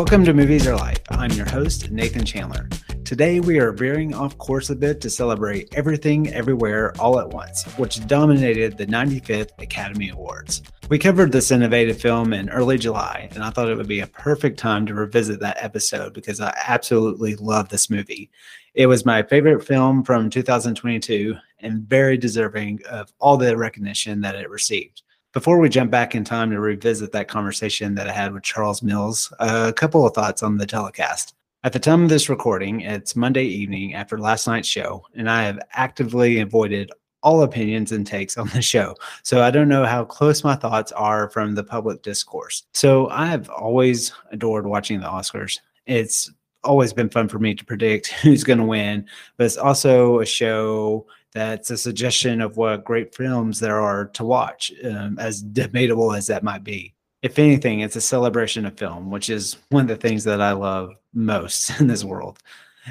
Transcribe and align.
Welcome 0.00 0.24
to 0.24 0.32
Movies 0.32 0.66
Are 0.66 0.76
Life. 0.76 1.02
I'm 1.10 1.30
your 1.32 1.46
host, 1.46 1.90
Nathan 1.90 2.24
Chandler. 2.24 2.70
Today, 3.04 3.38
we 3.38 3.58
are 3.58 3.70
veering 3.70 4.14
off 4.14 4.38
course 4.38 4.70
a 4.70 4.74
bit 4.74 4.98
to 5.02 5.10
celebrate 5.10 5.74
Everything 5.74 6.32
Everywhere 6.32 6.94
All 6.98 7.20
at 7.20 7.28
Once, 7.28 7.64
which 7.76 8.04
dominated 8.06 8.78
the 8.78 8.86
95th 8.86 9.50
Academy 9.58 10.08
Awards. 10.08 10.62
We 10.88 10.98
covered 10.98 11.32
this 11.32 11.50
innovative 11.50 12.00
film 12.00 12.32
in 12.32 12.48
early 12.48 12.78
July, 12.78 13.28
and 13.32 13.44
I 13.44 13.50
thought 13.50 13.68
it 13.68 13.76
would 13.76 13.86
be 13.86 14.00
a 14.00 14.06
perfect 14.06 14.58
time 14.58 14.86
to 14.86 14.94
revisit 14.94 15.38
that 15.40 15.62
episode 15.62 16.14
because 16.14 16.40
I 16.40 16.58
absolutely 16.66 17.36
love 17.36 17.68
this 17.68 17.90
movie. 17.90 18.30
It 18.72 18.86
was 18.86 19.04
my 19.04 19.22
favorite 19.22 19.62
film 19.66 20.02
from 20.02 20.30
2022 20.30 21.36
and 21.58 21.82
very 21.82 22.16
deserving 22.16 22.80
of 22.88 23.12
all 23.18 23.36
the 23.36 23.54
recognition 23.54 24.22
that 24.22 24.34
it 24.34 24.48
received. 24.48 25.02
Before 25.32 25.60
we 25.60 25.68
jump 25.68 25.92
back 25.92 26.16
in 26.16 26.24
time 26.24 26.50
to 26.50 26.58
revisit 26.58 27.12
that 27.12 27.28
conversation 27.28 27.94
that 27.94 28.08
I 28.08 28.12
had 28.12 28.34
with 28.34 28.42
Charles 28.42 28.82
Mills, 28.82 29.32
a 29.38 29.72
couple 29.72 30.04
of 30.04 30.12
thoughts 30.12 30.42
on 30.42 30.58
the 30.58 30.66
telecast. 30.66 31.34
At 31.62 31.72
the 31.72 31.78
time 31.78 32.02
of 32.02 32.08
this 32.08 32.28
recording, 32.28 32.80
it's 32.80 33.14
Monday 33.14 33.44
evening 33.44 33.94
after 33.94 34.18
last 34.18 34.48
night's 34.48 34.66
show, 34.66 35.06
and 35.14 35.30
I 35.30 35.44
have 35.44 35.60
actively 35.74 36.40
avoided 36.40 36.90
all 37.22 37.44
opinions 37.44 37.92
and 37.92 38.04
takes 38.04 38.36
on 38.36 38.48
the 38.48 38.60
show. 38.60 38.96
So 39.22 39.40
I 39.40 39.52
don't 39.52 39.68
know 39.68 39.84
how 39.84 40.04
close 40.04 40.42
my 40.42 40.56
thoughts 40.56 40.90
are 40.90 41.30
from 41.30 41.54
the 41.54 41.62
public 41.62 42.02
discourse. 42.02 42.64
So 42.74 43.08
I 43.10 43.26
have 43.26 43.48
always 43.50 44.12
adored 44.32 44.66
watching 44.66 44.98
the 44.98 45.06
Oscars. 45.06 45.60
It's 45.86 46.28
always 46.64 46.92
been 46.92 47.08
fun 47.08 47.28
for 47.28 47.38
me 47.38 47.54
to 47.54 47.64
predict 47.64 48.08
who's 48.22 48.42
going 48.42 48.58
to 48.58 48.64
win, 48.64 49.06
but 49.36 49.44
it's 49.44 49.56
also 49.56 50.18
a 50.18 50.26
show 50.26 51.06
that's 51.32 51.70
a 51.70 51.78
suggestion 51.78 52.40
of 52.40 52.56
what 52.56 52.84
great 52.84 53.14
films 53.14 53.60
there 53.60 53.80
are 53.80 54.06
to 54.06 54.24
watch, 54.24 54.72
um, 54.84 55.18
as 55.18 55.42
debatable 55.42 56.12
as 56.12 56.26
that 56.26 56.42
might 56.42 56.64
be. 56.64 56.94
If 57.22 57.38
anything, 57.38 57.80
it's 57.80 57.96
a 57.96 58.00
celebration 58.00 58.66
of 58.66 58.78
film, 58.78 59.10
which 59.10 59.30
is 59.30 59.56
one 59.68 59.82
of 59.82 59.88
the 59.88 59.96
things 59.96 60.24
that 60.24 60.40
I 60.40 60.52
love 60.52 60.94
most 61.14 61.70
in 61.80 61.86
this 61.86 62.04
world. 62.04 62.38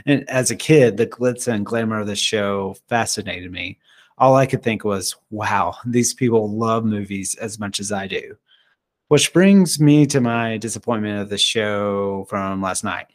And 0.06 0.30
as 0.30 0.52
a 0.52 0.56
kid, 0.56 0.98
the 0.98 1.08
glitz 1.08 1.48
and 1.48 1.66
glamour 1.66 2.00
of 2.00 2.08
the 2.08 2.16
show 2.16 2.76
fascinated 2.88 3.52
me. 3.52 3.80
All 4.18 4.36
I 4.36 4.46
could 4.46 4.62
think 4.62 4.84
was, 4.84 5.16
wow, 5.32 5.76
these 5.86 6.14
people 6.14 6.50
love 6.50 6.86
movies 6.86 7.36
as 7.36 7.60
much 7.60 7.80
as 7.80 7.92
I 7.92 8.08
do. 8.08 8.38
Which 9.08 9.34
brings 9.34 9.80
me 9.80 10.06
to 10.08 10.22
my 10.22 10.58
disappointment 10.58 11.20
of 11.20 11.30
the 11.30 11.38
show 11.38 12.26
from 12.30 12.62
last 12.62 12.84
night. 12.84 13.08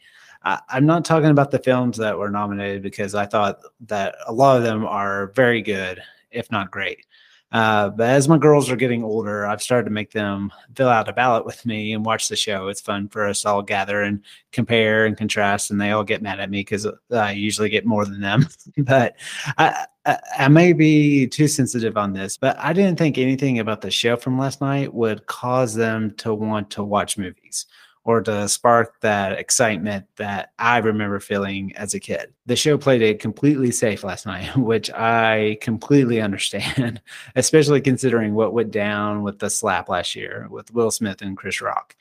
I, 0.45 0.61
am 0.69 0.85
not 0.85 1.03
talking 1.03 1.31
about 1.31 1.51
the 1.51 1.59
films 1.59 1.97
that 1.97 2.17
were 2.17 2.29
nominated 2.29 2.83
because 2.83 3.15
I 3.15 3.25
thought 3.25 3.59
that 3.87 4.15
a 4.27 4.31
lot 4.33 4.57
of 4.57 4.63
them 4.63 4.85
are 4.85 5.27
very 5.35 5.61
good, 5.61 6.01
if 6.31 6.51
not 6.51 6.71
great. 6.71 7.05
Uh, 7.51 7.89
but 7.89 8.09
as 8.09 8.27
my 8.27 8.37
girls 8.37 8.69
are 8.69 8.75
getting 8.75 9.03
older, 9.03 9.45
I've 9.45 9.61
started 9.61 9.85
to 9.85 9.91
make 9.91 10.11
them 10.11 10.51
fill 10.75 10.89
out 10.89 11.07
a 11.07 11.13
ballot 11.13 11.45
with 11.45 11.65
me 11.65 11.93
and 11.93 12.05
watch 12.05 12.27
the 12.27 12.35
show. 12.35 12.67
It's 12.67 12.81
fun 12.81 13.07
for 13.07 13.25
us 13.27 13.45
all 13.45 13.61
gather 13.61 14.01
and 14.01 14.21
compare 14.51 15.05
and 15.05 15.17
contrast, 15.17 15.71
and 15.71 15.79
they 15.79 15.91
all 15.91 16.03
get 16.03 16.21
mad 16.21 16.39
at 16.39 16.49
me 16.49 16.61
because 16.61 16.87
I 17.11 17.31
usually 17.31 17.69
get 17.69 17.85
more 17.85 18.05
than 18.05 18.19
them. 18.19 18.47
but 18.77 19.15
I, 19.57 19.85
I, 20.05 20.19
I 20.37 20.47
may 20.49 20.73
be 20.73 21.27
too 21.27 21.47
sensitive 21.47 21.97
on 21.97 22.13
this, 22.13 22.35
but 22.35 22.57
I 22.59 22.73
didn't 22.73 22.97
think 22.97 23.17
anything 23.17 23.59
about 23.59 23.81
the 23.81 23.91
show 23.91 24.17
from 24.17 24.37
last 24.37 24.59
night 24.59 24.93
would 24.93 25.25
cause 25.27 25.73
them 25.73 26.13
to 26.17 26.33
want 26.33 26.69
to 26.71 26.83
watch 26.83 27.17
movies 27.17 27.67
or 28.05 28.21
to 28.21 28.47
spark 28.47 29.01
that 29.01 29.33
excitement 29.33 30.05
that 30.15 30.51
I 30.59 30.77
remember 30.77 31.19
feeling 31.19 31.75
as 31.75 31.95
a 31.95 31.99
kid. 31.99 32.31
The 32.45 32.55
show 32.55 32.77
played 32.77 33.01
it 33.01 33.19
completely 33.19 33.71
safe 33.71 34.03
last 34.03 34.25
night, 34.27 34.55
which 34.55 34.91
I 34.91 35.57
completely 35.59 36.21
understand, 36.21 37.01
especially 37.35 37.81
considering 37.81 38.35
what 38.35 38.53
went 38.53 38.71
down 38.71 39.23
with 39.23 39.39
the 39.39 39.49
slap 39.49 39.89
last 39.89 40.15
year 40.15 40.47
with 40.49 40.71
Will 40.71 40.91
Smith 40.91 41.21
and 41.21 41.35
Chris 41.35 41.61
Rock. 41.61 41.95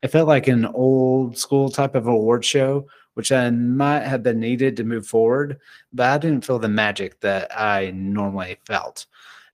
It 0.00 0.08
felt 0.08 0.28
like 0.28 0.46
an 0.46 0.64
old 0.64 1.36
school 1.36 1.70
type 1.70 1.96
of 1.96 2.06
award 2.06 2.44
show, 2.44 2.86
which 3.14 3.32
I 3.32 3.50
might 3.50 4.04
have 4.04 4.22
been 4.22 4.38
needed 4.38 4.76
to 4.76 4.84
move 4.84 5.08
forward, 5.08 5.58
but 5.92 6.08
I 6.08 6.18
didn't 6.18 6.44
feel 6.44 6.60
the 6.60 6.68
magic 6.68 7.18
that 7.20 7.50
I 7.58 7.90
normally 7.90 8.58
felt. 8.64 9.06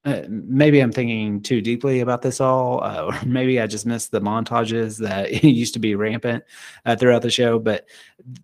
Uh, 0.04 0.22
maybe 0.28 0.80
I'm 0.80 0.92
thinking 0.92 1.40
too 1.40 1.62
deeply 1.62 2.00
about 2.00 2.20
this 2.20 2.38
all, 2.40 2.84
uh, 2.84 3.04
or 3.06 3.24
maybe 3.24 3.60
I 3.60 3.66
just 3.66 3.86
missed 3.86 4.10
the 4.10 4.20
montages 4.20 4.98
that 4.98 5.42
used 5.44 5.74
to 5.74 5.80
be 5.80 5.94
rampant 5.94 6.44
uh, 6.84 6.94
throughout 6.94 7.22
the 7.22 7.30
show. 7.30 7.58
But 7.58 7.86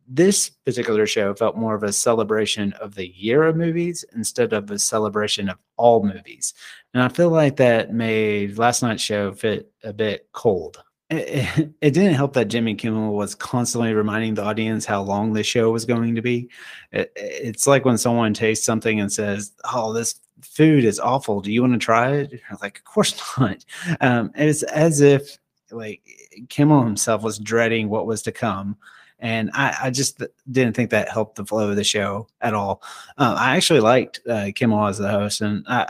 this 0.09 0.48
particular 0.48 1.06
show 1.06 1.34
felt 1.34 1.56
more 1.56 1.75
of 1.75 1.82
a 1.82 1.93
celebration 1.93 2.72
of 2.75 2.94
the 2.94 3.09
year 3.09 3.44
of 3.44 3.56
movies 3.56 4.04
instead 4.15 4.53
of 4.53 4.71
a 4.71 4.78
celebration 4.78 5.48
of 5.48 5.59
all 5.76 6.03
movies. 6.03 6.54
And 6.94 7.03
I 7.03 7.09
feel 7.09 7.31
like 7.31 7.56
that 7.56 7.92
made 7.92 8.59
last 8.59 8.82
night's 8.82 9.03
show 9.03 9.32
fit 9.32 9.71
a 9.84 9.92
bit 9.92 10.28
cold. 10.32 10.82
It, 11.10 11.72
it, 11.81 11.91
didn't 11.91 12.15
help 12.15 12.32
that 12.34 12.48
Jimmy 12.48 12.75
Kimmel 12.75 13.15
was 13.15 13.34
constantly 13.34 13.93
reminding 13.94 14.34
the 14.34 14.44
audience 14.44 14.84
how 14.84 15.03
long 15.03 15.32
the 15.32 15.43
show 15.43 15.71
was 15.71 15.84
going 15.84 16.15
to 16.15 16.22
be. 16.22 16.48
It, 16.93 17.12
it's 17.16 17.66
like 17.66 17.84
when 17.84 17.98
someone 17.98 18.34
tastes 18.34 18.65
something 18.65 19.00
and 19.00 19.12
says, 19.12 19.53
"Oh, 19.72 19.93
this 19.93 20.21
food 20.43 20.84
is 20.84 21.00
awful. 21.00 21.41
Do 21.41 21.53
you 21.53 21.62
want 21.62 21.75
to 21.75 21.78
try 21.78 22.12
it?" 22.12 22.41
Like, 22.62 22.78
"Of 22.78 22.84
course 22.84 23.21
not." 23.38 23.65
Um, 24.00 24.31
it's 24.34 24.62
as 24.65 25.00
if 25.00 25.38
like 25.71 26.03
Kimmel 26.48 26.84
himself 26.84 27.22
was 27.22 27.38
dreading 27.38 27.88
what 27.88 28.06
was 28.06 28.22
to 28.22 28.32
come. 28.32 28.77
And 29.22 29.50
I, 29.53 29.77
I 29.82 29.91
just 29.91 30.22
didn't 30.50 30.75
think 30.75 30.91
that 30.91 31.10
helped 31.10 31.37
the 31.37 31.44
flow 31.44 31.69
of 31.69 31.77
the 31.77 31.84
show 31.84 32.27
at 32.41 32.54
all. 32.54 32.82
Uh, 33.19 33.34
I 33.38 33.56
actually 33.56 33.81
liked 33.81 34.21
uh, 34.27 34.50
Kimmel 34.54 34.87
as 34.87 34.97
the 34.97 35.10
host, 35.10 35.42
and 35.42 35.62
I, 35.69 35.87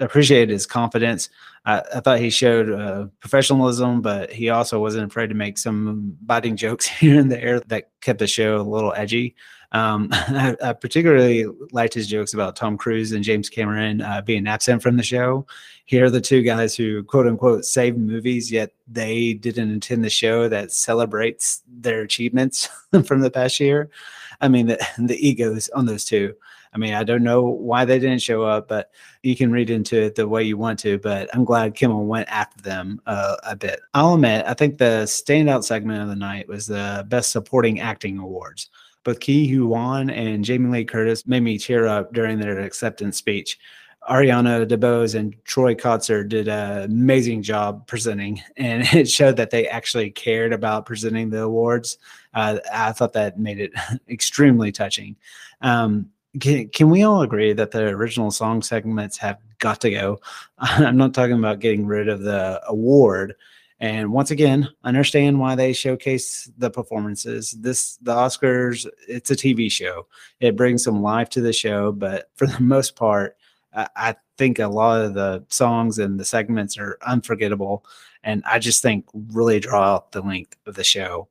I 0.00 0.04
appreciated 0.04 0.50
his 0.50 0.66
confidence. 0.66 1.28
I, 1.64 1.82
I 1.94 2.00
thought 2.00 2.18
he 2.18 2.30
showed 2.30 2.70
uh, 2.70 3.06
professionalism, 3.20 4.02
but 4.02 4.32
he 4.32 4.50
also 4.50 4.80
wasn't 4.80 5.06
afraid 5.06 5.28
to 5.28 5.34
make 5.34 5.58
some 5.58 6.16
biting 6.22 6.56
jokes 6.56 6.86
here 7.00 7.18
and 7.18 7.30
there 7.30 7.60
that 7.60 7.90
kept 8.00 8.18
the 8.18 8.26
show 8.26 8.60
a 8.60 8.62
little 8.62 8.92
edgy. 8.96 9.34
Um, 9.72 10.08
I, 10.12 10.56
I, 10.62 10.72
particularly 10.74 11.46
liked 11.72 11.94
his 11.94 12.06
jokes 12.06 12.34
about 12.34 12.56
Tom 12.56 12.76
Cruise 12.76 13.12
and 13.12 13.24
James 13.24 13.48
Cameron 13.48 14.02
uh, 14.02 14.20
being 14.20 14.46
absent 14.46 14.82
from 14.82 14.96
the 14.96 15.02
show. 15.02 15.46
Here 15.86 16.04
are 16.04 16.10
the 16.10 16.20
two 16.20 16.42
guys 16.42 16.76
who, 16.76 17.02
quote 17.04 17.26
unquote, 17.26 17.64
saved 17.64 17.96
movies, 17.96 18.52
yet 18.52 18.72
they 18.86 19.32
didn't 19.32 19.74
attend 19.74 20.04
the 20.04 20.10
show 20.10 20.48
that 20.48 20.72
celebrates 20.72 21.62
their 21.66 22.02
achievements 22.02 22.68
from 23.06 23.20
the 23.20 23.30
past 23.30 23.60
year. 23.60 23.88
I 24.42 24.48
mean, 24.48 24.66
the, 24.66 24.86
the 24.98 25.26
egos 25.26 25.70
on 25.70 25.86
those 25.86 26.04
two 26.04 26.34
I 26.72 26.78
mean, 26.78 26.94
I 26.94 27.04
don't 27.04 27.22
know 27.22 27.42
why 27.42 27.84
they 27.84 27.98
didn't 27.98 28.22
show 28.22 28.42
up, 28.42 28.68
but 28.68 28.90
you 29.22 29.36
can 29.36 29.52
read 29.52 29.68
into 29.68 30.00
it 30.00 30.14
the 30.14 30.26
way 30.26 30.42
you 30.42 30.56
want 30.56 30.78
to. 30.80 30.98
But 30.98 31.28
I'm 31.34 31.44
glad 31.44 31.74
Kimmel 31.74 32.06
went 32.06 32.28
after 32.28 32.62
them 32.62 33.00
uh, 33.06 33.36
a 33.44 33.54
bit. 33.54 33.80
I'll 33.92 34.14
admit, 34.14 34.44
I 34.46 34.54
think 34.54 34.78
the 34.78 35.04
standout 35.04 35.64
segment 35.64 36.02
of 36.02 36.08
the 36.08 36.16
night 36.16 36.48
was 36.48 36.66
the 36.66 37.04
Best 37.08 37.30
Supporting 37.30 37.80
Acting 37.80 38.18
Awards. 38.18 38.70
Both 39.04 39.20
Ke 39.20 39.46
Huy 39.48 39.66
Quan 39.66 40.10
and 40.10 40.44
Jamie 40.44 40.70
Lee 40.70 40.84
Curtis 40.84 41.26
made 41.26 41.42
me 41.42 41.58
tear 41.58 41.86
up 41.86 42.12
during 42.12 42.38
their 42.38 42.60
acceptance 42.60 43.16
speech. 43.16 43.58
Ariana 44.08 44.66
DeBose 44.66 45.14
and 45.14 45.36
Troy 45.44 45.74
Kotsur 45.74 46.28
did 46.28 46.48
an 46.48 46.82
amazing 46.82 47.42
job 47.42 47.86
presenting, 47.86 48.42
and 48.56 48.82
it 48.94 49.08
showed 49.08 49.36
that 49.36 49.50
they 49.50 49.68
actually 49.68 50.10
cared 50.10 50.52
about 50.52 50.86
presenting 50.86 51.30
the 51.30 51.42
awards. 51.42 51.98
Uh, 52.34 52.58
I 52.72 52.92
thought 52.92 53.12
that 53.12 53.38
made 53.38 53.60
it 53.60 53.72
extremely 54.08 54.72
touching. 54.72 55.16
Um, 55.60 56.10
can, 56.40 56.68
can 56.68 56.90
we 56.90 57.02
all 57.02 57.22
agree 57.22 57.52
that 57.52 57.70
the 57.70 57.82
original 57.88 58.30
song 58.30 58.62
segments 58.62 59.16
have 59.18 59.38
got 59.58 59.80
to 59.82 59.90
go? 59.90 60.20
I'm 60.58 60.96
not 60.96 61.14
talking 61.14 61.38
about 61.38 61.60
getting 61.60 61.86
rid 61.86 62.08
of 62.08 62.20
the 62.20 62.60
award. 62.66 63.34
And 63.80 64.12
once 64.12 64.30
again, 64.30 64.68
understand 64.84 65.40
why 65.40 65.56
they 65.56 65.72
showcase 65.72 66.48
the 66.56 66.70
performances. 66.70 67.50
This 67.50 67.96
the 67.96 68.14
Oscars, 68.14 68.86
it's 69.08 69.32
a 69.32 69.36
TV 69.36 69.70
show. 69.70 70.06
It 70.38 70.56
brings 70.56 70.84
some 70.84 71.02
life 71.02 71.28
to 71.30 71.40
the 71.40 71.52
show, 71.52 71.90
but 71.90 72.30
for 72.36 72.46
the 72.46 72.60
most 72.60 72.94
part, 72.94 73.36
I, 73.74 73.88
I 73.96 74.16
think 74.38 74.60
a 74.60 74.68
lot 74.68 75.04
of 75.04 75.14
the 75.14 75.44
songs 75.48 75.98
and 75.98 76.18
the 76.18 76.24
segments 76.24 76.78
are 76.78 76.96
unforgettable, 77.04 77.84
and 78.22 78.44
I 78.46 78.60
just 78.60 78.82
think 78.82 79.04
really 79.32 79.58
draw 79.58 79.94
out 79.94 80.12
the 80.12 80.22
length 80.22 80.56
of 80.66 80.76
the 80.76 80.84
show. 80.84 81.26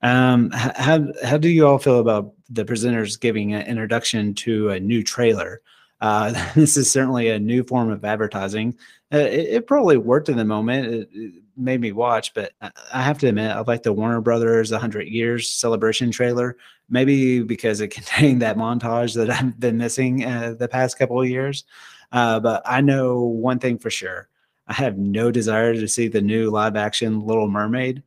Um, 0.00 0.52
how 0.52 1.04
how 1.24 1.36
do 1.36 1.48
you 1.48 1.66
all 1.66 1.78
feel 1.78 1.98
about 1.98 2.32
the 2.48 2.64
presenters 2.64 3.20
giving 3.20 3.54
an 3.54 3.66
introduction 3.66 4.34
to 4.34 4.70
a 4.70 4.80
new 4.80 5.02
trailer? 5.02 5.60
Uh, 6.00 6.32
this 6.54 6.76
is 6.76 6.90
certainly 6.90 7.28
a 7.28 7.38
new 7.38 7.62
form 7.64 7.90
of 7.90 8.04
advertising. 8.04 8.76
Uh, 9.12 9.18
it, 9.18 9.48
it, 9.48 9.66
probably 9.66 9.96
worked 9.96 10.28
in 10.28 10.36
the 10.36 10.44
moment. 10.44 10.86
It, 10.86 11.08
it, 11.12 11.42
made 11.56 11.80
me 11.80 11.90
watch, 11.90 12.32
but 12.34 12.52
I 12.60 13.02
have 13.02 13.18
to 13.18 13.26
admit, 13.26 13.50
I 13.50 13.60
like 13.62 13.82
the 13.82 13.92
Warner 13.92 14.20
Brothers 14.20 14.70
100 14.70 15.08
Years 15.08 15.50
celebration 15.50 16.12
trailer. 16.12 16.56
Maybe 16.88 17.42
because 17.42 17.80
it 17.80 17.88
contained 17.90 18.42
that 18.42 18.56
montage 18.56 19.14
that 19.16 19.28
I've 19.28 19.58
been 19.58 19.76
missing 19.76 20.24
uh, 20.24 20.54
the 20.56 20.68
past 20.68 20.98
couple 20.98 21.20
of 21.20 21.28
years. 21.28 21.64
Uh, 22.12 22.38
but 22.38 22.62
I 22.64 22.80
know 22.80 23.22
one 23.22 23.58
thing 23.58 23.76
for 23.76 23.90
sure: 23.90 24.28
I 24.68 24.74
have 24.74 24.98
no 24.98 25.30
desire 25.30 25.74
to 25.74 25.88
see 25.88 26.06
the 26.06 26.22
new 26.22 26.50
live 26.50 26.76
action 26.76 27.26
Little 27.26 27.48
Mermaid 27.48 28.02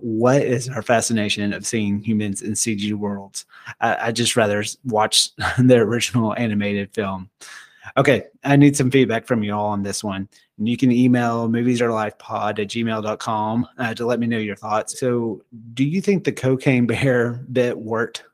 what 0.00 0.42
is 0.42 0.68
our 0.68 0.82
fascination 0.82 1.52
of 1.52 1.66
seeing 1.66 2.02
humans 2.02 2.42
in 2.42 2.52
CG 2.52 2.92
worlds? 2.94 3.46
I, 3.80 4.08
I 4.08 4.12
just 4.12 4.36
rather 4.36 4.64
watch 4.84 5.34
the 5.58 5.76
original 5.76 6.34
animated 6.36 6.92
film. 6.92 7.30
Okay, 7.96 8.24
I 8.44 8.56
need 8.56 8.76
some 8.76 8.90
feedback 8.90 9.26
from 9.26 9.42
you 9.42 9.54
all 9.54 9.66
on 9.66 9.82
this 9.82 10.02
one. 10.02 10.28
You 10.56 10.76
can 10.76 10.90
email 10.90 11.48
moviesarelifepod 11.48 12.58
at 12.58 12.68
gmail.com 12.68 13.68
uh, 13.76 13.94
to 13.94 14.06
let 14.06 14.20
me 14.20 14.26
know 14.26 14.38
your 14.38 14.56
thoughts. 14.56 14.98
So, 14.98 15.42
do 15.74 15.84
you 15.84 16.00
think 16.00 16.24
the 16.24 16.32
cocaine 16.32 16.86
bear 16.86 17.44
bit 17.52 17.76
worked? 17.76 18.24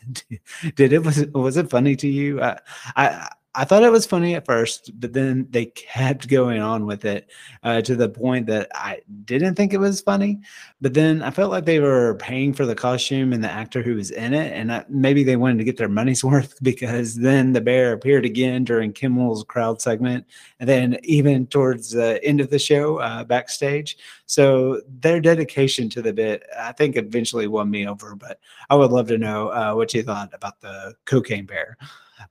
Did 0.76 0.92
it 0.92 1.04
was 1.04 1.26
was 1.26 1.56
it 1.56 1.68
funny 1.68 1.94
to 1.96 2.08
you? 2.08 2.40
I 2.40 3.28
I 3.58 3.64
thought 3.64 3.82
it 3.82 3.90
was 3.90 4.04
funny 4.04 4.34
at 4.34 4.44
first, 4.44 4.90
but 5.00 5.14
then 5.14 5.46
they 5.50 5.66
kept 5.66 6.28
going 6.36 6.60
on 6.60 6.84
with 6.84 7.06
it 7.06 7.30
uh, 7.62 7.80
to 7.82 7.96
the 7.96 8.08
point 8.08 8.46
that 8.46 8.68
I 8.74 9.00
didn't 9.24 9.54
think 9.54 9.72
it 9.72 9.78
was 9.78 10.02
funny. 10.02 10.40
But 10.82 10.92
then 10.92 11.22
I 11.22 11.30
felt 11.30 11.50
like 11.50 11.64
they 11.64 11.80
were 11.80 12.16
paying 12.16 12.52
for 12.52 12.66
the 12.66 12.74
costume 12.74 13.32
and 13.32 13.42
the 13.42 13.50
actor 13.50 13.82
who 13.82 13.94
was 13.94 14.10
in 14.10 14.34
it, 14.34 14.52
and 14.52 14.70
I, 14.70 14.84
maybe 14.90 15.24
they 15.24 15.36
wanted 15.36 15.58
to 15.58 15.64
get 15.64 15.78
their 15.78 15.88
money's 15.88 16.22
worth 16.36 16.62
because 16.62 17.14
then 17.14 17.52
the 17.52 17.62
bear 17.62 17.92
appeared 17.94 18.26
again 18.26 18.64
during 18.64 18.92
Kimmel's 18.92 19.42
crowd 19.44 19.80
segment, 19.80 20.26
and 20.60 20.68
then 20.68 20.98
even 21.02 21.46
towards 21.46 21.90
the 21.90 22.22
end 22.22 22.42
of 22.42 22.50
the 22.50 22.58
show 22.58 22.98
uh, 22.98 23.24
backstage. 23.24 23.96
So 24.26 24.82
their 25.00 25.20
dedication 25.20 25.88
to 25.90 26.02
the 26.02 26.12
bit, 26.12 26.42
I 26.58 26.72
think, 26.72 26.96
eventually 26.96 27.46
won 27.46 27.70
me 27.70 27.88
over. 27.88 28.14
But 28.14 28.38
I 28.68 28.74
would 28.74 28.90
love 28.90 29.08
to 29.08 29.18
know 29.18 29.48
uh, 29.48 29.72
what 29.72 29.94
you 29.94 30.02
thought 30.02 30.34
about 30.34 30.60
the 30.60 30.94
cocaine 31.06 31.46
bear. 31.46 31.78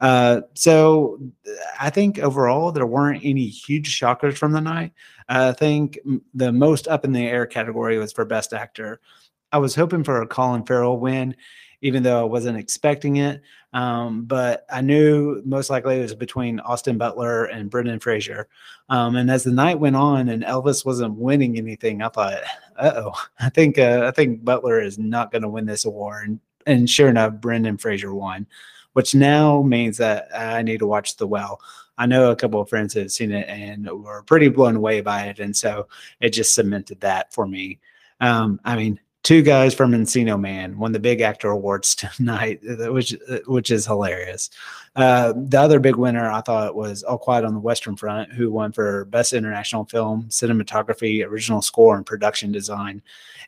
Uh, 0.01 0.41
so 0.53 1.19
I 1.79 1.89
think 1.89 2.19
overall 2.19 2.71
there 2.71 2.85
weren't 2.85 3.23
any 3.23 3.47
huge 3.47 3.87
shockers 3.87 4.37
from 4.37 4.51
the 4.51 4.61
night. 4.61 4.93
I 5.29 5.51
think 5.51 5.99
the 6.33 6.51
most 6.51 6.87
up 6.87 7.05
in 7.05 7.11
the 7.11 7.25
air 7.25 7.45
category 7.45 7.97
was 7.97 8.13
for 8.13 8.25
best 8.25 8.53
actor. 8.53 8.99
I 9.51 9.57
was 9.57 9.75
hoping 9.75 10.03
for 10.03 10.21
a 10.21 10.27
Colin 10.27 10.65
Farrell 10.65 10.99
win, 10.99 11.35
even 11.81 12.03
though 12.03 12.19
I 12.19 12.23
wasn't 12.23 12.57
expecting 12.57 13.17
it. 13.17 13.41
Um, 13.73 14.25
but 14.25 14.65
I 14.69 14.81
knew 14.81 15.41
most 15.45 15.69
likely 15.69 15.99
it 15.99 16.03
was 16.03 16.15
between 16.15 16.59
Austin 16.61 16.97
Butler 16.97 17.45
and 17.45 17.69
Brendan 17.69 17.99
Fraser. 17.99 18.47
Um, 18.89 19.15
and 19.15 19.29
as 19.29 19.43
the 19.43 19.51
night 19.51 19.79
went 19.79 19.95
on 19.95 20.29
and 20.29 20.43
Elvis 20.43 20.85
wasn't 20.85 21.15
winning 21.15 21.57
anything, 21.57 22.01
I 22.01 22.09
thought, 22.09 22.41
uh 22.77 22.91
oh, 22.95 23.13
I 23.39 23.49
think 23.49 23.77
uh, 23.77 24.03
I 24.07 24.11
think 24.11 24.43
Butler 24.43 24.81
is 24.81 24.97
not 24.97 25.31
going 25.31 25.41
to 25.41 25.49
win 25.49 25.65
this 25.65 25.85
award. 25.85 26.27
And, 26.29 26.39
and 26.65 26.89
sure 26.89 27.09
enough, 27.09 27.33
Brendan 27.33 27.77
Fraser 27.77 28.13
won 28.13 28.47
which 28.95 29.13
now 29.13 29.61
means 29.61 29.97
that 29.97 30.29
I 30.33 30.61
need 30.61 30.79
to 30.79 30.87
watch 30.87 31.17
The 31.17 31.27
Whale. 31.27 31.59
I 31.97 32.05
know 32.05 32.31
a 32.31 32.35
couple 32.35 32.61
of 32.61 32.69
friends 32.69 32.93
have 32.93 33.11
seen 33.11 33.33
it 33.33 33.45
and 33.49 33.85
were 33.89 34.23
pretty 34.23 34.47
blown 34.47 34.77
away 34.77 35.01
by 35.01 35.23
it. 35.23 35.39
And 35.39 35.55
so 35.55 35.89
it 36.21 36.29
just 36.29 36.55
cemented 36.55 37.01
that 37.01 37.33
for 37.33 37.45
me. 37.45 37.79
Um, 38.21 38.57
I 38.63 38.77
mean, 38.77 38.97
two 39.23 39.41
guys 39.41 39.75
from 39.75 39.91
Encino 39.91 40.39
Man 40.39 40.77
won 40.77 40.93
the 40.93 40.99
Big 40.99 41.19
Actor 41.19 41.49
Awards 41.49 41.93
tonight, 42.15 42.61
which 42.63 43.13
which 43.47 43.69
is 43.69 43.85
hilarious. 43.85 44.49
Uh, 44.95 45.33
the 45.35 45.59
other 45.59 45.79
big 45.79 45.97
winner 45.97 46.31
I 46.31 46.39
thought 46.41 46.75
was 46.75 47.03
All 47.03 47.17
Quiet 47.17 47.43
on 47.43 47.53
the 47.53 47.59
Western 47.59 47.97
Front, 47.97 48.31
who 48.31 48.49
won 48.49 48.71
for 48.71 49.05
Best 49.05 49.33
International 49.33 49.83
Film, 49.83 50.25
Cinematography, 50.29 51.25
Original 51.25 51.61
Score, 51.61 51.97
and 51.97 52.05
Production 52.05 52.51
Design. 52.51 53.01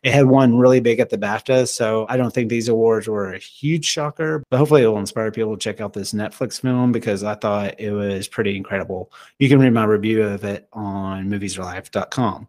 It 0.03 0.13
had 0.13 0.25
won 0.25 0.57
really 0.57 0.81
big 0.81 0.99
at 0.99 1.09
the 1.09 1.17
BAFTA, 1.17 1.67
so 1.69 2.05
I 2.09 2.17
don't 2.17 2.33
think 2.33 2.49
these 2.49 2.67
awards 2.67 3.07
were 3.07 3.33
a 3.33 3.39
huge 3.39 3.85
shocker, 3.85 4.43
but 4.49 4.57
hopefully 4.57 4.83
it 4.83 4.87
will 4.87 4.99
inspire 4.99 5.31
people 5.31 5.55
to 5.55 5.59
check 5.59 5.79
out 5.79 5.93
this 5.93 6.13
Netflix 6.13 6.59
film 6.59 6.91
because 6.91 7.23
I 7.23 7.35
thought 7.35 7.79
it 7.79 7.91
was 7.91 8.27
pretty 8.27 8.57
incredible. 8.57 9.11
You 9.39 9.47
can 9.47 9.59
read 9.59 9.73
my 9.73 9.85
review 9.85 10.23
of 10.23 10.43
it 10.43 10.67
on 10.73 11.29
moviesarelife.com. 11.29 12.47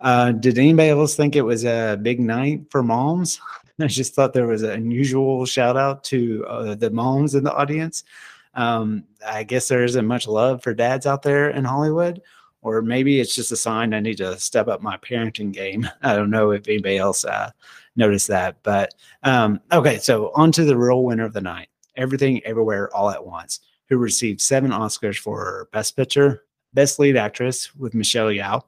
Uh, 0.00 0.32
did 0.32 0.58
anybody 0.58 0.88
else 0.88 1.16
think 1.16 1.36
it 1.36 1.42
was 1.42 1.64
a 1.64 1.98
big 2.00 2.18
night 2.18 2.62
for 2.70 2.82
moms? 2.82 3.40
I 3.80 3.86
just 3.86 4.14
thought 4.14 4.32
there 4.32 4.46
was 4.46 4.62
an 4.62 4.70
unusual 4.70 5.44
shout 5.46 5.76
out 5.76 6.02
to 6.04 6.44
uh, 6.46 6.74
the 6.74 6.90
moms 6.90 7.34
in 7.34 7.44
the 7.44 7.54
audience. 7.54 8.04
Um, 8.58 9.04
I 9.24 9.44
guess 9.44 9.68
there 9.68 9.84
isn't 9.84 10.04
much 10.04 10.26
love 10.26 10.64
for 10.64 10.74
dads 10.74 11.06
out 11.06 11.22
there 11.22 11.50
in 11.50 11.64
Hollywood, 11.64 12.20
or 12.60 12.82
maybe 12.82 13.20
it's 13.20 13.36
just 13.36 13.52
a 13.52 13.56
sign 13.56 13.94
I 13.94 14.00
need 14.00 14.16
to 14.16 14.36
step 14.36 14.66
up 14.66 14.82
my 14.82 14.96
parenting 14.96 15.52
game. 15.52 15.88
I 16.02 16.16
don't 16.16 16.30
know 16.30 16.50
if 16.50 16.66
anybody 16.66 16.98
else 16.98 17.24
uh, 17.24 17.52
noticed 17.94 18.26
that, 18.26 18.56
but 18.64 18.94
um, 19.22 19.60
okay. 19.70 19.98
So 19.98 20.32
on 20.34 20.50
to 20.52 20.64
the 20.64 20.76
real 20.76 21.04
winner 21.04 21.24
of 21.24 21.34
the 21.34 21.40
night, 21.40 21.68
Everything 21.96 22.44
Everywhere 22.44 22.92
All 22.92 23.10
at 23.10 23.24
Once, 23.24 23.60
who 23.88 23.96
received 23.96 24.40
seven 24.40 24.72
Oscars 24.72 25.18
for 25.18 25.68
Best 25.72 25.94
Picture, 25.94 26.44
Best 26.74 26.98
Lead 26.98 27.16
Actress 27.16 27.72
with 27.76 27.94
Michelle 27.94 28.26
Yeoh, 28.26 28.64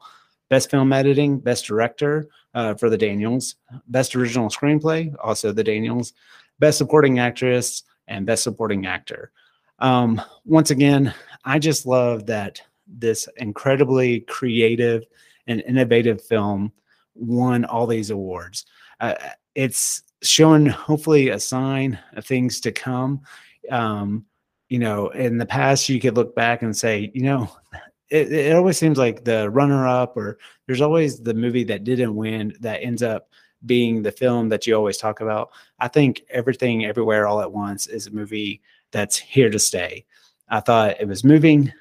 Best 0.51 0.71
Film 0.71 0.93
Editing, 0.93 1.41
Best 1.41 1.67
Director 1.67 2.29
uh, 2.55 2.75
for 2.75 2.91
the 2.91 2.99
Daniels, 2.99 3.57
Best 3.89 4.15
Original 4.15 4.51
Screenplay, 4.51 5.13
also 5.21 5.51
the 5.51 5.65
Daniels, 5.65 6.13
Best 6.61 6.79
Supporting 6.79 7.19
Actress, 7.19 7.83
and 8.07 8.25
Best 8.25 8.45
Supporting 8.45 8.87
Actor. 8.87 9.33
Um, 9.81 10.21
once 10.45 10.71
again, 10.71 11.15
I 11.45 11.59
just 11.59 11.87
love 11.87 12.27
that 12.27 12.63
this 12.87 13.29
incredibly 13.37 14.21
creative 14.21 15.05
and 15.47 15.63
innovative 15.63 16.23
film 16.23 16.73
won 17.15 17.65
all 17.65 17.87
these 17.87 18.11
awards. 18.11 18.67
Uh, 19.01 19.15
it's 19.55 20.03
showing 20.23 20.67
hopefully 20.67 21.29
a 21.29 21.41
sign 21.41 21.99
of 22.15 22.27
things 22.27 22.61
to 22.61 22.73
come. 22.73 23.23
Um, 23.71 24.27
you 24.69 24.79
know, 24.79 25.09
in 25.09 25.39
the 25.39 25.47
past, 25.47 25.89
you 25.89 26.01
could 26.01 26.17
look 26.17 26.35
back 26.35 26.63
and 26.63 26.77
say, 26.77 27.11
you 27.15 27.23
know, 27.23 27.51
it, 28.11 28.33
it 28.33 28.55
always 28.55 28.79
seems 28.79 28.99
like 28.99 29.25
the 29.25 29.49
runner 29.51 29.87
up 29.87 30.17
or 30.17 30.39
there's 30.67 30.81
always 30.81 31.21
the 31.21 31.35
movie 31.35 31.65
that 31.65 31.85
didn't 31.85 32.15
win 32.15 32.55
that 32.61 32.83
ends 32.83 33.03
up 33.03 33.29
being 33.67 34.03
the 34.03 34.13
film 34.13 34.49
that 34.49 34.67
you 34.67 34.75
always 34.75 34.97
talk 34.97 35.21
about. 35.21 35.51
I 35.79 35.89
think 35.89 36.23
Everything 36.31 36.85
Everywhere 36.85 37.27
All 37.27 37.41
at 37.41 37.53
Once 37.53 37.87
is 37.87 38.07
a 38.07 38.11
movie 38.11 38.63
that's 38.91 39.17
here 39.17 39.51
to 39.51 39.59
stay. 39.59 40.05
I 40.49 40.61
thought 40.61 41.01
it 41.01 41.07
was 41.07 41.25
moving, 41.25 41.73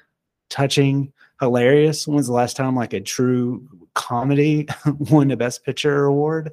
touching, 0.48 1.12
hilarious. 1.40 2.06
When's 2.06 2.26
the 2.26 2.32
last 2.32 2.56
time 2.56 2.76
like 2.76 2.92
a 2.92 3.00
true 3.00 3.66
comedy 3.94 4.68
won 4.98 5.30
a 5.30 5.36
Best 5.36 5.64
Picture 5.64 6.04
award? 6.04 6.52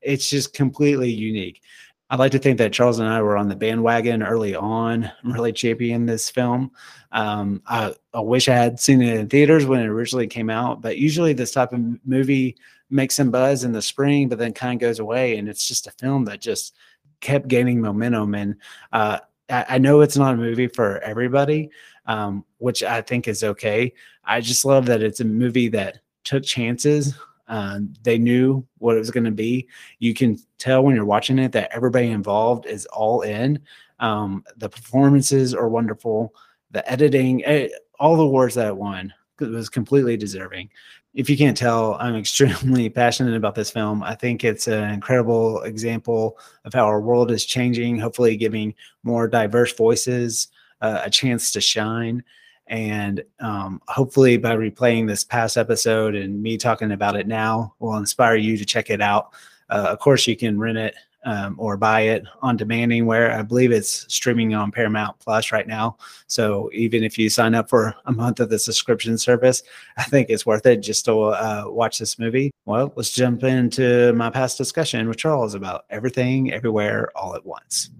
It's 0.00 0.28
just 0.28 0.54
completely 0.54 1.10
unique. 1.10 1.62
I'd 2.10 2.18
like 2.18 2.32
to 2.32 2.38
think 2.38 2.58
that 2.58 2.74
Charles 2.74 2.98
and 2.98 3.08
I 3.08 3.22
were 3.22 3.38
on 3.38 3.48
the 3.48 3.56
bandwagon 3.56 4.22
early 4.22 4.54
on, 4.54 5.10
really 5.24 5.52
championing 5.52 6.04
this 6.04 6.28
film. 6.28 6.70
Um, 7.10 7.62
I, 7.66 7.94
I, 8.12 8.20
wish 8.20 8.50
I 8.50 8.54
had 8.54 8.78
seen 8.78 9.00
it 9.00 9.16
in 9.18 9.28
theaters 9.28 9.64
when 9.64 9.80
it 9.80 9.86
originally 9.86 10.26
came 10.26 10.50
out, 10.50 10.82
but 10.82 10.98
usually 10.98 11.32
this 11.32 11.52
type 11.52 11.72
of 11.72 11.80
movie 12.04 12.56
makes 12.90 13.14
some 13.14 13.30
buzz 13.30 13.64
in 13.64 13.72
the 13.72 13.80
spring, 13.80 14.28
but 14.28 14.38
then 14.38 14.52
kind 14.52 14.74
of 14.74 14.86
goes 14.86 14.98
away. 14.98 15.38
And 15.38 15.48
it's 15.48 15.66
just 15.66 15.86
a 15.86 15.92
film 15.92 16.26
that 16.26 16.42
just 16.42 16.74
kept 17.20 17.48
gaining 17.48 17.80
momentum. 17.80 18.34
And 18.34 18.56
uh, 18.92 19.20
I, 19.52 19.78
know 19.78 20.00
it's 20.00 20.16
not 20.16 20.34
a 20.34 20.38
movie 20.38 20.66
for 20.66 20.98
everybody, 21.00 21.70
um, 22.06 22.44
which 22.58 22.82
I 22.82 23.02
think 23.02 23.28
is 23.28 23.44
okay. 23.44 23.92
I 24.24 24.40
just 24.40 24.64
love 24.64 24.86
that 24.86 25.02
it's 25.02 25.20
a 25.20 25.24
movie 25.24 25.68
that 25.68 25.98
took 26.24 26.44
chances 26.44 27.14
uh, 27.48 27.80
they 28.02 28.16
knew 28.16 28.66
what 28.78 28.96
it 28.96 29.00
was 29.00 29.10
going 29.10 29.24
to 29.24 29.30
be. 29.30 29.68
You 29.98 30.14
can 30.14 30.38
tell 30.58 30.82
when 30.82 30.94
you're 30.94 31.04
watching 31.04 31.38
it 31.38 31.52
that 31.52 31.70
everybody 31.70 32.08
involved 32.08 32.64
is 32.64 32.86
all 32.86 33.20
in. 33.20 33.60
Um, 34.00 34.42
the 34.56 34.70
performances 34.70 35.54
are 35.54 35.68
wonderful. 35.68 36.34
The 36.70 36.90
editing, 36.90 37.44
eh, 37.44 37.68
all 38.00 38.16
the 38.16 38.22
awards 38.22 38.54
that 38.54 38.68
it 38.68 38.76
won 38.76 39.12
it 39.40 39.50
was 39.50 39.68
completely 39.68 40.16
deserving. 40.16 40.70
If 41.14 41.28
you 41.28 41.36
can't 41.36 41.56
tell, 41.56 41.96
I'm 42.00 42.16
extremely 42.16 42.88
passionate 42.88 43.36
about 43.36 43.54
this 43.54 43.70
film. 43.70 44.02
I 44.02 44.14
think 44.14 44.44
it's 44.44 44.66
an 44.68 44.90
incredible 44.90 45.62
example 45.62 46.38
of 46.64 46.72
how 46.72 46.86
our 46.86 47.00
world 47.00 47.30
is 47.30 47.44
changing, 47.44 47.98
hopefully, 47.98 48.36
giving 48.36 48.74
more 49.02 49.28
diverse 49.28 49.74
voices 49.74 50.48
uh, 50.80 51.02
a 51.04 51.10
chance 51.10 51.52
to 51.52 51.60
shine. 51.60 52.24
And 52.68 53.22
um, 53.40 53.82
hopefully, 53.88 54.36
by 54.38 54.56
replaying 54.56 55.06
this 55.06 55.24
past 55.24 55.56
episode 55.56 56.14
and 56.14 56.42
me 56.42 56.56
talking 56.56 56.92
about 56.92 57.16
it 57.16 57.26
now, 57.26 57.74
will 57.80 57.96
inspire 57.96 58.36
you 58.36 58.56
to 58.56 58.64
check 58.64 58.88
it 58.88 59.00
out. 59.00 59.32
Uh, 59.68 59.86
of 59.90 59.98
course, 59.98 60.26
you 60.26 60.36
can 60.36 60.58
rent 60.58 60.78
it 60.78 60.94
um, 61.24 61.56
or 61.58 61.76
buy 61.76 62.00
it 62.00 62.24
on 62.40 62.56
demand 62.56 62.92
anywhere. 62.92 63.32
I 63.32 63.42
believe 63.42 63.72
it's 63.72 64.12
streaming 64.12 64.54
on 64.54 64.72
Paramount 64.72 65.18
Plus 65.18 65.52
right 65.52 65.66
now. 65.66 65.96
So 66.26 66.70
even 66.72 67.04
if 67.04 67.18
you 67.18 67.30
sign 67.30 67.54
up 67.54 67.68
for 67.68 67.94
a 68.06 68.12
month 68.12 68.40
of 68.40 68.50
the 68.50 68.58
subscription 68.58 69.18
service, 69.18 69.62
I 69.96 70.04
think 70.04 70.30
it's 70.30 70.46
worth 70.46 70.66
it 70.66 70.78
just 70.78 71.04
to 71.06 71.18
uh, 71.18 71.64
watch 71.66 71.98
this 71.98 72.18
movie. 72.18 72.52
Well, 72.64 72.92
let's 72.96 73.10
jump 73.10 73.44
into 73.44 74.12
my 74.14 74.30
past 74.30 74.58
discussion 74.58 75.08
with 75.08 75.18
Charles 75.18 75.54
about 75.54 75.84
everything, 75.90 76.52
everywhere, 76.52 77.10
all 77.16 77.34
at 77.34 77.46
once. 77.46 77.90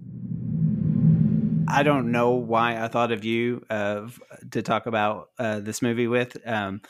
I 1.67 1.83
don't 1.83 2.11
know 2.11 2.31
why 2.31 2.83
I 2.83 2.87
thought 2.87 3.11
of 3.11 3.23
you 3.23 3.65
uh, 3.69 4.07
to 4.51 4.61
talk 4.61 4.85
about 4.85 5.29
uh, 5.39 5.59
this 5.59 5.81
movie 5.81 6.07
with. 6.07 6.37
Um, 6.45 6.81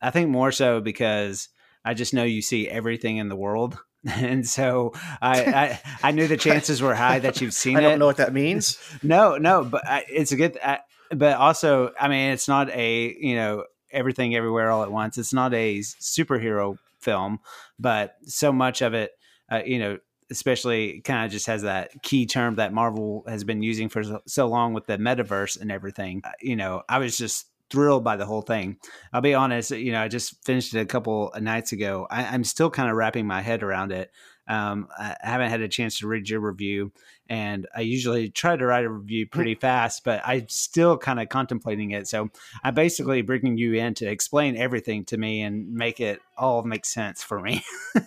I 0.00 0.10
think 0.10 0.28
more 0.28 0.52
so 0.52 0.80
because 0.80 1.48
I 1.84 1.94
just 1.94 2.14
know 2.14 2.24
you 2.24 2.42
see 2.42 2.68
everything 2.68 3.16
in 3.16 3.28
the 3.28 3.36
world, 3.36 3.78
and 4.08 4.46
so 4.46 4.92
I 5.20 5.44
I, 5.44 5.80
I 6.02 6.10
knew 6.12 6.26
the 6.26 6.36
chances 6.36 6.80
were 6.80 6.94
high 6.94 7.18
that 7.20 7.40
you've 7.40 7.54
seen 7.64 7.76
I 7.76 7.80
don't 7.80 7.92
it. 7.94 7.98
know 7.98 8.06
what 8.06 8.16
that 8.18 8.32
means. 8.32 8.78
No, 9.02 9.38
no, 9.38 9.64
but 9.64 9.86
I, 9.86 10.04
it's 10.08 10.32
a 10.32 10.36
good. 10.36 10.58
I, 10.62 10.80
but 11.10 11.36
also, 11.36 11.92
I 11.98 12.08
mean, 12.08 12.32
it's 12.32 12.48
not 12.48 12.70
a 12.70 13.16
you 13.18 13.34
know 13.34 13.64
everything 13.90 14.34
everywhere 14.34 14.70
all 14.70 14.82
at 14.82 14.92
once. 14.92 15.18
It's 15.18 15.32
not 15.32 15.54
a 15.54 15.78
superhero 15.78 16.76
film, 17.00 17.40
but 17.78 18.14
so 18.24 18.52
much 18.52 18.82
of 18.82 18.94
it, 18.94 19.12
uh, 19.50 19.62
you 19.64 19.78
know, 19.78 19.98
especially 20.30 21.00
kind 21.00 21.24
of 21.24 21.32
just 21.32 21.46
has 21.46 21.62
that 21.62 22.02
key 22.02 22.26
term 22.26 22.56
that 22.56 22.72
Marvel 22.72 23.24
has 23.26 23.42
been 23.42 23.62
using 23.62 23.88
for 23.88 24.04
so, 24.04 24.20
so 24.26 24.46
long 24.46 24.74
with 24.74 24.86
the 24.86 24.98
metaverse 24.98 25.60
and 25.60 25.72
everything. 25.72 26.20
Uh, 26.24 26.30
you 26.40 26.56
know, 26.56 26.82
I 26.88 26.98
was 26.98 27.16
just 27.16 27.46
thrilled 27.70 28.04
by 28.04 28.16
the 28.16 28.26
whole 28.26 28.42
thing. 28.42 28.76
I'll 29.12 29.20
be 29.20 29.34
honest, 29.34 29.70
you 29.70 29.92
know, 29.92 30.02
I 30.02 30.08
just 30.08 30.44
finished 30.44 30.74
it 30.74 30.80
a 30.80 30.86
couple 30.86 31.32
of 31.32 31.42
nights 31.42 31.72
ago. 31.72 32.06
I, 32.10 32.34
am 32.34 32.44
still 32.44 32.70
kind 32.70 32.90
of 32.90 32.96
wrapping 32.96 33.26
my 33.26 33.40
head 33.40 33.62
around 33.62 33.92
it. 33.92 34.10
Um, 34.48 34.88
I 34.98 35.16
haven't 35.20 35.50
had 35.50 35.60
a 35.60 35.68
chance 35.68 36.00
to 36.00 36.08
read 36.08 36.28
your 36.28 36.40
review, 36.40 36.90
and 37.28 37.68
I 37.74 37.82
usually 37.82 38.30
try 38.30 38.56
to 38.56 38.66
write 38.66 38.84
a 38.84 38.90
review 38.90 39.26
mm. 39.26 39.30
pretty 39.30 39.54
fast, 39.54 40.02
but 40.02 40.20
I'm 40.24 40.48
still 40.48 40.98
kind 40.98 41.20
of 41.20 41.28
contemplating 41.28 41.92
it. 41.92 42.08
So 42.08 42.30
I'm 42.64 42.74
basically 42.74 43.22
bringing 43.22 43.56
you 43.56 43.74
in 43.74 43.94
to 43.94 44.06
explain 44.06 44.56
everything 44.56 45.04
to 45.06 45.16
me 45.16 45.42
and 45.42 45.72
make 45.72 46.00
it 46.00 46.20
all 46.36 46.64
make 46.64 46.84
sense 46.84 47.22
for 47.22 47.40
me. 47.40 47.62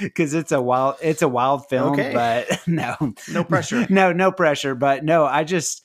Because 0.00 0.32
it's 0.32 0.52
a 0.52 0.60
wild, 0.60 0.96
it's 1.02 1.22
a 1.22 1.28
wild 1.28 1.68
film, 1.68 1.92
okay. 1.92 2.12
but 2.14 2.60
no, 2.66 2.96
no 3.30 3.44
pressure, 3.44 3.86
no, 3.90 4.12
no 4.12 4.32
pressure. 4.32 4.74
But 4.74 5.04
no, 5.04 5.26
I 5.26 5.44
just 5.44 5.83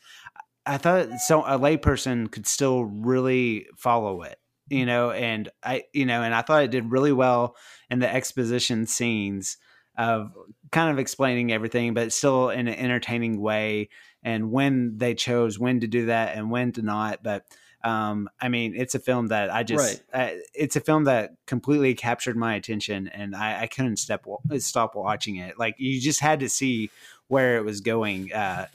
I 0.69 0.77
thought 0.77 1.19
so 1.25 1.41
a 1.41 1.57
layperson 1.57 2.29
could 2.29 2.45
still 2.45 2.85
really 2.85 3.65
follow 3.75 4.21
it, 4.21 4.39
you 4.69 4.85
know, 4.85 5.09
and 5.09 5.49
I, 5.63 5.85
you 5.93 6.05
know, 6.05 6.21
and 6.21 6.35
I 6.35 6.43
thought 6.43 6.63
it 6.63 6.71
did 6.71 6.91
really 6.91 7.11
well 7.11 7.55
in 7.89 7.97
the 7.97 8.13
exposition 8.13 8.85
scenes 8.85 9.57
of 9.97 10.31
kind 10.71 10.91
of 10.91 10.99
explaining 10.99 11.51
everything, 11.51 11.95
but 11.95 12.13
still 12.13 12.51
in 12.51 12.67
an 12.67 12.75
entertaining 12.75 13.41
way. 13.41 13.89
And 14.21 14.51
when 14.51 14.97
they 14.97 15.15
chose 15.15 15.57
when 15.57 15.79
to 15.79 15.87
do 15.87 16.05
that 16.05 16.37
and 16.37 16.51
when 16.51 16.71
to 16.73 16.83
not, 16.83 17.23
but 17.23 17.45
um, 17.83 18.29
I 18.39 18.49
mean, 18.49 18.75
it's 18.75 18.93
a 18.93 18.99
film 18.99 19.27
that 19.27 19.49
I 19.49 19.63
just, 19.63 20.03
right. 20.13 20.37
it's 20.53 20.75
a 20.75 20.81
film 20.81 21.05
that 21.05 21.31
completely 21.47 21.95
captured 21.95 22.37
my 22.37 22.55
attention, 22.55 23.07
and 23.07 23.35
I, 23.35 23.61
I 23.61 23.67
couldn't 23.67 23.97
step 23.97 24.25
stop 24.57 24.95
watching 24.95 25.37
it. 25.37 25.57
Like 25.57 25.75
you 25.79 25.99
just 25.99 26.19
had 26.19 26.41
to 26.41 26.49
see 26.49 26.91
where 27.27 27.57
it 27.57 27.63
was 27.63 27.81
going. 27.81 28.33
Uh, 28.33 28.67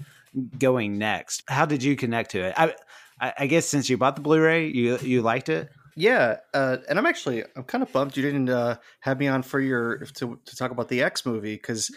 going 0.59 0.99
next. 0.99 1.43
How 1.49 1.67
did 1.67 1.83
you 1.83 1.97
connect 1.97 2.33
to 2.33 2.45
it? 2.45 2.55
I, 2.57 2.75
I 3.21 3.47
guess 3.47 3.67
since 3.67 3.89
you 3.89 3.97
bought 3.97 4.17
the 4.17 4.23
Blu-ray, 4.23 4.69
you 4.69 4.99
you 4.99 5.23
liked 5.23 5.49
it. 5.49 5.69
Yeah, 5.97 6.39
uh, 6.53 6.79
and 6.89 6.99
I'm 6.99 7.07
actually 7.07 7.45
I'm 7.57 7.65
kind 7.65 7.83
of 7.83 7.93
bummed 7.93 8.17
you 8.17 8.23
didn't 8.23 8.49
uh, 8.49 8.77
have 9.01 9.19
me 9.19 9.29
on 9.29 9.43
for 9.43 9.61
your 9.61 9.99
to 9.99 10.41
to 10.45 10.57
talk 10.57 10.71
about 10.71 10.89
the 10.89 11.03
X 11.03 11.25
movie 11.25 11.55
because 11.55 11.95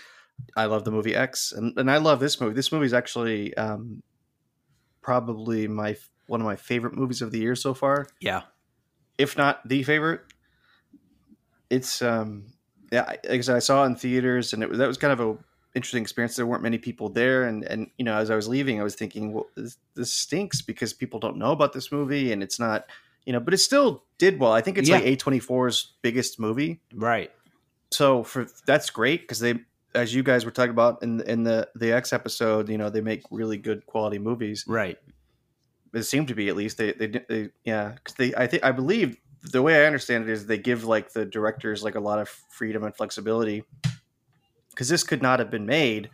I 0.56 0.66
love 0.66 0.84
the 0.84 0.92
movie 0.92 1.16
X 1.16 1.52
and, 1.52 1.78
and 1.78 1.90
I 1.90 1.98
love 1.98 2.20
this 2.20 2.40
movie. 2.40 2.54
This 2.54 2.72
movie 2.72 2.86
is 2.86 2.94
actually 2.94 3.56
um, 3.58 4.04
probably 5.02 5.68
my 5.68 5.96
one 6.28 6.42
of 6.42 6.46
my 6.46 6.56
favorite 6.56 6.94
movies 6.96 7.22
of 7.22 7.32
the 7.32 7.40
year 7.40 7.56
so 7.56 7.74
far. 7.74 8.08
Yeah, 8.22 8.44
if 9.18 9.38
not 9.38 9.68
the 9.68 9.84
favorite. 9.84 10.22
It's 11.70 12.02
um 12.02 12.54
yeah, 12.92 13.06
like 13.06 13.26
I 13.26 13.42
said, 13.42 13.56
I 13.56 13.60
saw 13.60 13.84
it 13.84 13.88
in 13.88 13.96
theaters 13.96 14.54
and 14.54 14.64
it 14.64 14.70
was 14.70 14.78
that 14.78 14.88
was 14.88 14.98
kind 14.98 15.14
of 15.14 15.20
a 15.20 15.38
interesting 15.76 16.02
experience. 16.02 16.36
There 16.36 16.46
weren't 16.46 16.64
many 16.64 16.78
people 16.78 17.10
there, 17.10 17.44
and 17.44 17.64
and 17.64 17.90
you 17.98 18.06
know, 18.06 18.18
as 18.18 18.30
I 18.30 18.36
was 18.36 18.48
leaving, 18.48 18.80
I 18.80 18.84
was 18.84 18.96
thinking, 18.96 19.34
well, 19.34 19.48
this, 19.56 19.78
this 19.96 20.14
stinks 20.14 20.62
because 20.62 20.94
people 20.94 21.20
don't 21.20 21.38
know 21.38 21.52
about 21.52 21.74
this 21.74 21.92
movie, 21.92 22.32
and 22.32 22.42
it's 22.44 22.60
not, 22.60 22.86
you 23.26 23.34
know, 23.34 23.40
but 23.40 23.54
it 23.54 23.58
still 23.58 24.04
did 24.18 24.40
well. 24.40 24.52
I 24.52 24.62
think 24.62 24.78
it's 24.78 24.90
yeah. 24.90 24.96
like 24.96 25.06
A24's 25.06 25.94
biggest 26.02 26.40
movie, 26.40 26.82
right? 26.94 27.32
So 27.92 28.24
for 28.24 28.48
that's 28.66 28.90
great 28.90 29.22
because 29.22 29.40
they, 29.40 29.56
as 29.96 30.14
you 30.14 30.24
guys 30.24 30.46
were 30.46 30.52
talking 30.52 30.72
about 30.72 31.04
in 31.04 31.22
in 31.22 31.44
the 31.44 31.70
the 31.76 31.92
X 31.94 32.14
episode, 32.14 32.70
you 32.70 32.78
know, 32.78 32.90
they 32.90 33.02
make 33.02 33.24
really 33.32 33.58
good 33.58 33.86
quality 33.86 34.20
movies, 34.20 34.66
right? 34.68 34.98
It 35.94 36.04
seemed 36.04 36.28
to 36.28 36.36
be 36.36 36.50
at 36.50 36.56
least 36.56 36.78
they 36.78 36.92
they, 36.94 37.08
they 37.08 37.50
yeah 37.64 37.90
because 37.90 38.16
they 38.16 38.34
I 38.36 38.48
think 38.48 38.64
I 38.64 38.72
believe 38.72 39.18
the 39.52 39.62
way 39.62 39.84
I 39.84 39.86
understand 39.86 40.24
it 40.26 40.30
is 40.30 40.46
they 40.46 40.58
give 40.58 40.84
like 40.84 41.14
the 41.14 41.26
directors 41.26 41.84
like 41.84 41.96
a 41.96 42.00
lot 42.00 42.20
of 42.20 42.28
freedom 42.28 42.84
and 42.84 42.96
flexibility 42.96 43.64
because 44.78 44.90
this 44.90 45.04
could 45.04 45.24
not 45.24 45.40
have 45.40 45.50
been 45.50 45.66
made 45.66 46.08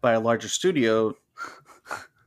by 0.00 0.12
a 0.12 0.18
larger 0.18 0.48
studio 0.48 1.14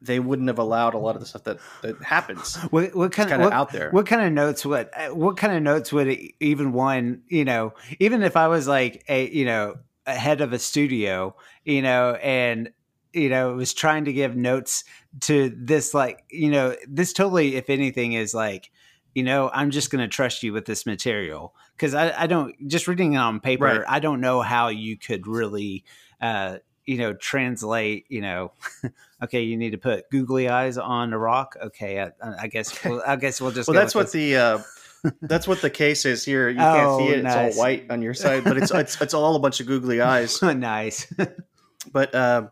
they 0.02 0.20
wouldn't 0.20 0.48
have 0.48 0.58
allowed 0.58 0.94
a 0.94 0.98
lot 0.98 1.16
of 1.16 1.22
the 1.22 1.28
stuff 1.28 1.44
that, 1.44 1.60
that 1.84 2.02
happens. 2.02 2.56
What, 2.72 2.96
what 2.96 3.12
kind 3.12 3.32
of 3.32 3.52
out 3.52 3.72
there? 3.72 3.92
What 3.92 4.08
kind 4.08 4.26
of 4.26 4.32
notes 4.32 4.66
would 4.66 4.90
what 5.12 5.38
kind 5.38 5.54
of 5.54 5.62
notes 5.62 5.92
would 5.92 6.18
even 6.40 6.72
one 6.72 7.24
you 7.28 7.44
know 7.44 7.74
even 8.00 8.24
if 8.24 8.38
I 8.38 8.48
was 8.48 8.68
like 8.68 9.04
a 9.10 9.30
you 9.30 9.46
know 9.46 9.76
a 10.08 10.16
head 10.16 10.40
of 10.40 10.54
a 10.54 10.60
studio 10.60 11.36
you 11.66 11.82
know 11.82 12.16
and 12.16 12.72
you 13.12 13.30
know 13.30 13.54
was 13.54 13.74
trying 13.74 14.06
to 14.06 14.14
give 14.14 14.36
notes 14.36 14.86
to 15.22 15.54
this 15.56 15.94
like 15.94 16.24
you 16.32 16.50
know 16.50 16.76
this 16.88 17.12
totally 17.12 17.58
if 17.58 17.70
anything 17.70 18.14
is 18.14 18.34
like 18.34 18.72
you 19.14 19.24
know 19.24 19.50
I'm 19.54 19.72
just 19.72 19.90
going 19.92 20.02
to 20.02 20.08
trust 20.08 20.44
you 20.44 20.54
with 20.54 20.66
this 20.66 20.86
material 20.86 21.54
because 21.76 21.94
I, 21.94 22.24
I 22.24 22.28
don't 22.28 22.56
just 22.68 22.88
reading 22.88 23.14
it 23.14 23.18
on 23.18 23.40
paper. 23.40 23.66
Right. 23.66 23.82
I 23.88 24.00
don't 24.00 24.22
know 24.22 24.42
how 24.42 24.70
you 24.70 24.98
could 24.98 25.28
really, 25.28 25.84
uh, 26.22 26.58
you 26.86 26.98
know, 26.98 27.14
translate. 27.14 28.06
You 28.10 28.22
know, 28.22 28.52
okay, 29.24 29.42
you 29.42 29.58
need 29.58 29.72
to 29.72 29.78
put 29.78 30.10
googly 30.10 30.50
eyes 30.50 30.78
on 30.78 31.14
a 31.14 31.18
rock. 31.18 31.56
Okay, 31.62 32.02
I, 32.02 32.12
I 32.42 32.48
guess. 32.48 32.84
Well, 32.84 33.02
I 33.06 33.16
guess 33.16 33.42
we'll 33.42 33.52
just. 33.52 33.68
well, 33.68 33.76
that's 33.76 33.96
what 33.96 34.12
this. 34.12 34.14
the. 34.14 34.36
Uh, 34.36 34.60
that's 35.22 35.48
what 35.48 35.62
the 35.62 35.70
case 35.70 36.06
is 36.06 36.24
here. 36.24 36.50
You 36.50 36.60
oh, 36.60 36.74
can't 36.74 36.98
see 37.00 37.16
it; 37.16 37.24
nice. 37.24 37.48
it's 37.50 37.58
all 37.58 37.64
white 37.64 37.90
on 37.90 38.02
your 38.02 38.14
side, 38.14 38.44
but 38.44 38.58
it's 38.58 38.72
it's, 38.74 39.02
it's 39.02 39.14
all 39.14 39.36
a 39.36 39.40
bunch 39.40 39.60
of 39.60 39.68
googly 39.68 40.02
eyes. 40.02 40.42
nice. 40.44 41.12
but 41.92 42.14
uh, 42.14 42.48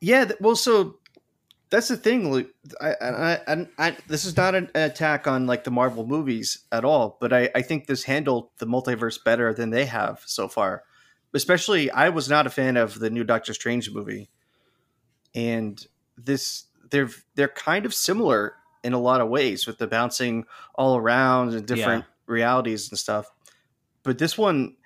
yeah, 0.00 0.30
well, 0.40 0.56
so 0.56 0.98
that's 1.70 1.88
the 1.88 1.96
thing, 1.96 2.30
Luke. 2.30 2.48
I, 2.80 2.94
I, 3.00 3.52
I, 3.52 3.66
I, 3.78 3.96
this 4.06 4.24
is 4.24 4.36
not 4.36 4.54
an 4.54 4.70
attack 4.74 5.26
on 5.26 5.46
like 5.46 5.64
the 5.64 5.70
Marvel 5.70 6.06
movies 6.06 6.60
at 6.70 6.84
all, 6.84 7.18
but 7.20 7.32
I, 7.32 7.50
I 7.54 7.62
think 7.62 7.86
this 7.86 8.04
handled 8.04 8.50
the 8.58 8.66
multiverse 8.66 9.22
better 9.22 9.52
than 9.52 9.70
they 9.70 9.86
have 9.86 10.22
so 10.26 10.48
far. 10.48 10.84
Especially, 11.34 11.90
I 11.90 12.10
was 12.10 12.28
not 12.28 12.46
a 12.46 12.50
fan 12.50 12.76
of 12.76 12.98
the 12.98 13.10
new 13.10 13.24
Doctor 13.24 13.52
Strange 13.52 13.90
movie, 13.90 14.30
and 15.34 15.84
this 16.16 16.64
they're 16.90 17.10
they're 17.34 17.48
kind 17.48 17.84
of 17.84 17.92
similar 17.92 18.54
in 18.84 18.92
a 18.92 18.98
lot 19.00 19.20
of 19.20 19.28
ways 19.28 19.66
with 19.66 19.78
the 19.78 19.86
bouncing 19.86 20.44
all 20.76 20.96
around 20.96 21.52
and 21.52 21.66
different 21.66 22.04
yeah. 22.04 22.32
realities 22.32 22.88
and 22.90 22.98
stuff. 22.98 23.30
But 24.04 24.18
this 24.18 24.38
one, 24.38 24.76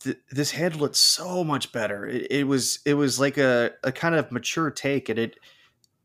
th- 0.00 0.18
this 0.30 0.50
handled 0.50 0.90
it 0.90 0.96
so 0.96 1.42
much 1.42 1.72
better. 1.72 2.06
It, 2.06 2.30
it 2.30 2.46
was 2.46 2.80
it 2.84 2.94
was 2.94 3.18
like 3.18 3.38
a, 3.38 3.72
a 3.82 3.90
kind 3.90 4.14
of 4.14 4.30
mature 4.30 4.70
take, 4.70 5.08
and 5.08 5.18
it 5.18 5.36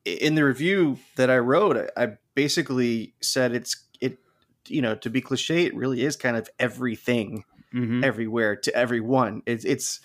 in 0.05 0.35
the 0.35 0.45
review 0.45 1.00
that 1.15 1.29
I 1.29 1.38
wrote, 1.38 1.89
I, 1.97 2.17
basically 2.35 3.13
said 3.21 3.53
it's 3.53 3.85
it 4.01 4.19
you 4.67 4.81
know 4.81 4.93
to 4.93 5.09
be 5.09 5.21
cliche, 5.21 5.65
it 5.65 5.75
really 5.75 6.03
is 6.03 6.17
kind 6.17 6.35
of 6.35 6.50
everything, 6.59 7.45
mm-hmm. 7.74 8.03
everywhere 8.03 8.55
to 8.57 8.75
everyone. 8.75 9.41
It's 9.45 9.65
it's 9.65 10.01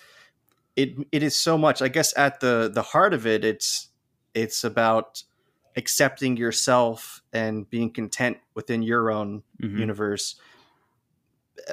it 0.75 0.95
it 1.11 1.23
is 1.23 1.35
so 1.35 1.57
much. 1.57 1.81
I 1.81 1.87
guess 1.87 2.17
at 2.17 2.39
the 2.39 2.71
the 2.73 2.81
heart 2.81 3.13
of 3.13 3.27
it, 3.27 3.43
it's 3.43 3.89
it's 4.33 4.63
about 4.63 5.23
accepting 5.75 6.37
yourself 6.37 7.21
and 7.31 7.69
being 7.69 7.91
content 7.91 8.37
within 8.55 8.81
your 8.81 9.11
own 9.11 9.43
mm-hmm. 9.61 9.77
universe. 9.77 10.35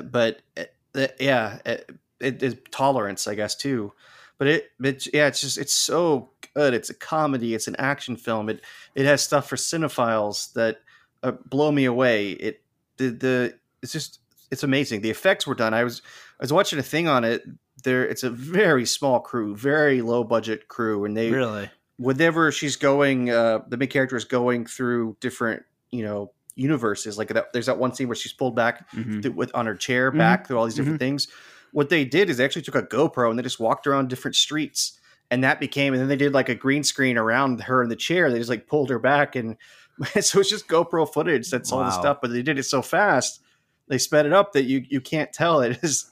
But 0.02 0.42
uh, 0.56 1.06
yeah, 1.18 1.58
it, 1.64 1.90
it 2.20 2.42
is 2.42 2.56
tolerance, 2.70 3.26
I 3.26 3.34
guess, 3.34 3.54
too. 3.54 3.92
But 4.38 4.46
it, 4.46 4.70
it, 4.82 5.08
yeah, 5.12 5.26
it's 5.26 5.40
just 5.40 5.58
it's 5.58 5.74
so 5.74 6.30
good. 6.54 6.72
It's 6.72 6.90
a 6.90 6.94
comedy. 6.94 7.54
It's 7.54 7.66
an 7.66 7.76
action 7.76 8.16
film. 8.16 8.48
It 8.48 8.62
it 8.94 9.04
has 9.04 9.22
stuff 9.22 9.48
for 9.48 9.56
cinephiles 9.56 10.52
that 10.52 10.78
uh, 11.22 11.32
blow 11.32 11.72
me 11.72 11.84
away. 11.84 12.30
It 12.30 12.62
the 12.96 13.10
the 13.10 13.58
it's 13.82 13.92
just 13.92 14.20
it's 14.50 14.62
amazing. 14.62 15.00
The 15.00 15.10
effects 15.10 15.46
were 15.46 15.56
done. 15.56 15.74
I 15.74 15.84
was 15.84 16.02
I 16.40 16.44
was 16.44 16.52
watching 16.52 16.78
a 16.78 16.82
thing 16.82 17.08
on 17.08 17.24
it. 17.24 17.42
There, 17.84 18.06
it's 18.06 18.24
a 18.24 18.30
very 18.30 18.86
small 18.86 19.20
crew, 19.20 19.56
very 19.56 20.02
low 20.02 20.24
budget 20.24 20.68
crew, 20.68 21.04
and 21.04 21.16
they 21.16 21.30
really 21.30 21.70
whenever 21.96 22.52
she's 22.52 22.76
going, 22.76 23.30
uh, 23.30 23.60
the 23.68 23.76
main 23.76 23.88
character 23.88 24.16
is 24.16 24.24
going 24.24 24.66
through 24.66 25.16
different 25.20 25.64
you 25.90 26.04
know 26.04 26.32
universes. 26.54 27.18
Like 27.18 27.28
that, 27.28 27.52
there's 27.52 27.66
that 27.66 27.78
one 27.78 27.92
scene 27.92 28.06
where 28.06 28.16
she's 28.16 28.32
pulled 28.32 28.54
back 28.54 28.90
mm-hmm. 28.92 29.20
th- 29.20 29.34
with 29.34 29.50
on 29.54 29.66
her 29.66 29.74
chair 29.74 30.10
mm-hmm. 30.10 30.18
back 30.18 30.46
through 30.46 30.58
all 30.58 30.64
these 30.64 30.74
different 30.74 31.00
mm-hmm. 31.00 31.06
things 31.06 31.28
what 31.72 31.88
they 31.88 32.04
did 32.04 32.30
is 32.30 32.36
they 32.36 32.44
actually 32.44 32.62
took 32.62 32.74
a 32.74 32.82
GoPro 32.82 33.30
and 33.30 33.38
they 33.38 33.42
just 33.42 33.60
walked 33.60 33.86
around 33.86 34.08
different 34.08 34.36
streets, 34.36 34.98
and 35.30 35.44
that 35.44 35.60
became. 35.60 35.92
And 35.92 36.00
then 36.00 36.08
they 36.08 36.16
did 36.16 36.34
like 36.34 36.48
a 36.48 36.54
green 36.54 36.84
screen 36.84 37.18
around 37.18 37.60
her 37.62 37.82
in 37.82 37.88
the 37.88 37.96
chair. 37.96 38.30
They 38.30 38.38
just 38.38 38.50
like 38.50 38.66
pulled 38.66 38.90
her 38.90 38.98
back, 38.98 39.36
and 39.36 39.56
so 40.20 40.40
it's 40.40 40.50
just 40.50 40.68
GoPro 40.68 41.12
footage. 41.12 41.50
That's 41.50 41.70
wow. 41.70 41.78
all 41.78 41.84
the 41.84 41.90
stuff. 41.90 42.18
But 42.22 42.32
they 42.32 42.42
did 42.42 42.58
it 42.58 42.64
so 42.64 42.82
fast, 42.82 43.40
they 43.88 43.98
sped 43.98 44.26
it 44.26 44.32
up 44.32 44.52
that 44.52 44.64
you 44.64 44.84
you 44.88 45.00
can't 45.00 45.32
tell 45.32 45.60
it 45.60 45.78
is. 45.82 46.10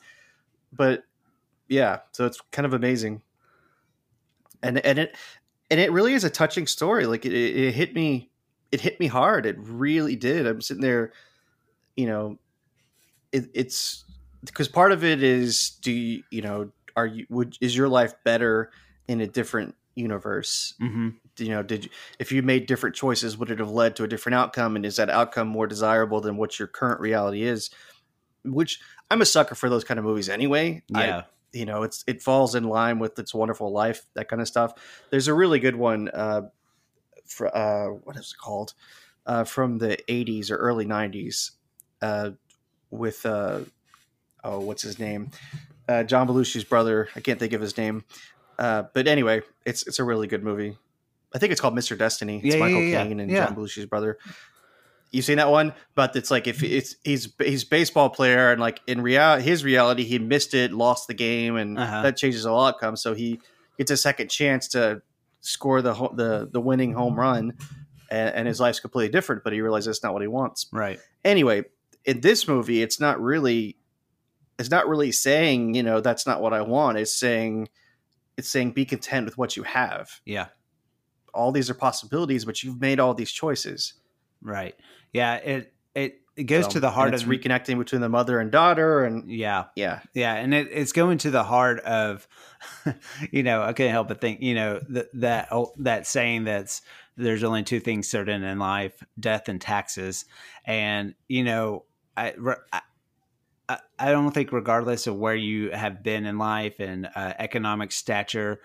But 0.73 1.05
yeah, 1.69 2.01
so 2.13 2.27
it's 2.27 2.41
kind 2.53 2.67
of 2.67 2.75
amazing, 2.75 3.23
and 4.63 4.79
and 4.79 4.99
it 4.99 5.17
and 5.71 5.79
it 5.79 5.93
really 5.93 6.15
is 6.15 6.25
a 6.25 6.31
touching 6.31 6.67
story. 6.67 7.07
Like 7.07 7.25
it, 7.25 7.33
it 7.33 7.73
hit 7.73 7.95
me, 7.95 8.31
it 8.73 8.81
hit 8.81 8.99
me 8.99 9.07
hard. 9.07 9.47
It 9.47 9.57
really 9.59 10.17
did. 10.17 10.47
I'm 10.47 10.61
sitting 10.61 10.83
there, 10.83 11.13
you 11.97 12.07
know, 12.07 12.39
it, 13.33 13.49
it's 13.55 14.05
because 14.47 14.69
part 14.69 14.93
of 14.93 15.05
it 15.05 15.23
is 15.23 15.71
do 15.83 15.93
you 15.93 16.23
you 16.31 16.43
know 16.43 16.71
are 16.97 17.07
you 17.07 17.27
would 17.29 17.57
is 17.61 17.77
your 17.77 17.89
life 17.89 18.15
better 18.25 18.71
in 19.09 19.21
a 19.21 19.27
different 19.27 19.75
universe? 19.95 20.75
Mm-hmm. 20.81 21.09
you 21.39 21.49
know 21.51 21.63
did 21.63 21.85
you 21.85 21.91
if 22.19 22.33
you 22.33 22.43
made 22.43 22.67
different 22.67 22.97
choices 22.97 23.37
would 23.37 23.51
it 23.51 23.59
have 23.59 23.71
led 23.71 23.97
to 23.97 24.05
a 24.05 24.09
different 24.09 24.35
outcome? 24.37 24.77
And 24.77 24.87
is 24.87 24.97
that 24.97 25.11
outcome 25.11 25.49
more 25.49 25.67
desirable 25.67 26.21
than 26.21 26.37
what 26.37 26.59
your 26.59 26.69
current 26.69 27.01
reality 27.01 27.43
is? 27.43 27.71
Which 28.45 28.81
i'm 29.11 29.21
a 29.23 29.27
sucker 29.27 29.55
for 29.55 29.69
those 29.69 29.85
kind 29.85 29.99
of 29.99 30.05
movies 30.05 30.29
anyway. 30.29 30.83
Yeah. 30.89 31.23
you 31.53 31.65
know 31.65 31.83
it's 31.83 32.05
it 32.07 32.23
falls 32.23 32.55
in 32.55 32.65
line 32.65 32.99
with 32.99 33.19
its 33.19 33.35
wonderful 33.35 33.73
life 33.73 34.07
that 34.15 34.29
kind 34.29 34.41
of 34.43 34.49
stuff. 34.49 34.73
There's 35.11 35.29
a 35.29 35.35
really 35.35 35.59
good 35.59 35.77
one 35.77 36.09
uh, 36.09 36.43
for, 37.27 37.55
uh 37.57 37.89
what 37.89 38.17
is 38.17 38.35
it 38.37 38.43
called? 38.43 38.75
Uh 39.27 39.45
from 39.45 39.79
the 39.79 39.99
80s 40.09 40.51
or 40.51 40.57
early 40.57 40.87
90s 40.87 41.53
uh 42.03 42.31
with 42.91 43.25
uh 43.27 43.61
oh 44.47 44.61
what's 44.61 44.83
his 44.83 44.99
name? 44.99 45.31
Uh 45.89 46.03
john 46.05 46.27
belushi's 46.27 46.65
brother. 46.65 47.09
I 47.17 47.21
can't 47.21 47.39
think 47.39 47.53
of 47.53 47.61
his 47.61 47.77
name. 47.77 48.05
Uh 48.59 48.85
but 48.95 49.07
anyway 49.07 49.43
it's 49.65 49.87
it's 49.87 49.99
a 49.99 50.05
really 50.05 50.27
good 50.27 50.43
movie. 50.43 50.77
I 51.35 51.39
think 51.39 51.53
it's 51.53 51.61
called 51.61 51.75
mr 51.75 51.99
destiny. 51.99 52.41
It's 52.43 52.55
Yeah, 52.55 52.61
michael 52.61 52.83
yeah, 52.83 53.03
yeah, 53.03 53.05
caine 53.05 53.21
and 53.21 53.31
john 53.31 53.55
belushi's 53.57 53.87
brother. 53.87 54.19
You've 55.13 55.25
seen 55.25 55.37
that 55.37 55.51
one? 55.51 55.73
But 55.95 56.17
it's 56.17 56.31
like 56.31 56.47
if 56.47 56.63
it's 56.63 56.97
he's 57.05 57.33
he's 57.39 57.65
baseball 57.65 58.11
player 58.11 58.51
and 58.53 58.61
like 58.61 58.81
in 58.87 59.01
real 59.03 59.37
his 59.37 59.65
reality 59.65 60.05
he 60.05 60.19
missed 60.19 60.53
it 60.55 60.73
lost 60.73 61.07
the 61.09 61.15
game 61.15 61.57
and 61.57 61.79
Uh-huh. 61.79 62.03
that 62.03 62.17
changes 62.17 62.43
the 62.45 62.53
outcome 62.53 62.97
so 62.97 63.15
he 63.15 63.41
gets 63.79 63.91
a 63.91 63.97
second 63.97 64.29
chance 64.29 64.69
to 64.69 65.03
score 65.41 65.81
the 65.83 65.95
ho- 65.95 66.13
the 66.15 66.49
the 66.53 66.61
winning 66.61 66.93
home 66.93 67.15
run 67.19 67.53
and, 68.11 68.35
and 68.35 68.49
his 68.49 68.59
life's 68.61 68.81
completely 68.81 69.13
different 69.13 69.45
but 69.45 69.53
he 69.53 69.61
realizes 69.61 69.87
that's 69.87 70.03
not 70.03 70.13
what 70.13 70.23
he 70.23 70.29
wants. 70.29 70.67
Right. 70.73 70.99
anyway 71.25 71.65
in 72.05 72.21
this 72.21 72.49
movie 72.49 72.83
it's 72.83 72.99
not 73.01 73.21
really 73.21 73.77
it's 74.59 74.71
not 74.71 74.89
really 74.89 75.13
saying 75.13 75.75
you 75.75 75.83
know 75.83 76.01
that's 76.01 76.27
not 76.27 76.41
what 76.41 76.53
i 76.53 76.61
want 76.63 76.99
it's 76.99 77.17
saying 77.19 77.69
it's 78.37 78.49
saying 78.49 78.71
be 78.73 78.85
content 78.85 79.25
with 79.25 79.37
what 79.39 79.57
you 79.57 79.63
have 79.63 80.21
Yeah. 80.25 80.47
all 81.35 81.53
these 81.53 81.69
are 81.71 81.75
possibilities 81.75 82.45
but 82.45 82.63
you've 82.63 82.81
made 82.81 83.01
all 83.01 83.15
these 83.15 83.33
choices 83.33 83.95
Right. 84.43 84.75
Yeah. 85.13 85.37
It 85.37 85.73
it 85.95 86.21
it 86.37 86.45
goes 86.45 86.65
So, 86.65 86.71
to 86.73 86.81
the 86.81 86.91
heart 86.91 87.15
of 87.15 87.23
reconnecting 87.23 87.79
between 87.79 88.03
the 88.03 88.09
mother 88.11 88.39
and 88.39 88.53
daughter 88.53 89.05
and 89.05 89.29
yeah. 89.31 89.65
yeah 89.75 90.01
Yeah, 90.15 90.35
and 90.35 90.53
it, 90.53 90.69
it's 90.71 90.93
going 90.93 91.17
to 91.19 91.31
the 91.31 91.43
heart 91.43 91.81
of, 91.81 92.29
you 93.33 93.43
know, 93.43 93.63
I 93.63 93.73
can't 93.73 93.91
help 93.91 94.09
but 94.09 94.21
think, 94.21 94.43
you 94.43 94.55
know, 94.55 94.81
that 94.91 95.07
that 95.15 95.49
oh, 95.51 95.73
that 95.79 96.07
saying 96.07 96.45
that's 96.45 96.83
there's 97.17 97.43
only 97.43 97.63
two 97.63 97.81
things 97.81 98.09
certain 98.09 98.45
in 98.45 98.59
life: 98.59 99.03
death 99.19 99.49
and 99.49 99.59
taxes. 99.61 100.27
And 100.67 101.15
you 101.27 101.43
know, 101.43 101.85
I 102.17 102.35
I, 102.73 102.83
I- 103.69 104.13
don't 104.13 104.33
think, 104.33 104.53
regardless 104.53 105.07
of 105.07 105.17
where 105.17 105.35
you 105.35 105.71
have 105.71 106.03
been 106.03 106.27
in 106.27 106.39
life 106.39 106.79
and 106.79 107.09
uh, 107.15 107.35
economic 107.39 107.93
stature, 107.93 108.61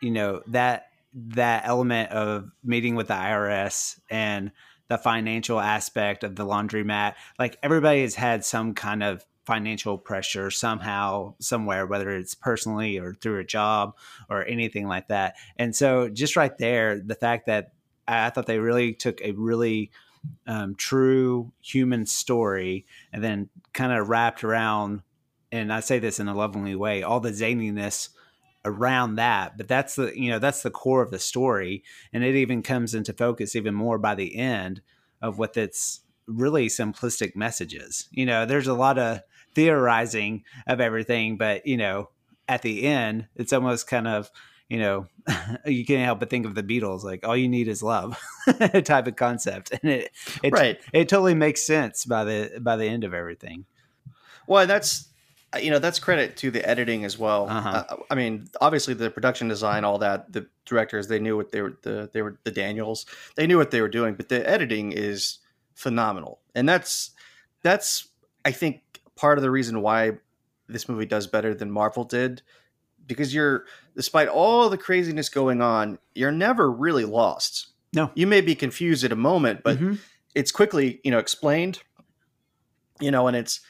you 0.00 0.10
know 0.10 0.42
that 0.48 0.88
that 1.14 1.62
element 1.64 2.10
of 2.10 2.50
meeting 2.64 2.96
with 2.96 3.08
the 3.08 3.14
IRS 3.14 4.00
and 4.10 4.50
the 4.88 4.98
financial 4.98 5.60
aspect 5.60 6.24
of 6.24 6.36
the 6.36 6.44
laundromat, 6.44 7.14
like 7.38 7.56
everybody 7.62 8.02
has 8.02 8.14
had 8.14 8.44
some 8.44 8.74
kind 8.74 9.02
of 9.02 9.24
financial 9.46 9.96
pressure 9.98 10.50
somehow, 10.50 11.34
somewhere, 11.38 11.86
whether 11.86 12.10
it's 12.10 12.34
personally 12.34 12.98
or 12.98 13.14
through 13.14 13.38
a 13.38 13.44
job 13.44 13.94
or 14.28 14.44
anything 14.44 14.88
like 14.88 15.08
that. 15.08 15.36
And 15.56 15.74
so, 15.74 16.08
just 16.08 16.36
right 16.36 16.56
there, 16.58 17.00
the 17.00 17.14
fact 17.14 17.46
that 17.46 17.72
I 18.06 18.30
thought 18.30 18.46
they 18.46 18.58
really 18.58 18.92
took 18.92 19.20
a 19.22 19.32
really 19.32 19.90
um, 20.46 20.74
true 20.74 21.52
human 21.60 22.06
story 22.06 22.86
and 23.12 23.22
then 23.22 23.48
kind 23.72 23.92
of 23.92 24.08
wrapped 24.08 24.44
around, 24.44 25.02
and 25.50 25.72
I 25.72 25.80
say 25.80 25.98
this 25.98 26.20
in 26.20 26.28
a 26.28 26.34
lovingly 26.34 26.74
way, 26.74 27.02
all 27.02 27.20
the 27.20 27.30
zaniness 27.30 28.10
around 28.66 29.16
that 29.16 29.58
but 29.58 29.68
that's 29.68 29.96
the 29.96 30.10
you 30.18 30.30
know 30.30 30.38
that's 30.38 30.62
the 30.62 30.70
core 30.70 31.02
of 31.02 31.10
the 31.10 31.18
story. 31.18 31.84
And 32.12 32.24
it 32.24 32.34
even 32.34 32.62
comes 32.62 32.94
into 32.94 33.12
focus 33.12 33.54
even 33.54 33.74
more 33.74 33.98
by 33.98 34.14
the 34.14 34.36
end 34.36 34.80
of 35.20 35.38
what 35.38 35.56
its 35.56 36.00
really 36.26 36.68
simplistic 36.68 37.36
messages. 37.36 38.08
You 38.10 38.26
know 38.26 38.46
there's 38.46 38.66
a 38.66 38.74
lot 38.74 38.98
of 38.98 39.20
theorizing 39.54 40.42
of 40.66 40.80
everything 40.80 41.36
but 41.36 41.66
you 41.66 41.76
know 41.76 42.08
at 42.48 42.62
the 42.62 42.84
end 42.84 43.28
it's 43.36 43.52
almost 43.52 43.86
kind 43.86 44.08
of 44.08 44.30
you 44.68 44.78
know 44.78 45.06
you 45.66 45.84
can't 45.84 46.04
help 46.04 46.20
but 46.20 46.30
think 46.30 46.46
of 46.46 46.54
the 46.54 46.62
beatles 46.62 47.02
like 47.02 47.26
all 47.26 47.36
you 47.36 47.48
need 47.48 47.68
is 47.68 47.82
love 47.82 48.18
type 48.84 49.06
of 49.06 49.16
concept. 49.16 49.72
And 49.72 49.90
it 49.90 50.10
it, 50.42 50.52
right. 50.52 50.80
it 50.92 51.08
totally 51.08 51.34
makes 51.34 51.62
sense 51.62 52.04
by 52.04 52.24
the 52.24 52.60
by 52.60 52.76
the 52.76 52.86
end 52.86 53.04
of 53.04 53.14
everything. 53.14 53.66
Well 54.46 54.66
that's 54.66 55.08
you 55.60 55.70
know 55.70 55.78
that's 55.78 55.98
credit 55.98 56.36
to 56.38 56.50
the 56.50 56.66
editing 56.68 57.04
as 57.04 57.18
well. 57.18 57.48
Uh-huh. 57.48 57.84
uh, 57.88 57.96
i 58.10 58.14
mean 58.14 58.48
obviously 58.60 58.94
the 58.94 59.10
production 59.10 59.48
design 59.48 59.84
all 59.84 59.98
that 59.98 60.32
the 60.32 60.46
directors 60.64 61.08
they 61.08 61.20
knew 61.20 61.36
what 61.36 61.52
they 61.52 61.62
were 61.62 61.78
the 61.82 62.10
they 62.12 62.22
were 62.22 62.38
the 62.44 62.50
daniels 62.50 63.06
they 63.36 63.46
knew 63.46 63.58
what 63.58 63.70
they 63.70 63.80
were 63.80 63.88
doing 63.88 64.14
but 64.14 64.28
the 64.28 64.48
editing 64.48 64.92
is 64.92 65.38
phenomenal. 65.74 66.40
And 66.54 66.68
that's 66.68 67.10
that's 67.62 68.08
i 68.44 68.50
think 68.50 68.82
part 69.16 69.38
of 69.38 69.42
the 69.42 69.50
reason 69.50 69.80
why 69.80 70.12
this 70.68 70.88
movie 70.88 71.06
does 71.06 71.26
better 71.26 71.54
than 71.54 71.70
marvel 71.70 72.04
did 72.04 72.42
because 73.06 73.34
you're 73.34 73.64
despite 73.96 74.28
all 74.28 74.68
the 74.70 74.78
craziness 74.78 75.28
going 75.28 75.60
on 75.62 75.98
you're 76.14 76.32
never 76.32 76.70
really 76.70 77.04
lost 77.04 77.68
No. 77.92 78.10
you 78.14 78.26
may 78.26 78.40
be 78.40 78.54
confused 78.54 79.04
at 79.04 79.12
a 79.12 79.16
moment 79.16 79.62
but 79.62 79.78
Mhm. 79.78 79.98
it's 80.34 80.50
quickly 80.52 81.00
you 81.04 81.10
know 81.10 81.18
explained 81.18 81.80
you 83.00 83.10
know 83.10 83.26
and 83.26 83.36
it's 83.36 83.60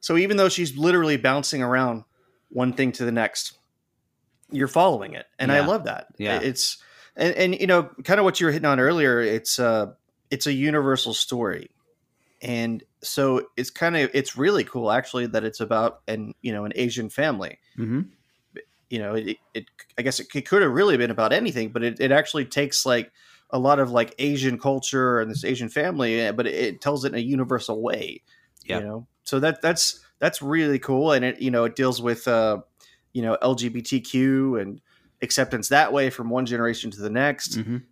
so 0.00 0.16
even 0.16 0.36
though 0.36 0.48
she's 0.48 0.76
literally 0.76 1.16
bouncing 1.16 1.62
around 1.62 2.04
one 2.48 2.72
thing 2.72 2.92
to 2.92 3.04
the 3.04 3.12
next 3.12 3.58
you're 4.50 4.68
following 4.68 5.14
it 5.14 5.26
and 5.38 5.50
i 5.52 5.60
love 5.66 5.84
that 5.84 6.06
Yeah. 6.18 6.40
it's 6.40 6.78
and, 7.16 7.34
and 7.34 7.60
you 7.60 7.66
know 7.66 7.84
kind 8.04 8.20
of 8.20 8.24
what 8.24 8.38
you 8.40 8.46
were 8.46 8.52
hitting 8.52 8.66
on 8.66 8.78
earlier 8.80 9.20
it's 9.20 9.58
uh 9.58 9.86
it's 10.30 10.46
a 10.46 10.52
universal 10.52 11.14
story 11.14 11.70
and 12.42 12.82
so 13.02 13.46
it's 13.56 13.70
kind 13.70 13.96
of 13.96 14.10
it's 14.14 14.36
really 14.36 14.62
cool 14.64 14.90
actually 14.92 15.26
that 15.26 15.42
it's 15.44 15.60
about 15.60 16.00
an 16.06 16.34
you 16.42 16.52
know 16.52 16.64
an 16.64 16.72
asian 16.76 17.08
family 17.08 17.58
Mhm. 17.78 18.08
You 18.90 18.98
know 18.98 19.14
it, 19.14 19.36
it 19.54 19.66
i 19.98 20.02
guess 20.02 20.20
it, 20.20 20.28
could 20.44 20.62
have 20.62 20.70
really 20.70 20.96
been 20.96 21.10
about 21.10 21.32
anything 21.32 21.70
but 21.70 21.82
it, 21.82 22.00
it 22.00 22.12
actually 22.12 22.44
takes 22.44 22.86
like 22.86 23.10
a 23.50 23.58
lot 23.58 23.78
of 23.78 23.90
like 23.90 24.14
asian 24.18 24.58
culture 24.58 25.20
and 25.20 25.30
this 25.30 25.44
asian 25.44 25.68
family 25.68 26.20
eh, 26.20 26.32
but 26.32 26.46
it, 26.46 26.54
it 26.54 26.80
tells 26.80 27.04
it 27.04 27.12
in 27.12 27.18
a 27.18 27.22
universal 27.22 27.80
way 27.82 28.22
Yep. 28.66 28.82
you 28.82 28.88
know? 28.88 29.06
So 29.24 29.40
that 29.40 29.62
that's 29.62 30.00
that's 30.18 30.42
really 30.42 30.78
cool 30.78 31.12
and 31.12 31.24
it 31.24 31.40
you 31.40 31.50
know 31.50 31.64
it 31.64 31.76
deals 31.76 32.00
with 32.00 32.26
uh 32.28 32.58
you 33.12 33.22
know 33.22 33.36
lgbtq 33.42 34.60
and 34.60 34.80
acceptance 35.22 35.68
that 35.68 35.92
way 35.92 36.10
from 36.10 36.30
one 36.30 36.46
generation 36.46 36.90
to 36.90 37.00
the 37.00 37.10
next. 37.10 37.56
Mhm. 37.58 37.82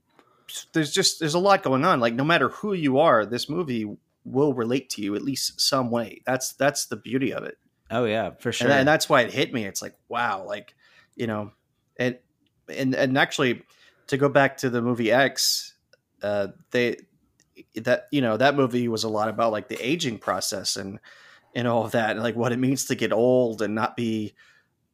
there's 0.72 0.92
just 0.92 1.20
there's 1.20 1.34
a 1.34 1.38
lot 1.38 1.62
going 1.62 1.84
on 1.84 2.00
like 2.00 2.14
no 2.14 2.24
matter 2.24 2.48
who 2.50 2.72
you 2.72 2.98
are 2.98 3.24
this 3.24 3.48
movie 3.48 3.86
will 4.24 4.54
relate 4.54 4.88
to 4.90 5.02
you 5.02 5.14
at 5.14 5.22
least 5.22 5.60
some 5.60 5.90
way. 5.90 6.22
That's 6.24 6.52
that's 6.54 6.86
the 6.86 6.96
beauty 6.96 7.32
of 7.32 7.44
it. 7.44 7.58
Oh 7.90 8.04
yeah 8.04 8.30
for 8.38 8.52
sure 8.52 8.70
and, 8.70 8.80
and 8.80 8.88
that's 8.88 9.08
why 9.08 9.22
it 9.22 9.32
hit 9.32 9.52
me. 9.52 9.64
It's 9.64 9.82
like 9.82 9.94
wow 10.08 10.44
like 10.46 10.74
you 11.16 11.26
know 11.26 11.52
and 11.98 12.18
and 12.68 12.94
and 12.94 13.18
actually 13.18 13.62
to 14.06 14.16
go 14.16 14.28
back 14.28 14.56
to 14.56 14.70
the 14.70 14.82
movie 14.82 15.12
x 15.12 15.74
uh 16.22 16.48
they 16.70 16.96
that 17.76 18.06
you 18.10 18.20
know 18.20 18.36
that 18.36 18.56
movie 18.56 18.88
was 18.88 19.04
a 19.04 19.08
lot 19.08 19.28
about 19.28 19.52
like 19.52 19.68
the 19.68 19.86
aging 19.86 20.18
process 20.18 20.76
and 20.76 20.98
and 21.54 21.68
all 21.68 21.84
of 21.84 21.92
that 21.92 22.12
and 22.12 22.22
like 22.22 22.36
what 22.36 22.52
it 22.52 22.58
means 22.58 22.86
to 22.86 22.94
get 22.94 23.12
old 23.12 23.62
and 23.62 23.74
not 23.74 23.96
be 23.96 24.34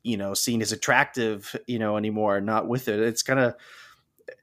you 0.02 0.16
know 0.16 0.35
seen 0.35 0.62
as 0.62 0.72
attractive 0.72 1.56
you 1.66 1.78
know 1.78 1.96
anymore 1.96 2.40
not 2.40 2.68
with 2.68 2.88
it. 2.88 3.00
It's 3.00 3.22
kind 3.22 3.40
of 3.40 3.54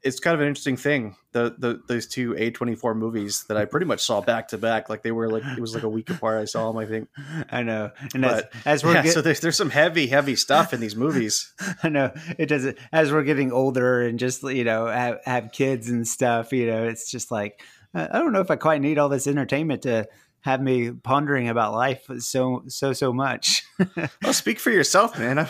it's 0.03 0.19
kind 0.19 0.33
of 0.33 0.41
an 0.41 0.47
interesting 0.47 0.77
thing 0.77 1.15
the, 1.31 1.55
the 1.57 1.81
those 1.87 2.07
two 2.07 2.33
a24 2.33 2.95
movies 2.95 3.45
that 3.47 3.57
i 3.57 3.65
pretty 3.65 3.85
much 3.85 4.01
saw 4.03 4.21
back 4.21 4.47
to 4.47 4.57
back 4.57 4.89
like 4.89 5.03
they 5.03 5.11
were 5.11 5.29
like 5.29 5.43
it 5.45 5.59
was 5.59 5.73
like 5.75 5.83
a 5.83 5.89
week 5.89 6.09
apart 6.09 6.39
i 6.41 6.45
saw 6.45 6.71
them 6.71 6.77
i 6.77 6.85
think 6.85 7.09
I 7.51 7.63
know, 7.63 7.91
and 8.13 8.23
But, 8.23 8.51
as, 8.65 8.65
as 8.65 8.83
we're 8.83 8.93
yeah, 8.93 9.03
get- 9.03 9.13
so 9.13 9.21
there's 9.21 9.39
there's 9.39 9.57
some 9.57 9.69
heavy, 9.69 10.07
heavy 10.07 10.35
stuff 10.35 10.73
in 10.73 10.79
these 10.79 10.95
movies. 10.95 11.53
I 11.83 11.89
know 11.89 12.11
it 12.37 12.47
doesn't. 12.47 12.77
As 12.91 13.11
we're 13.11 13.23
getting 13.23 13.51
older 13.51 14.01
and 14.01 14.17
just 14.19 14.43
you 14.43 14.63
know 14.63 14.87
have, 14.87 15.19
have 15.25 15.51
kids 15.51 15.89
and 15.89 16.07
stuff, 16.07 16.51
you 16.51 16.65
know, 16.67 16.85
it's 16.85 17.09
just 17.09 17.31
like 17.31 17.61
I 17.93 18.19
don't 18.19 18.33
know 18.33 18.41
if 18.41 18.51
I 18.51 18.55
quite 18.57 18.81
need 18.81 18.97
all 18.97 19.09
this 19.09 19.27
entertainment 19.27 19.83
to 19.83 20.07
have 20.41 20.61
me 20.61 20.91
pondering 20.91 21.49
about 21.49 21.73
life 21.73 22.05
so 22.19 22.63
so 22.67 22.93
so 22.93 23.11
much. 23.13 23.63
Well, 24.23 24.33
speak 24.33 24.59
for 24.59 24.71
yourself, 24.71 25.17
man. 25.19 25.37
I'm 25.39 25.49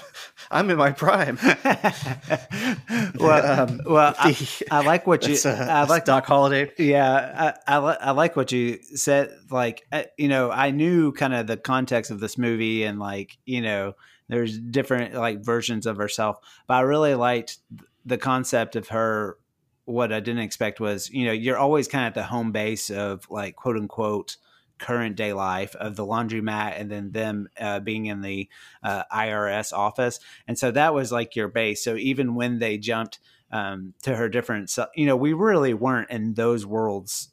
I'm 0.51 0.69
in 0.69 0.77
my 0.77 0.91
prime. 0.91 1.37
well, 3.19 3.61
Um, 3.61 3.81
well, 3.85 4.13
I, 4.17 4.37
I 4.71 4.83
like 4.83 5.07
what 5.07 5.27
you. 5.27 5.35
uh, 5.49 5.53
I 5.69 5.83
like 5.85 6.05
Doc 6.05 6.25
Holliday. 6.25 6.71
Yeah, 6.77 7.53
I, 7.67 7.77
I, 7.77 7.77
I 7.79 8.11
like 8.11 8.35
what 8.35 8.51
you 8.51 8.79
said. 8.95 9.31
Like, 9.49 9.85
uh, 9.91 10.03
you 10.17 10.27
know, 10.27 10.51
I 10.51 10.71
knew 10.71 11.11
kind 11.11 11.33
of 11.33 11.47
the 11.47 11.57
context 11.57 12.11
of 12.11 12.19
this 12.19 12.37
movie, 12.37 12.83
and 12.83 12.99
like, 12.99 13.37
you 13.45 13.61
know, 13.61 13.93
there's 14.27 14.57
different 14.57 15.13
like 15.13 15.43
versions 15.43 15.85
of 15.85 15.97
herself, 15.97 16.37
but 16.67 16.75
I 16.75 16.81
really 16.81 17.15
liked 17.15 17.57
the 18.05 18.17
concept 18.17 18.75
of 18.75 18.89
her. 18.89 19.37
What 19.85 20.11
I 20.11 20.19
didn't 20.19 20.41
expect 20.43 20.81
was, 20.81 21.09
you 21.09 21.25
know, 21.25 21.31
you're 21.31 21.57
always 21.57 21.87
kind 21.87 22.05
of 22.05 22.09
at 22.09 22.15
the 22.15 22.23
home 22.23 22.51
base 22.51 22.89
of 22.89 23.25
like 23.29 23.55
quote 23.55 23.77
unquote 23.77 24.35
current 24.79 25.15
day 25.15 25.33
life 25.33 25.75
of 25.75 25.95
the 25.95 26.05
laundromat 26.05 26.79
and 26.79 26.91
then 26.91 27.11
them 27.11 27.47
uh, 27.59 27.79
being 27.79 28.05
in 28.05 28.21
the 28.21 28.49
uh, 28.83 29.03
IRS 29.11 29.73
office. 29.73 30.19
And 30.47 30.57
so 30.57 30.71
that 30.71 30.93
was 30.93 31.11
like 31.11 31.35
your 31.35 31.47
base. 31.47 31.83
So 31.83 31.95
even 31.95 32.35
when 32.35 32.59
they 32.59 32.77
jumped 32.77 33.19
um, 33.51 33.93
to 34.03 34.15
her 34.15 34.29
different, 34.29 34.75
you 34.95 35.05
know, 35.05 35.15
we 35.15 35.33
really 35.33 35.73
weren't 35.73 36.09
in 36.09 36.33
those 36.33 36.65
worlds 36.65 37.29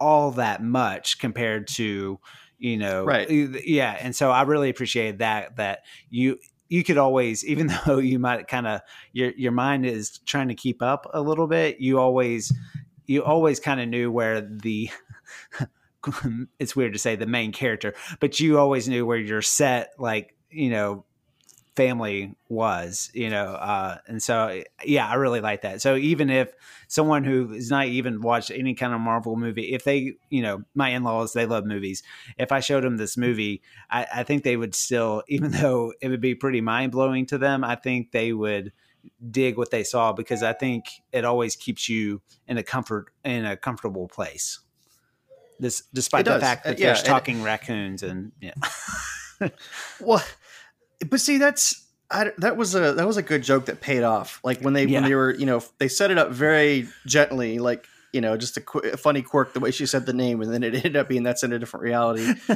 all 0.00 0.32
that 0.32 0.62
much 0.62 1.18
compared 1.18 1.68
to, 1.68 2.18
you 2.58 2.76
know, 2.76 3.04
Right. 3.04 3.28
yeah. 3.30 3.96
And 4.00 4.14
so 4.14 4.30
I 4.30 4.42
really 4.42 4.70
appreciated 4.70 5.18
that, 5.18 5.56
that 5.56 5.80
you, 6.10 6.38
you 6.68 6.82
could 6.82 6.98
always, 6.98 7.44
even 7.52 7.70
though 7.86 7.98
you 7.98 8.18
might 8.18 8.48
kind 8.48 8.66
of 8.66 8.80
your 9.12 9.30
your 9.36 9.52
mind 9.52 9.86
is 9.86 10.18
trying 10.26 10.48
to 10.48 10.54
keep 10.54 10.82
up 10.82 11.06
a 11.12 11.20
little 11.20 11.46
bit, 11.46 11.80
you 11.80 12.00
always 12.00 12.52
you 13.06 13.22
always 13.22 13.60
kind 13.60 13.80
of 13.80 13.88
knew 13.88 14.10
where 14.10 14.40
the 14.40 14.90
it's 16.58 16.76
weird 16.76 16.92
to 16.92 16.98
say 16.98 17.16
the 17.16 17.26
main 17.26 17.52
character, 17.52 17.94
but 18.20 18.40
you 18.40 18.58
always 18.58 18.88
knew 18.88 19.06
where 19.06 19.18
your 19.18 19.42
set 19.42 19.92
like 19.98 20.36
you 20.50 20.70
know 20.70 21.04
family 21.74 22.34
was, 22.48 23.10
you 23.14 23.30
know, 23.30 23.46
uh, 23.46 23.96
and 24.06 24.22
so 24.22 24.62
yeah, 24.84 25.08
I 25.08 25.14
really 25.14 25.40
like 25.40 25.62
that. 25.62 25.80
So 25.80 25.96
even 25.96 26.28
if 26.28 26.52
someone 26.88 27.24
who 27.24 27.48
has 27.48 27.70
not 27.70 27.86
even 27.86 28.20
watched 28.20 28.50
any 28.50 28.74
kind 28.74 28.92
of 28.92 29.00
Marvel 29.00 29.36
movie, 29.36 29.72
if 29.72 29.84
they, 29.84 30.14
you 30.28 30.42
know, 30.42 30.62
my 30.74 30.90
in 30.90 31.02
laws 31.02 31.32
they 31.32 31.46
love 31.46 31.64
movies. 31.64 32.02
If 32.36 32.52
I 32.52 32.60
showed 32.60 32.84
them 32.84 32.98
this 32.98 33.16
movie, 33.16 33.62
I, 33.90 34.06
I 34.16 34.22
think 34.22 34.42
they 34.42 34.56
would 34.56 34.74
still, 34.74 35.22
even 35.28 35.52
though 35.52 35.94
it 36.00 36.08
would 36.08 36.20
be 36.20 36.34
pretty 36.34 36.60
mind 36.60 36.92
blowing 36.92 37.26
to 37.26 37.38
them, 37.38 37.64
I 37.64 37.76
think 37.76 38.12
they 38.12 38.32
would 38.32 38.72
dig 39.30 39.56
what 39.56 39.70
they 39.70 39.82
saw 39.82 40.12
because 40.12 40.42
I 40.42 40.52
think 40.52 40.84
it 41.10 41.24
always 41.24 41.56
keeps 41.56 41.88
you 41.88 42.20
in 42.46 42.58
a 42.58 42.62
comfort 42.62 43.12
in 43.24 43.44
a 43.44 43.56
comfortable 43.56 44.08
place. 44.08 44.60
This, 45.62 45.84
despite 45.94 46.24
the 46.24 46.40
fact 46.40 46.64
that 46.64 46.70
uh, 46.70 46.76
yeah, 46.76 46.86
there's 46.86 47.04
talking 47.04 47.36
and, 47.36 47.44
raccoons 47.44 48.02
and 48.02 48.32
yeah. 48.40 48.54
well, 50.00 50.22
but 51.08 51.20
see, 51.20 51.38
that's 51.38 51.86
I, 52.10 52.32
that 52.38 52.56
was 52.56 52.74
a 52.74 52.94
that 52.94 53.06
was 53.06 53.16
a 53.16 53.22
good 53.22 53.44
joke 53.44 53.66
that 53.66 53.80
paid 53.80 54.02
off. 54.02 54.40
Like 54.42 54.60
when 54.60 54.74
they 54.74 54.86
yeah. 54.86 55.00
when 55.00 55.08
they 55.08 55.14
were 55.14 55.32
you 55.32 55.46
know 55.46 55.62
they 55.78 55.86
set 55.86 56.10
it 56.10 56.18
up 56.18 56.32
very 56.32 56.88
gently, 57.06 57.60
like 57.60 57.86
you 58.12 58.20
know 58.20 58.36
just 58.36 58.56
a, 58.56 58.60
qu- 58.60 58.90
a, 58.90 58.96
funny 58.96 59.22
quirk 59.22 59.54
the 59.54 59.60
way 59.60 59.70
she 59.70 59.86
said 59.86 60.04
the 60.04 60.12
name, 60.12 60.42
and 60.42 60.52
then 60.52 60.64
it 60.64 60.74
ended 60.74 60.96
up 60.96 61.08
being 61.08 61.22
that's 61.22 61.44
in 61.44 61.52
a 61.52 61.60
different 61.60 61.84
reality. 61.84 62.26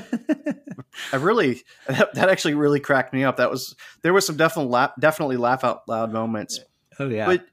I 1.13 1.17
really 1.17 1.63
that, 1.87 2.13
that, 2.15 2.29
actually 2.29 2.55
really 2.55 2.81
cracked 2.81 3.15
me 3.15 3.23
up. 3.23 3.37
That 3.37 3.53
was 3.53 3.77
there 4.03 4.13
was 4.13 4.27
some 4.27 4.37
definitely 4.37 4.73
laugh, 4.73 4.91
definitely 4.99 5.37
laugh 5.37 5.63
out 5.63 5.89
loud 5.89 6.13
moments. 6.13 6.59
Oh 6.99 7.09
yeah, 7.09 7.27
but 7.27 7.47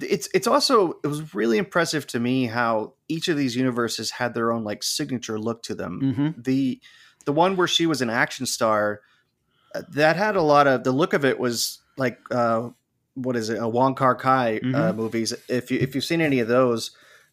it's 0.00 0.28
it's 0.34 0.46
also 0.46 0.98
it 1.02 1.06
was 1.06 1.34
really 1.34 1.58
impressive 1.58 2.06
to 2.08 2.20
me 2.20 2.46
how 2.46 2.94
each 3.08 3.28
of 3.28 3.36
these 3.36 3.56
universes 3.56 4.10
had 4.10 4.34
their 4.34 4.52
own 4.52 4.64
like 4.64 4.82
signature 4.82 5.38
look 5.38 5.62
to 5.64 5.74
them. 5.74 6.00
Mm-hmm. 6.02 6.42
The 6.42 6.80
the 7.24 7.32
one 7.32 7.56
where 7.56 7.68
she 7.68 7.86
was 7.86 8.02
an 8.02 8.10
action 8.10 8.46
star 8.46 9.00
that 9.90 10.16
had 10.16 10.36
a 10.36 10.42
lot 10.42 10.66
of 10.66 10.84
the 10.84 10.92
look 10.92 11.12
of 11.12 11.24
it 11.24 11.38
was 11.38 11.80
like 11.96 12.18
uh, 12.30 12.70
what 13.14 13.36
is 13.36 13.50
it 13.50 13.58
a 13.60 13.68
Wong 13.68 13.94
Kar 13.94 14.18
Wai 14.22 14.56
uh, 14.56 14.60
mm-hmm. 14.60 14.74
uh, 14.74 14.92
movies. 14.92 15.32
If 15.48 15.70
you 15.70 15.78
if 15.78 15.94
you've 15.94 16.04
seen 16.04 16.20
any 16.20 16.40
of 16.40 16.48
those, 16.48 16.92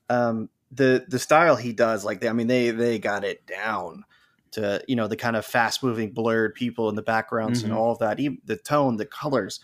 um, 0.10 0.50
the 0.72 1.06
the 1.08 1.20
style 1.20 1.56
he 1.56 1.74
does 1.74 2.04
like 2.04 2.22
they, 2.22 2.30
I 2.30 2.34
mean 2.34 2.48
they 2.48 2.72
they 2.72 3.00
got 3.00 3.24
it 3.24 3.46
down 3.48 4.04
to 4.52 4.82
you 4.88 4.96
know 4.96 5.08
the 5.08 5.16
kind 5.16 5.36
of 5.36 5.46
fast 5.46 5.84
moving 5.84 6.12
blurred 6.12 6.56
people 6.56 6.90
in 6.90 6.96
the 6.96 7.02
backgrounds 7.02 7.60
mm-hmm. 7.60 7.72
and 7.72 7.78
all 7.78 7.92
of 7.92 8.00
that 8.00 8.20
even 8.20 8.40
the 8.46 8.56
tone 8.56 8.98
the 8.98 9.06
colors 9.06 9.60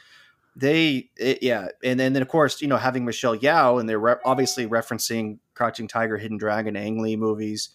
they 0.56 1.10
it, 1.18 1.42
yeah 1.42 1.68
and, 1.84 2.00
and 2.00 2.16
then 2.16 2.22
of 2.22 2.28
course 2.28 2.62
you 2.62 2.68
know 2.68 2.78
having 2.78 3.06
Michelle 3.06 3.38
Yeoh 3.38 3.80
and 3.80 3.90
they're 3.90 4.00
re- 4.00 4.16
obviously 4.26 4.68
referencing 4.68 5.40
Crouching 5.54 5.88
Tiger 5.88 6.18
Hidden 6.18 6.38
Dragon 6.38 6.76
Ang 6.76 7.02
Lee 7.02 7.16
movies 7.16 7.70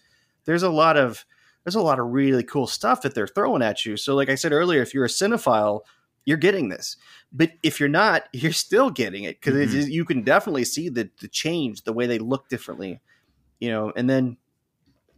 there's 0.45 0.63
a 0.63 0.69
lot 0.69 0.97
of 0.97 1.25
there's 1.63 1.75
a 1.75 1.81
lot 1.81 1.99
of 1.99 2.07
really 2.07 2.43
cool 2.43 2.65
stuff 2.65 3.01
that 3.01 3.13
they're 3.13 3.27
throwing 3.27 3.61
at 3.61 3.85
you. 3.85 3.97
So, 3.97 4.15
like 4.15 4.29
I 4.29 4.35
said 4.35 4.51
earlier, 4.51 4.81
if 4.81 4.93
you're 4.93 5.05
a 5.05 5.09
cinephile, 5.09 5.81
you're 6.25 6.37
getting 6.37 6.69
this. 6.69 6.97
But 7.31 7.51
if 7.61 7.79
you're 7.79 7.89
not, 7.89 8.23
you're 8.33 8.51
still 8.51 8.89
getting 8.89 9.23
it 9.23 9.39
because 9.39 9.73
mm-hmm. 9.73 9.91
you 9.91 10.05
can 10.05 10.23
definitely 10.23 10.65
see 10.65 10.89
the, 10.89 11.09
the 11.21 11.27
change, 11.27 11.83
the 11.83 11.93
way 11.93 12.07
they 12.07 12.17
look 12.17 12.49
differently, 12.49 13.01
you 13.59 13.69
know. 13.69 13.93
And 13.95 14.09
then 14.09 14.37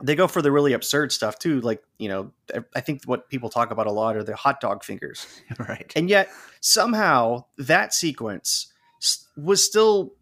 they 0.03 0.15
go 0.15 0.27
for 0.27 0.41
the 0.41 0.51
really 0.51 0.73
absurd 0.73 1.11
stuff 1.11 1.39
too. 1.39 1.61
Like, 1.61 1.83
you 1.97 2.09
know, 2.09 2.31
I 2.75 2.81
think 2.81 3.03
what 3.05 3.29
people 3.29 3.49
talk 3.49 3.71
about 3.71 3.87
a 3.87 3.91
lot 3.91 4.15
are 4.15 4.23
the 4.23 4.35
hot 4.35 4.61
dog 4.61 4.83
fingers. 4.83 5.25
right. 5.59 5.91
And 5.95 6.09
yet, 6.09 6.29
somehow, 6.59 7.45
that 7.57 7.93
sequence 7.93 8.71
was 9.37 9.63
still 9.63 10.13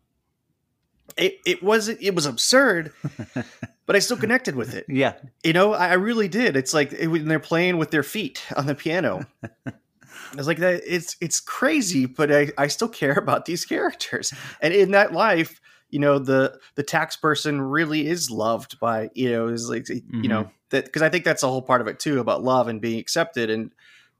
it, 1.17 1.39
it 1.45 1.61
wasn't, 1.61 2.01
it 2.01 2.15
was 2.15 2.25
absurd 2.25 2.93
but 3.89 3.95
I 3.95 3.99
still 3.99 4.17
connected 4.17 4.55
with 4.55 4.75
it. 4.75 4.85
Yeah, 4.87 5.15
you 5.43 5.51
know, 5.51 5.73
I, 5.73 5.87
I 5.87 5.93
really 5.93 6.27
did. 6.27 6.55
It's 6.55 6.75
like 6.75 6.93
it, 6.93 7.07
when 7.07 7.27
they're 7.27 7.39
playing 7.39 7.79
with 7.79 7.89
their 7.89 8.03
feet 8.03 8.39
on 8.55 8.67
the 8.67 8.75
piano. 8.75 9.25
I 9.65 10.35
was 10.35 10.45
like, 10.45 10.59
that 10.59 10.83
it's 10.85 11.17
it's 11.19 11.39
crazy, 11.39 12.05
but 12.05 12.31
I, 12.31 12.51
I 12.55 12.67
still 12.67 12.87
care 12.87 13.13
about 13.13 13.45
these 13.45 13.65
characters. 13.65 14.31
And 14.61 14.75
in 14.75 14.91
that 14.91 15.11
life, 15.11 15.59
you 15.89 15.99
know, 15.99 16.19
the 16.19 16.59
the 16.75 16.83
tax 16.83 17.15
person 17.15 17.61
really 17.61 18.07
is 18.07 18.29
loved 18.31 18.79
by 18.79 19.09
you 19.13 19.31
know 19.31 19.47
is 19.47 19.69
like 19.69 19.83
mm-hmm. 19.83 20.21
you 20.23 20.29
know 20.29 20.43
mm-hmm. 20.43 20.53
that 20.69 20.85
because 20.85 21.01
I 21.01 21.09
think 21.09 21.25
that's 21.25 21.43
a 21.43 21.47
whole 21.47 21.61
part 21.61 21.81
of 21.81 21.87
it 21.87 21.99
too 21.99 22.19
about 22.19 22.43
love 22.43 22.67
and 22.67 22.81
being 22.81 22.99
accepted 22.99 23.49
and. 23.49 23.71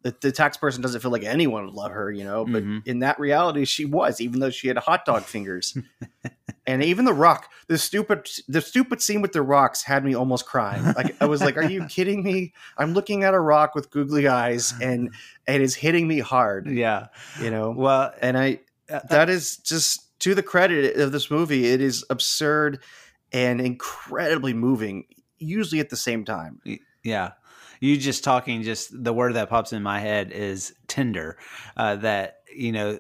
The, 0.02 0.16
the 0.22 0.32
tax 0.32 0.56
person 0.56 0.82
doesn't 0.82 1.02
feel 1.02 1.12
like 1.12 1.26
anyone 1.26 1.66
would 1.66 1.74
love 1.74 1.92
her, 1.92 2.10
you 2.10 2.24
know, 2.24 2.46
but 2.46 2.64
mm-hmm. 2.64 2.78
in 2.86 3.00
that 3.00 3.20
reality, 3.20 3.66
she 3.66 3.84
was, 3.84 4.22
even 4.22 4.40
though 4.40 4.50
she 4.50 4.70
had 4.70 4.78
hot 4.78 5.04
dog 5.04 5.24
fingers. 5.24 5.78
and 6.70 6.84
even 6.84 7.04
the 7.04 7.14
rock 7.14 7.52
the 7.68 7.78
stupid 7.78 8.30
the 8.48 8.62
stupid 8.62 9.02
scene 9.02 9.22
with 9.22 9.34
the 9.34 9.42
rocks 9.42 9.84
had 9.84 10.06
me 10.06 10.16
almost 10.16 10.46
crying 10.46 10.84
like 10.96 11.16
i 11.22 11.26
was 11.26 11.42
like 11.42 11.58
are 11.58 11.64
you 11.70 11.86
kidding 11.88 12.24
me 12.24 12.54
i'm 12.78 12.94
looking 12.94 13.24
at 13.24 13.34
a 13.34 13.40
rock 13.40 13.74
with 13.74 13.90
googly 13.90 14.28
eyes 14.28 14.74
and 14.82 15.14
it 15.48 15.62
is 15.62 15.76
hitting 15.76 16.08
me 16.08 16.20
hard 16.20 16.70
yeah 16.70 17.08
you 17.42 17.50
know 17.50 17.72
well 17.72 18.14
and 18.22 18.38
i 18.38 18.60
uh, 18.90 19.00
that 19.10 19.30
is 19.30 19.58
just 19.58 20.09
to 20.20 20.36
the 20.36 20.44
credit 20.44 20.96
of 20.98 21.12
this 21.12 21.32
movie 21.32 21.68
it 21.68 21.82
is 21.82 22.06
absurd 22.10 22.82
and 23.32 23.62
incredibly 23.62 24.54
moving 24.54 25.06
usually 25.40 25.80
at 25.80 25.90
the 25.90 25.96
same 25.96 26.26
time. 26.26 26.62
Yeah. 27.04 27.32
You 27.80 27.98
just 27.98 28.24
talking 28.24 28.64
just 28.64 29.04
the 29.04 29.14
word 29.14 29.36
that 29.36 29.50
pops 29.50 29.72
in 29.72 29.82
my 29.82 30.00
head 30.00 30.32
is 30.32 30.74
tender 30.88 31.38
uh, 31.78 31.96
that 31.98 32.40
you 32.54 32.74
know 32.74 33.00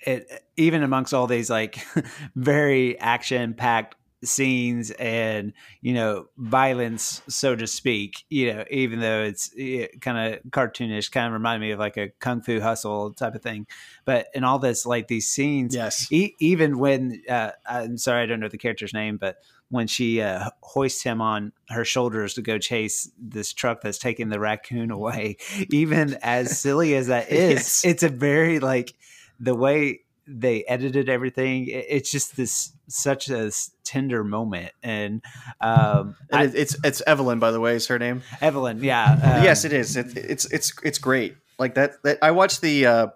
it, 0.00 0.44
even 0.56 0.84
amongst 0.84 1.12
all 1.12 1.26
these 1.26 1.50
like 1.50 1.84
very 2.36 2.98
action 3.00 3.54
packed 3.54 3.96
scenes 4.24 4.90
and 4.92 5.52
you 5.80 5.92
know 5.92 6.26
violence 6.38 7.22
so 7.28 7.56
to 7.56 7.66
speak 7.66 8.24
you 8.28 8.52
know 8.52 8.64
even 8.70 9.00
though 9.00 9.22
it's 9.22 9.50
it 9.56 10.00
kind 10.00 10.34
of 10.34 10.40
cartoonish 10.50 11.10
kind 11.10 11.26
of 11.26 11.32
remind 11.32 11.60
me 11.60 11.72
of 11.72 11.78
like 11.78 11.96
a 11.96 12.08
kung 12.20 12.40
fu 12.40 12.60
hustle 12.60 13.12
type 13.12 13.34
of 13.34 13.42
thing 13.42 13.66
but 14.04 14.28
in 14.34 14.44
all 14.44 14.58
this 14.58 14.86
like 14.86 15.08
these 15.08 15.28
scenes 15.28 15.74
yes 15.74 16.10
e- 16.12 16.34
even 16.38 16.78
when 16.78 17.20
uh, 17.28 17.50
i'm 17.66 17.98
sorry 17.98 18.22
i 18.22 18.26
don't 18.26 18.40
know 18.40 18.48
the 18.48 18.58
character's 18.58 18.94
name 18.94 19.16
but 19.16 19.38
when 19.70 19.86
she 19.86 20.20
uh, 20.20 20.50
hoists 20.62 21.02
him 21.02 21.22
on 21.22 21.50
her 21.70 21.84
shoulders 21.84 22.34
to 22.34 22.42
go 22.42 22.58
chase 22.58 23.10
this 23.18 23.54
truck 23.54 23.80
that's 23.80 23.98
taking 23.98 24.28
the 24.28 24.38
raccoon 24.38 24.90
away 24.92 25.36
even 25.70 26.16
as 26.22 26.58
silly 26.60 26.94
as 26.94 27.08
that 27.08 27.30
is 27.30 27.50
yes. 27.50 27.84
it's 27.84 28.02
a 28.02 28.08
very 28.08 28.60
like 28.60 28.94
the 29.40 29.54
way 29.54 30.00
they 30.26 30.64
edited 30.64 31.08
everything. 31.08 31.66
It's 31.68 32.10
just 32.10 32.36
this 32.36 32.72
such 32.88 33.28
a 33.28 33.50
tender 33.84 34.24
moment. 34.24 34.72
And 34.82 35.22
um 35.60 36.16
I, 36.32 36.44
it's 36.44 36.76
it's 36.84 37.02
evelyn 37.06 37.38
by 37.38 37.50
the 37.50 37.60
way 37.60 37.74
is 37.74 37.86
her 37.88 37.98
name? 37.98 38.22
Evelyn 38.40 38.82
yeah 38.82 39.12
um, 39.12 39.44
yes 39.44 39.64
it 39.64 39.72
is. 39.72 39.96
It, 39.96 40.16
it's 40.16 40.44
it's 40.46 40.72
it's 40.82 40.98
great. 40.98 41.36
Like 41.58 41.74
that, 41.74 42.02
that 42.02 42.18
i 42.22 42.30
watched 42.32 42.60
the 42.60 42.86
uh 42.86 43.06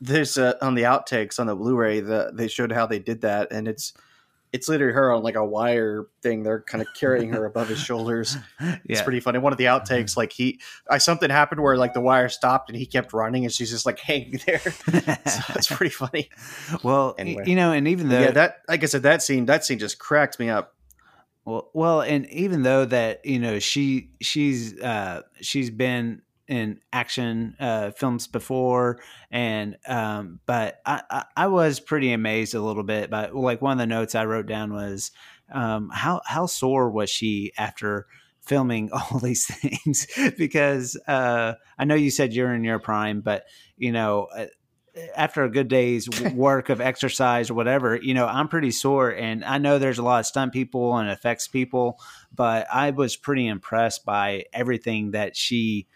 there's 0.00 0.38
uh, 0.38 0.54
on 0.62 0.74
the 0.74 0.82
outtakes 0.82 1.38
on 1.38 1.46
the 1.46 1.54
blu-ray 1.54 2.00
the 2.00 2.30
they 2.32 2.48
showed 2.48 2.72
how 2.72 2.86
they 2.86 2.98
did 2.98 3.20
that 3.22 3.52
and 3.52 3.68
it's 3.68 3.92
it's 4.52 4.68
literally 4.68 4.92
her 4.92 5.12
on 5.12 5.22
like 5.22 5.34
a 5.34 5.44
wire 5.44 6.06
thing. 6.22 6.42
They're 6.42 6.60
kind 6.60 6.82
of 6.82 6.88
carrying 6.94 7.32
her 7.32 7.46
above 7.46 7.68
his 7.68 7.78
shoulders. 7.78 8.36
It's 8.84 9.02
pretty 9.02 9.20
funny. 9.20 9.38
One 9.38 9.52
of 9.52 9.58
the 9.58 9.64
outtakes, 9.64 10.16
like 10.16 10.32
he, 10.32 10.60
I 10.88 10.98
something 10.98 11.30
happened 11.30 11.62
where 11.62 11.76
like 11.76 11.94
the 11.94 12.00
wire 12.00 12.28
stopped 12.28 12.68
and 12.68 12.78
he 12.78 12.86
kept 12.86 13.12
running, 13.12 13.44
and 13.44 13.52
she's 13.52 13.70
just 13.70 13.86
like 13.86 13.98
hanging 13.98 14.40
there. 14.46 14.58
so 14.60 15.54
it's 15.54 15.66
pretty 15.66 15.90
funny. 15.90 16.28
Well, 16.82 17.14
anyway. 17.18 17.44
you 17.46 17.56
know, 17.56 17.72
and 17.72 17.88
even 17.88 18.08
though 18.08 18.20
yeah, 18.20 18.30
that 18.32 18.58
like 18.68 18.82
I 18.82 18.86
said, 18.86 19.02
that 19.04 19.22
scene, 19.22 19.46
that 19.46 19.64
scene 19.64 19.78
just 19.78 19.98
cracked 19.98 20.38
me 20.38 20.50
up. 20.50 20.74
Well, 21.44 21.70
well, 21.72 22.00
and 22.02 22.28
even 22.30 22.62
though 22.62 22.84
that 22.84 23.24
you 23.24 23.38
know 23.38 23.58
she 23.58 24.10
she's 24.20 24.78
uh 24.80 25.22
she's 25.40 25.70
been 25.70 26.22
in 26.52 26.80
action 26.92 27.56
uh, 27.58 27.92
films 27.92 28.26
before, 28.26 29.00
and 29.30 29.78
um, 29.88 30.38
but 30.44 30.82
I, 30.84 31.02
I, 31.10 31.24
I 31.34 31.46
was 31.46 31.80
pretty 31.80 32.12
amazed 32.12 32.54
a 32.54 32.60
little 32.60 32.82
bit. 32.82 33.08
But 33.08 33.34
like 33.34 33.62
one 33.62 33.72
of 33.72 33.78
the 33.78 33.86
notes 33.86 34.14
I 34.14 34.26
wrote 34.26 34.46
down 34.46 34.74
was 34.74 35.12
um, 35.50 35.88
how 35.90 36.20
how 36.26 36.44
sore 36.44 36.90
was 36.90 37.08
she 37.08 37.52
after 37.56 38.06
filming 38.42 38.90
all 38.92 39.18
these 39.18 39.46
things? 39.46 40.06
because 40.36 41.00
uh, 41.08 41.54
I 41.78 41.86
know 41.86 41.94
you 41.94 42.10
said 42.10 42.34
you're 42.34 42.54
in 42.54 42.64
your 42.64 42.78
prime, 42.78 43.22
but 43.22 43.46
you 43.76 43.90
know. 43.90 44.28
Uh, 44.36 44.46
after 45.16 45.42
a 45.42 45.50
good 45.50 45.68
day's 45.68 46.06
work 46.34 46.68
of 46.68 46.78
exercise 46.78 47.48
or 47.48 47.54
whatever, 47.54 47.96
you 47.96 48.12
know, 48.12 48.26
I'm 48.26 48.46
pretty 48.46 48.70
sore. 48.70 49.08
And 49.08 49.42
I 49.42 49.56
know 49.56 49.78
there's 49.78 49.96
a 49.96 50.02
lot 50.02 50.20
of 50.20 50.26
stunt 50.26 50.52
people 50.52 50.94
and 50.98 51.08
effects 51.08 51.48
people, 51.48 51.98
but 52.30 52.66
I 52.70 52.90
was 52.90 53.16
pretty 53.16 53.46
impressed 53.46 54.04
by 54.04 54.44
everything 54.52 55.12
that 55.12 55.34
she 55.34 55.86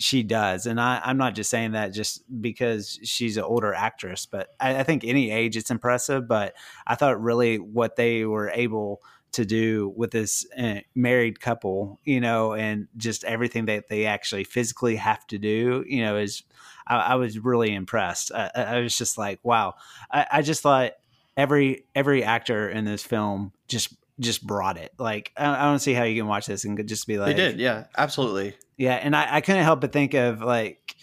she 0.00 0.22
does. 0.22 0.64
And 0.64 0.80
I, 0.80 1.00
am 1.04 1.18
not 1.18 1.34
just 1.34 1.50
saying 1.50 1.72
that 1.72 1.88
just 1.88 2.22
because 2.40 2.98
she's 3.04 3.36
an 3.36 3.42
older 3.42 3.74
actress, 3.74 4.24
but 4.24 4.48
I, 4.58 4.78
I, 4.78 4.82
think 4.82 5.04
any 5.04 5.30
age 5.30 5.58
it's 5.58 5.70
impressive. 5.70 6.26
But 6.26 6.54
I 6.86 6.94
thought 6.94 7.20
really 7.20 7.58
what 7.58 7.96
they 7.96 8.24
were 8.24 8.48
able 8.48 9.02
to 9.32 9.44
do 9.44 9.92
with 9.94 10.10
this 10.10 10.46
uh, 10.58 10.80
married 10.94 11.40
couple, 11.40 12.00
you 12.02 12.18
know, 12.18 12.54
and 12.54 12.88
just 12.96 13.24
everything 13.24 13.66
that 13.66 13.88
they 13.88 14.06
actually 14.06 14.44
physically 14.44 14.96
have 14.96 15.26
to 15.26 15.38
do, 15.38 15.84
you 15.86 16.00
know, 16.00 16.16
is 16.16 16.44
I, 16.86 16.96
I 16.96 17.14
was 17.16 17.38
really 17.38 17.74
impressed. 17.74 18.32
I, 18.34 18.50
I, 18.54 18.80
was 18.80 18.96
just 18.96 19.18
like, 19.18 19.38
wow. 19.42 19.74
I, 20.10 20.26
I 20.32 20.42
just 20.42 20.62
thought 20.62 20.92
every 21.36 21.84
every 21.94 22.24
actor 22.24 22.70
in 22.70 22.86
this 22.86 23.02
film 23.02 23.52
just 23.68 23.94
just 24.20 24.46
brought 24.46 24.76
it. 24.76 24.92
Like 24.98 25.32
I, 25.36 25.64
don't 25.64 25.78
see 25.78 25.94
how 25.94 26.04
you 26.04 26.20
can 26.20 26.28
watch 26.28 26.46
this 26.46 26.64
and 26.64 26.86
just 26.86 27.06
be 27.06 27.18
like, 27.18 27.36
they 27.36 27.42
did, 27.42 27.60
yeah, 27.60 27.84
absolutely, 27.96 28.54
yeah. 28.76 28.94
And 28.94 29.16
I, 29.16 29.36
I 29.36 29.40
couldn't 29.40 29.64
help 29.64 29.80
but 29.80 29.92
think 29.92 30.14
of 30.14 30.42
like 30.42 30.96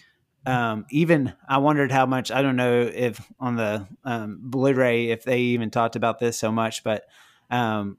um, 0.46 0.86
even 0.90 1.34
I 1.46 1.58
wondered 1.58 1.92
how 1.92 2.06
much 2.06 2.30
I 2.30 2.40
don't 2.40 2.56
know 2.56 2.80
if 2.80 3.20
on 3.38 3.56
the 3.56 3.86
um, 4.04 4.38
Blu-ray 4.40 5.10
if 5.10 5.24
they 5.24 5.40
even 5.40 5.70
talked 5.70 5.96
about 5.96 6.18
this 6.18 6.38
so 6.38 6.50
much, 6.50 6.82
but 6.84 7.06
um, 7.50 7.98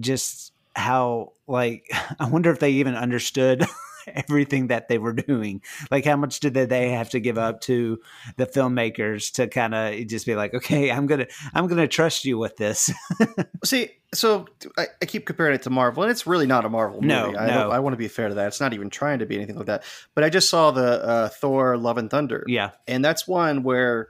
just 0.00 0.52
how 0.74 1.32
like 1.46 1.88
I 2.18 2.28
wonder 2.28 2.50
if 2.50 2.58
they 2.58 2.72
even 2.72 2.94
understood 2.94 3.64
everything 4.14 4.68
that 4.68 4.88
they 4.88 4.98
were 4.98 5.12
doing. 5.12 5.62
Like, 5.90 6.04
how 6.04 6.16
much 6.16 6.40
did 6.40 6.54
they 6.54 6.90
have 6.90 7.10
to 7.10 7.20
give 7.20 7.38
up 7.38 7.60
to 7.62 8.00
the 8.36 8.46
filmmakers 8.46 9.32
to 9.34 9.48
kind 9.48 9.74
of 9.74 10.06
just 10.06 10.26
be 10.26 10.34
like, 10.34 10.54
okay, 10.54 10.90
I'm 10.90 11.06
gonna, 11.06 11.26
I'm 11.54 11.66
gonna 11.66 11.88
trust 11.88 12.24
you 12.24 12.38
with 12.38 12.56
this. 12.56 12.90
See, 13.64 13.90
so 14.14 14.46
I, 14.78 14.86
I, 15.02 15.06
keep 15.06 15.26
comparing 15.26 15.54
it 15.54 15.62
to 15.62 15.70
Marvel, 15.70 16.02
and 16.02 16.10
it's 16.10 16.26
really 16.26 16.46
not 16.46 16.64
a 16.64 16.68
Marvel 16.68 17.00
movie. 17.00 17.08
No, 17.08 17.34
I, 17.36 17.46
no. 17.46 17.70
I 17.70 17.80
want 17.80 17.94
to 17.94 17.98
be 17.98 18.08
fair 18.08 18.28
to 18.28 18.34
that. 18.34 18.48
It's 18.48 18.60
not 18.60 18.72
even 18.72 18.90
trying 18.90 19.18
to 19.18 19.26
be 19.26 19.36
anything 19.36 19.56
like 19.56 19.66
that. 19.66 19.84
But 20.14 20.24
I 20.24 20.30
just 20.30 20.48
saw 20.48 20.70
the 20.70 21.04
uh, 21.04 21.28
Thor: 21.28 21.76
Love 21.76 21.98
and 21.98 22.10
Thunder. 22.10 22.44
Yeah, 22.46 22.70
and 22.86 23.04
that's 23.04 23.26
one 23.26 23.62
where, 23.62 24.08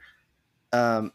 um, 0.73 1.13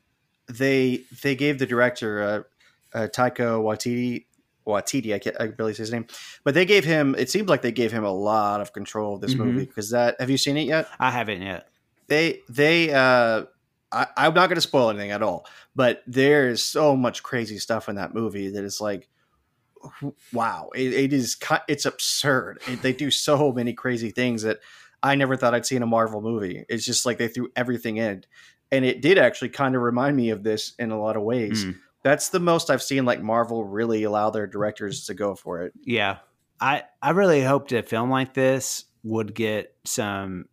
they 0.48 1.04
they 1.22 1.36
gave 1.36 1.60
the 1.60 1.66
director 1.66 2.46
uh, 2.94 2.98
uh, 2.98 3.08
Taika 3.08 3.62
Waititi 3.62 4.26
Waititi, 4.72 5.14
I 5.14 5.20
can't 5.20 5.36
I 5.40 5.48
barely 5.48 5.74
say 5.74 5.84
his 5.84 5.92
name, 5.92 6.06
but 6.44 6.54
they 6.54 6.66
gave 6.66 6.86
him. 6.86 7.16
It 7.18 7.30
seemed 7.30 7.50
like 7.50 7.62
they 7.62 7.72
gave 7.72 7.92
him 7.92 8.04
a 8.04 8.12
lot 8.12 8.62
of 8.62 8.74
control 8.74 9.16
of 9.16 9.22
this 9.22 9.34
mm-hmm. 9.34 9.44
movie 9.44 9.66
because 9.66 9.92
that. 9.92 10.20
Have 10.20 10.30
you 10.30 10.38
seen 10.38 10.58
it 10.58 10.68
yet? 10.68 10.88
I 11.00 11.12
haven't 11.12 11.42
yet. 11.42 11.68
They 12.08 12.42
they. 12.50 12.92
uh 12.94 13.46
I, 13.94 14.08
I'm 14.16 14.34
not 14.34 14.48
going 14.48 14.56
to 14.56 14.62
spoil 14.62 14.90
anything 14.90 15.12
at 15.12 15.22
all, 15.22 15.46
but 15.76 16.02
there 16.08 16.48
is 16.48 16.64
so 16.64 16.96
much 16.96 17.24
crazy 17.24 17.58
stuff 17.58 17.90
in 17.90 17.96
that 17.96 18.14
movie 18.14 18.50
that 18.52 18.64
it's 18.64 18.80
like, 18.80 19.10
wow, 20.32 20.70
it, 20.74 20.94
it 20.94 21.14
is 21.14 21.38
it's 21.68 21.86
absurd. 21.86 22.62
It, 22.68 22.82
they 22.82 22.94
do 22.94 23.12
so 23.12 23.52
many 23.52 23.74
crazy 23.74 24.12
things 24.12 24.44
that 24.44 24.60
I 25.04 25.16
never 25.16 25.36
thought 25.36 25.54
I'd 25.54 25.66
see 25.66 25.76
in 25.76 25.84
a 25.84 25.88
Marvel 25.88 26.22
movie. 26.22 26.64
It's 26.70 26.86
just 26.86 27.06
like 27.06 27.18
they 27.18 27.28
threw 27.28 27.50
everything 27.56 27.98
in, 27.98 28.24
and 28.72 28.86
it 28.86 29.02
did 29.02 29.18
actually 29.18 29.50
kind 29.50 29.76
of 29.76 29.82
remind 29.82 30.16
me 30.16 30.30
of 30.30 30.44
this 30.44 30.74
in 30.80 30.92
a 30.92 31.00
lot 31.00 31.18
of 31.18 31.24
ways. 31.24 31.66
Mm 31.66 31.78
that's 32.04 32.30
the 32.30 32.40
most 32.40 32.70
I've 32.70 32.82
seen 32.82 33.06
like 33.06 33.22
Marvel 33.22 33.64
really 33.64 34.04
allow 34.04 34.30
their 34.30 34.48
directors 34.48 35.06
to 35.06 35.14
go 35.14 35.36
for 35.36 35.64
it. 35.64 35.74
Yeah. 35.84 36.18
I 36.60 36.84
I 37.02 37.12
really 37.12 37.42
hoped 37.42 37.72
a 37.72 37.84
film 37.84 38.10
like 38.10 38.34
this 38.34 38.86
would 39.04 39.34
get 39.34 39.76
some 39.84 40.46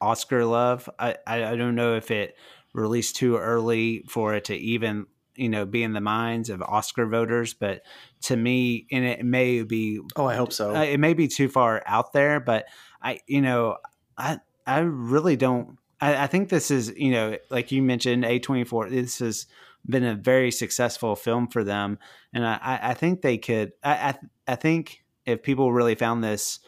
Oscar 0.00 0.44
love. 0.44 0.90
I, 0.98 1.16
I, 1.24 1.54
don't 1.54 1.76
know 1.76 1.94
if 1.94 2.10
it 2.10 2.36
released 2.74 3.14
too 3.14 3.36
early 3.36 4.04
for 4.08 4.34
it 4.34 4.46
to 4.46 4.56
even 4.56 5.06
you 5.36 5.48
know 5.48 5.64
be 5.64 5.84
in 5.84 5.92
the 5.92 6.00
minds 6.00 6.50
of 6.50 6.60
Oscar 6.62 7.06
voters, 7.06 7.54
but 7.54 7.82
to 8.22 8.36
me, 8.36 8.86
and 8.90 9.04
it 9.04 9.24
may 9.24 9.62
be 9.62 10.00
oh 10.16 10.26
I 10.26 10.34
hope 10.34 10.52
so. 10.52 10.74
Uh, 10.74 10.82
it 10.82 10.98
may 10.98 11.14
be 11.14 11.28
too 11.28 11.48
far 11.48 11.82
out 11.86 12.12
there, 12.12 12.40
but 12.40 12.66
I 13.00 13.20
you 13.26 13.40
know 13.40 13.78
I 14.18 14.40
I 14.66 14.80
really 14.80 15.36
don't. 15.36 15.78
I, 16.00 16.24
I 16.24 16.26
think 16.26 16.48
this 16.48 16.72
is 16.72 16.92
you 16.96 17.12
know 17.12 17.36
like 17.50 17.70
you 17.70 17.82
mentioned 17.82 18.24
A 18.24 18.40
twenty 18.40 18.64
four. 18.64 18.90
This 18.90 19.20
is 19.20 19.46
been 19.86 20.04
a 20.04 20.14
very 20.14 20.50
successful 20.50 21.16
film 21.16 21.48
for 21.48 21.64
them, 21.64 21.98
and 22.32 22.46
I, 22.46 22.78
I 22.82 22.94
think 22.94 23.22
they 23.22 23.38
could. 23.38 23.72
I, 23.82 23.92
I, 23.92 24.14
I 24.48 24.54
think 24.56 25.02
if 25.26 25.42
people 25.42 25.72
really 25.72 25.94
found 25.94 26.22
this 26.22 26.60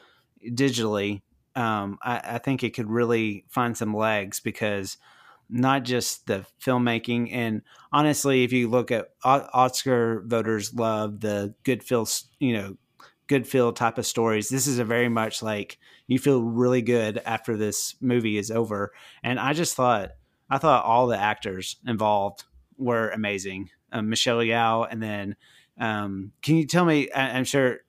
digitally, 0.44 1.22
um, 1.57 1.98
I, 2.03 2.20
I 2.24 2.38
think 2.38 2.62
it 2.62 2.74
could 2.74 2.90
really 2.90 3.44
find 3.48 3.77
some 3.77 3.94
legs 3.94 4.40
because 4.40 4.96
not 5.48 5.85
just 5.85 6.27
the 6.27 6.46
filmmaking 6.61 7.33
and 7.33 7.62
honestly, 7.92 8.44
if 8.44 8.53
you 8.53 8.68
look 8.68 8.90
at 8.90 9.11
Oscar 9.24 10.22
voters 10.27 10.74
love 10.74 11.20
the 11.20 11.55
good 11.64 11.83
feel, 11.83 12.09
you 12.40 12.55
know, 12.55 12.77
good 13.27 13.46
feel 13.46 13.72
type 13.72 13.98
of 13.98 14.07
stories. 14.07 14.48
This 14.48 14.66
is 14.66 14.79
a 14.79 14.85
very 14.85 15.09
much 15.09 15.42
like 15.42 15.79
you 16.07 16.18
feel 16.18 16.42
really 16.42 16.83
good 16.83 17.20
after 17.24 17.57
this 17.57 17.94
movie 18.00 18.37
is 18.37 18.50
over. 18.50 18.92
And 19.22 19.38
I 19.38 19.53
just 19.53 19.77
thought, 19.77 20.11
I 20.50 20.59
thought 20.59 20.85
all 20.85 21.07
the 21.07 21.18
actors 21.18 21.77
involved 21.87 22.44
were 22.78 23.10
amazing. 23.10 23.70
Um, 23.92 24.08
Michelle 24.08 24.38
Yeoh, 24.38 24.88
and 24.90 25.02
then 25.02 25.37
um, 25.78 26.32
can 26.42 26.56
you 26.56 26.66
tell 26.66 26.84
me? 26.84 27.10
I, 27.10 27.38
am 27.38 27.44
sure 27.44 27.80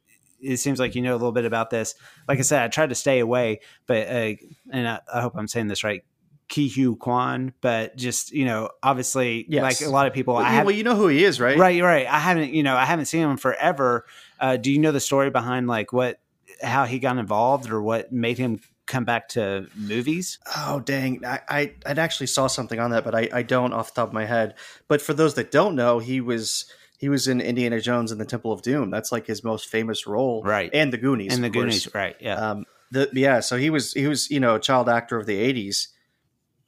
it 0.41 0.57
seems 0.57 0.79
like 0.79 0.95
you 0.95 1.01
know 1.01 1.13
a 1.13 1.17
little 1.17 1.31
bit 1.31 1.45
about 1.45 1.69
this. 1.69 1.95
Like 2.27 2.39
I 2.39 2.43
said, 2.43 2.63
I 2.63 2.67
tried 2.67 2.89
to 2.89 2.95
stay 2.95 3.19
away, 3.19 3.61
but 3.87 4.07
uh, 4.07 4.33
and 4.71 4.87
I, 4.87 4.99
I, 5.13 5.21
hope 5.21 5.33
I'm 5.35 5.47
saying 5.47 5.67
this 5.67 5.83
right. 5.83 6.03
Ke 6.47 6.69
Huy 6.69 6.95
Quan, 6.95 7.53
but 7.61 7.95
just 7.95 8.31
you 8.31 8.45
know, 8.45 8.69
obviously, 8.83 9.45
yes. 9.49 9.63
like 9.63 9.87
a 9.87 9.91
lot 9.91 10.05
of 10.05 10.13
people, 10.13 10.35
well, 10.35 10.43
I 10.43 10.49
have, 10.49 10.65
well, 10.65 10.75
you 10.75 10.83
know 10.83 10.95
who 10.95 11.07
he 11.07 11.23
is, 11.23 11.39
right? 11.39 11.57
Right, 11.57 11.81
right. 11.81 12.05
I 12.05 12.19
haven't, 12.19 12.53
you 12.53 12.61
know, 12.61 12.75
I 12.75 12.85
haven't 12.85 13.05
seen 13.05 13.23
him 13.23 13.37
forever. 13.37 14.05
Uh, 14.39 14.57
do 14.57 14.71
you 14.71 14.77
know 14.77 14.91
the 14.91 14.99
story 14.99 15.31
behind 15.31 15.67
like 15.67 15.91
what, 15.91 16.19
how 16.61 16.85
he 16.85 16.99
got 16.99 17.17
involved, 17.17 17.71
or 17.71 17.81
what 17.81 18.11
made 18.11 18.37
him 18.37 18.59
come 18.85 19.05
back 19.05 19.29
to 19.29 19.67
movies? 19.75 20.39
Oh 20.55 20.79
dang, 20.79 21.25
I, 21.25 21.39
I 21.49 21.73
would 21.87 21.99
actually 21.99 22.27
saw 22.27 22.47
something 22.47 22.79
on 22.79 22.91
that, 22.91 23.03
but 23.03 23.15
I, 23.15 23.29
I 23.33 23.43
don't 23.43 23.73
off 23.73 23.93
the 23.93 24.01
top 24.01 24.09
of 24.09 24.13
my 24.13 24.25
head. 24.25 24.55
But 24.87 25.01
for 25.01 25.13
those 25.13 25.35
that 25.35 25.51
don't 25.51 25.75
know, 25.75 25.99
he 25.99 26.21
was 26.21 26.65
he 26.97 27.09
was 27.09 27.27
in 27.27 27.41
Indiana 27.41 27.79
Jones 27.81 28.11
and 28.11 28.19
the 28.19 28.25
Temple 28.25 28.51
of 28.51 28.61
Doom. 28.61 28.89
That's 28.89 29.11
like 29.11 29.27
his 29.27 29.43
most 29.43 29.67
famous 29.67 30.07
role, 30.07 30.43
right? 30.43 30.69
And 30.73 30.93
the 30.93 30.97
Goonies, 30.97 31.33
and 31.33 31.43
the 31.43 31.49
Goonies, 31.49 31.93
right? 31.93 32.15
Yeah. 32.19 32.35
Um, 32.35 32.65
the 32.91 33.09
yeah, 33.13 33.39
so 33.39 33.57
he 33.57 33.69
was 33.69 33.93
he 33.93 34.07
was 34.07 34.29
you 34.29 34.39
know 34.39 34.55
a 34.55 34.59
child 34.59 34.89
actor 34.89 35.17
of 35.17 35.25
the 35.25 35.37
'80s, 35.53 35.87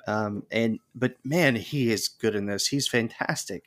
um, 0.07 0.43
and 0.51 0.79
but 0.95 1.15
man, 1.23 1.55
he 1.55 1.91
is 1.91 2.07
good 2.07 2.35
in 2.35 2.45
this. 2.45 2.67
He's 2.67 2.87
fantastic. 2.87 3.65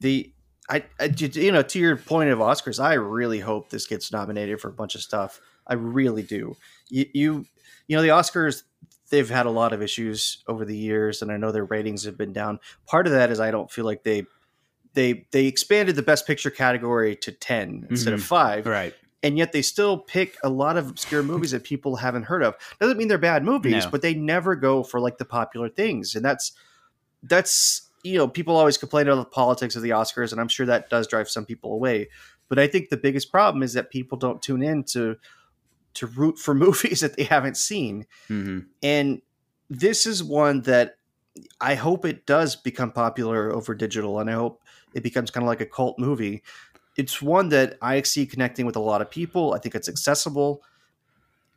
The 0.00 0.32
I, 0.68 0.84
I 1.00 1.12
you 1.16 1.52
know 1.52 1.62
to 1.62 1.78
your 1.78 1.96
point 1.96 2.30
of 2.30 2.38
Oscars, 2.38 2.82
I 2.82 2.94
really 2.94 3.40
hope 3.40 3.70
this 3.70 3.86
gets 3.86 4.12
nominated 4.12 4.60
for 4.60 4.68
a 4.68 4.72
bunch 4.72 4.94
of 4.94 5.02
stuff. 5.02 5.40
I 5.66 5.74
really 5.74 6.22
do. 6.22 6.56
You, 6.88 7.06
you 7.12 7.46
you 7.86 7.96
know, 7.96 8.02
the 8.02 8.08
Oscars 8.08 8.62
they've 9.10 9.28
had 9.28 9.46
a 9.46 9.50
lot 9.50 9.72
of 9.72 9.82
issues 9.82 10.42
over 10.46 10.64
the 10.64 10.76
years, 10.76 11.22
and 11.22 11.32
I 11.32 11.36
know 11.36 11.52
their 11.52 11.64
ratings 11.64 12.04
have 12.04 12.18
been 12.18 12.32
down. 12.32 12.60
Part 12.86 13.06
of 13.06 13.12
that 13.12 13.30
is 13.30 13.40
I 13.40 13.50
don't 13.50 13.70
feel 13.70 13.84
like 13.84 14.04
they 14.04 14.26
they 14.94 15.26
they 15.30 15.46
expanded 15.46 15.96
the 15.96 16.02
best 16.02 16.26
picture 16.26 16.50
category 16.50 17.16
to 17.16 17.32
10 17.32 17.68
mm-hmm. 17.68 17.86
instead 17.90 18.12
of 18.12 18.20
mm-hmm. 18.20 18.26
five, 18.26 18.66
right? 18.66 18.94
And 19.22 19.36
yet 19.36 19.52
they 19.52 19.62
still 19.62 19.98
pick 19.98 20.36
a 20.44 20.48
lot 20.48 20.76
of 20.76 20.88
obscure 20.90 21.24
movies 21.24 21.50
that 21.50 21.64
people 21.64 21.96
haven't 21.96 22.24
heard 22.24 22.42
of. 22.42 22.54
Doesn't 22.80 22.96
mean 22.96 23.08
they're 23.08 23.18
bad 23.18 23.44
movies, 23.44 23.84
no. 23.84 23.90
but 23.90 24.00
they 24.00 24.14
never 24.14 24.54
go 24.54 24.84
for 24.84 25.00
like 25.00 25.18
the 25.18 25.24
popular 25.24 25.68
things, 25.68 26.14
and 26.14 26.24
that's 26.24 26.52
that's 27.22 27.88
you 28.02 28.16
know 28.16 28.28
people 28.28 28.56
always 28.56 28.78
complain 28.78 29.08
about 29.08 29.16
the 29.16 29.30
politics 29.30 29.76
of 29.76 29.82
the 29.82 29.90
Oscars, 29.90 30.32
and 30.32 30.40
I'm 30.40 30.48
sure 30.48 30.66
that 30.66 30.90
does 30.90 31.06
drive 31.06 31.28
some 31.28 31.46
people 31.46 31.72
away. 31.72 32.08
But 32.48 32.58
I 32.58 32.66
think 32.66 32.88
the 32.88 32.96
biggest 32.96 33.30
problem 33.30 33.62
is 33.62 33.74
that 33.74 33.90
people 33.90 34.16
don't 34.16 34.40
tune 34.40 34.62
in 34.62 34.84
to 34.84 35.16
to 35.98 36.06
root 36.06 36.38
for 36.38 36.54
movies 36.66 37.00
that 37.00 37.16
they 37.16 37.24
haven't 37.24 37.56
seen. 37.56 38.06
Mm-hmm. 38.28 38.60
And 38.82 39.22
this 39.70 40.06
is 40.06 40.22
one 40.24 40.62
that 40.62 40.96
I 41.60 41.74
hope 41.74 42.04
it 42.04 42.26
does 42.26 42.56
become 42.56 42.92
popular 42.92 43.52
over 43.52 43.74
digital, 43.74 44.18
and 44.18 44.30
I 44.30 44.34
hope 44.34 44.62
it 44.94 45.02
becomes 45.02 45.30
kind 45.30 45.44
of 45.44 45.48
like 45.48 45.60
a 45.60 45.66
cult 45.66 45.98
movie. 45.98 46.42
It's 46.96 47.22
one 47.22 47.50
that 47.50 47.78
I 47.80 48.02
see 48.02 48.26
connecting 48.26 48.66
with 48.66 48.76
a 48.76 48.80
lot 48.80 49.00
of 49.00 49.10
people. 49.10 49.54
I 49.54 49.58
think 49.58 49.74
it's 49.74 49.88
accessible, 49.88 50.62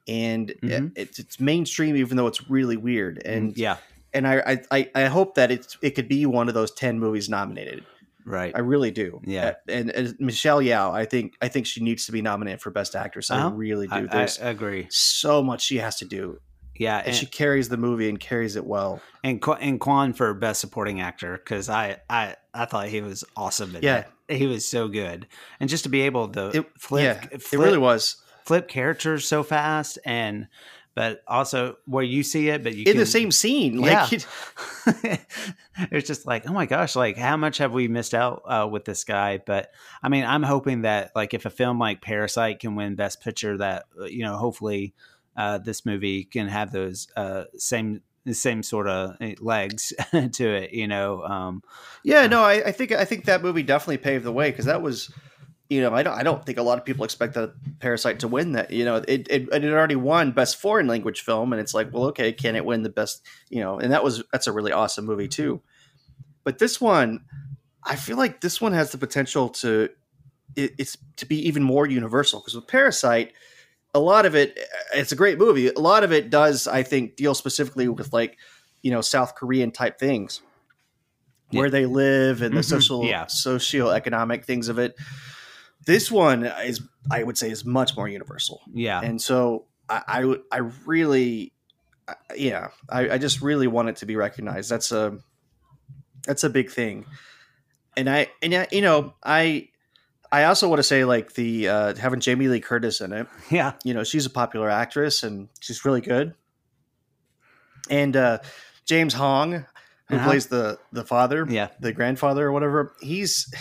and 0.07 0.53
mm-hmm. 0.61 0.87
it, 0.95 1.17
it's 1.17 1.39
mainstream, 1.39 1.95
even 1.95 2.17
though 2.17 2.27
it's 2.27 2.49
really 2.49 2.77
weird. 2.77 3.21
And 3.25 3.57
yeah, 3.57 3.77
and 4.13 4.27
I 4.27 4.61
I, 4.69 4.89
I 4.93 5.05
hope 5.05 5.35
that 5.35 5.49
it's 5.51 5.77
it 5.81 5.91
could 5.91 6.07
be 6.07 6.25
one 6.25 6.47
of 6.47 6.53
those 6.53 6.71
ten 6.71 6.99
movies 6.99 7.29
nominated. 7.29 7.85
Right. 8.25 8.53
I 8.55 8.59
really 8.59 8.91
do. 8.91 9.21
Yeah. 9.25 9.53
And, 9.67 9.89
and, 9.89 10.15
Michelle 10.19 10.59
Yeoh, 10.59 10.91
I 10.91 11.05
think 11.05 11.33
I 11.41 11.47
think 11.47 11.65
she 11.65 11.83
needs 11.83 12.05
to 12.05 12.11
be 12.11 12.21
nominated 12.21 12.61
for 12.61 12.71
Best 12.71 12.95
Actress. 12.95 13.31
Uh-huh. 13.31 13.47
I 13.47 13.51
really 13.51 13.87
do. 13.87 14.07
I, 14.11 14.27
I, 14.41 14.49
agree. 14.49 14.87
So 14.89 15.41
much 15.41 15.61
she 15.61 15.77
has 15.77 15.97
to 15.97 16.05
do. 16.05 16.39
Yeah, 16.75 16.97
and, 16.97 17.07
and, 17.07 17.15
she 17.15 17.25
carries 17.25 17.69
the 17.69 17.77
movie 17.77 18.09
and 18.09 18.19
carries 18.19 18.55
it 18.55 18.65
well. 18.65 19.01
And 19.23 19.43
and 19.59 19.79
Quan 19.79 20.13
for 20.13 20.33
Best 20.33 20.61
Supporting 20.61 20.99
Actor 20.99 21.37
because 21.37 21.69
I, 21.69 21.97
I 22.09 22.35
I 22.53 22.65
thought 22.65 22.87
he 22.87 23.01
was 23.01 23.23
awesome. 23.35 23.77
yeah, 23.81 24.05
that. 24.27 24.35
he 24.35 24.47
was 24.47 24.67
so 24.67 24.87
good, 24.87 25.27
and 25.59 25.69
just 25.69 25.83
to 25.83 25.89
be 25.89 26.01
able 26.01 26.29
to 26.29 26.47
it, 26.47 26.65
flip, 26.79 27.03
yeah, 27.03 27.37
flip, 27.37 27.53
it 27.53 27.57
really 27.59 27.77
was 27.77 28.17
flip 28.45 28.67
characters 28.67 29.25
so 29.25 29.43
fast 29.43 29.99
and 30.05 30.47
but 30.93 31.23
also 31.27 31.77
where 31.85 32.03
you 32.03 32.21
see 32.23 32.49
it, 32.49 32.63
but 32.63 32.75
you 32.75 32.81
in 32.81 32.93
can, 32.93 32.97
the 32.97 33.05
same 33.05 33.31
scene. 33.31 33.77
Like 33.77 34.11
yeah. 34.11 35.17
it's 35.91 36.07
just 36.07 36.25
like, 36.25 36.47
oh 36.49 36.53
my 36.53 36.65
gosh, 36.65 36.95
like 36.95 37.17
how 37.17 37.37
much 37.37 37.59
have 37.59 37.73
we 37.73 37.87
missed 37.87 38.13
out 38.13 38.41
uh, 38.45 38.67
with 38.69 38.85
this 38.85 39.03
guy? 39.03 39.39
But 39.45 39.71
I 40.03 40.09
mean, 40.09 40.25
I'm 40.25 40.43
hoping 40.43 40.81
that 40.81 41.11
like 41.15 41.33
if 41.33 41.45
a 41.45 41.49
film 41.49 41.79
like 41.79 42.01
Parasite 42.01 42.59
can 42.59 42.75
win 42.75 42.95
Best 42.95 43.21
Picture, 43.21 43.57
that 43.57 43.85
uh, 43.99 44.05
you 44.05 44.23
know, 44.23 44.35
hopefully 44.35 44.93
uh, 45.37 45.59
this 45.59 45.85
movie 45.85 46.25
can 46.25 46.47
have 46.47 46.71
those 46.71 47.07
uh, 47.15 47.45
same 47.57 48.01
the 48.25 48.33
same 48.33 48.61
sort 48.61 48.87
of 48.87 49.15
eh, 49.21 49.35
legs 49.39 49.93
to 50.11 50.45
it. 50.45 50.73
You 50.73 50.87
know. 50.87 51.23
Um, 51.23 51.63
yeah, 52.03 52.27
no, 52.27 52.43
I, 52.43 52.67
I 52.67 52.71
think 52.73 52.91
I 52.91 53.05
think 53.05 53.25
that 53.25 53.41
movie 53.41 53.63
definitely 53.63 53.97
paved 53.97 54.25
the 54.25 54.31
way 54.31 54.51
because 54.51 54.65
that 54.65 54.81
was 54.81 55.09
you 55.71 55.79
know, 55.79 55.93
I 55.93 56.03
don't, 56.03 56.19
I 56.19 56.23
don't 56.23 56.45
think 56.45 56.57
a 56.57 56.63
lot 56.63 56.77
of 56.77 56.83
people 56.83 57.05
expect 57.05 57.33
that 57.35 57.53
Parasite 57.79 58.19
to 58.19 58.27
win 58.27 58.51
that. 58.51 58.71
You 58.71 58.83
know, 58.83 58.97
it, 58.97 59.25
it, 59.29 59.47
it 59.53 59.63
already 59.63 59.95
won 59.95 60.33
Best 60.33 60.57
Foreign 60.57 60.85
Language 60.85 61.21
Film, 61.21 61.53
and 61.53 61.61
it's 61.61 61.73
like, 61.73 61.93
well, 61.93 62.07
okay, 62.07 62.33
can 62.33 62.57
it 62.57 62.65
win 62.65 62.83
the 62.83 62.89
best? 62.89 63.25
You 63.49 63.61
know, 63.61 63.79
and 63.79 63.93
that 63.93 64.03
was 64.03 64.21
that's 64.33 64.47
a 64.47 64.51
really 64.51 64.73
awesome 64.73 65.05
movie 65.05 65.29
too. 65.29 65.61
But 66.43 66.59
this 66.59 66.81
one, 66.81 67.23
I 67.85 67.95
feel 67.95 68.17
like 68.17 68.41
this 68.41 68.59
one 68.59 68.73
has 68.73 68.91
the 68.91 68.97
potential 68.97 69.47
to 69.63 69.87
it, 70.57 70.73
it's 70.77 70.97
to 71.15 71.25
be 71.25 71.47
even 71.47 71.63
more 71.63 71.87
universal 71.87 72.41
because 72.41 72.53
with 72.55 72.67
Parasite, 72.67 73.31
a 73.93 73.99
lot 73.99 74.25
of 74.25 74.35
it, 74.35 74.59
it's 74.93 75.13
a 75.13 75.15
great 75.15 75.37
movie. 75.37 75.69
A 75.69 75.79
lot 75.79 76.03
of 76.03 76.11
it 76.11 76.29
does, 76.29 76.67
I 76.67 76.83
think, 76.83 77.15
deal 77.15 77.33
specifically 77.33 77.87
with 77.87 78.11
like 78.11 78.37
you 78.81 78.91
know 78.91 78.99
South 78.99 79.35
Korean 79.35 79.71
type 79.71 79.97
things. 79.99 80.41
Where 81.51 81.69
they 81.69 81.85
live 81.85 82.41
and 82.41 82.55
the 82.57 82.61
Mhm. 82.61 82.65
social, 82.69 83.05
Yeah. 83.05 83.27
socio-economic 83.27 84.43
things 84.45 84.67
of 84.67 84.79
it 84.79 84.95
this 85.85 86.11
one 86.11 86.43
is 86.45 86.81
i 87.09 87.23
would 87.23 87.37
say 87.37 87.49
is 87.49 87.65
much 87.65 87.95
more 87.97 88.07
universal 88.07 88.61
Yeah. 88.73 89.01
and 89.01 89.21
so 89.21 89.65
i 89.89 90.01
i, 90.07 90.25
would- 90.25 90.43
I 90.51 90.57
really 90.85 91.53
I- 92.07 92.15
yeah 92.35 92.67
I, 92.89 93.11
I 93.11 93.17
just 93.17 93.41
really 93.41 93.67
want 93.67 93.89
it 93.89 93.95
to 93.97 94.05
be 94.05 94.15
recognized 94.15 94.69
that's 94.69 94.91
a 94.91 95.17
that's 96.25 96.43
a 96.43 96.49
big 96.49 96.69
thing 96.69 97.05
and 97.97 98.09
i 98.09 98.27
and 98.41 98.53
I, 98.53 98.67
you 98.71 98.81
know 98.81 99.15
i 99.23 99.67
i 100.31 100.43
also 100.45 100.67
want 100.69 100.79
to 100.79 100.83
say 100.83 101.03
like 101.05 101.33
the 101.33 101.67
uh 101.67 101.95
having 101.95 102.19
jamie 102.19 102.47
lee 102.47 102.59
curtis 102.61 103.01
in 103.01 103.11
it 103.13 103.27
Yeah. 103.51 103.73
you 103.83 103.93
know 103.93 104.03
she's 104.03 104.25
a 104.25 104.29
popular 104.29 104.69
actress 104.69 105.23
and 105.23 105.49
she's 105.59 105.83
really 105.85 106.01
good 106.01 106.33
and 107.89 108.15
uh 108.15 108.37
james 108.85 109.13
hong 109.13 109.65
who 110.07 110.15
Uh-huh. 110.17 110.27
plays 110.29 110.47
the 110.47 110.77
the 110.91 111.03
father 111.05 111.45
Yeah. 111.49 111.69
the 111.79 111.93
grandfather 111.93 112.47
or 112.47 112.51
whatever 112.51 112.93
he's 113.01 113.51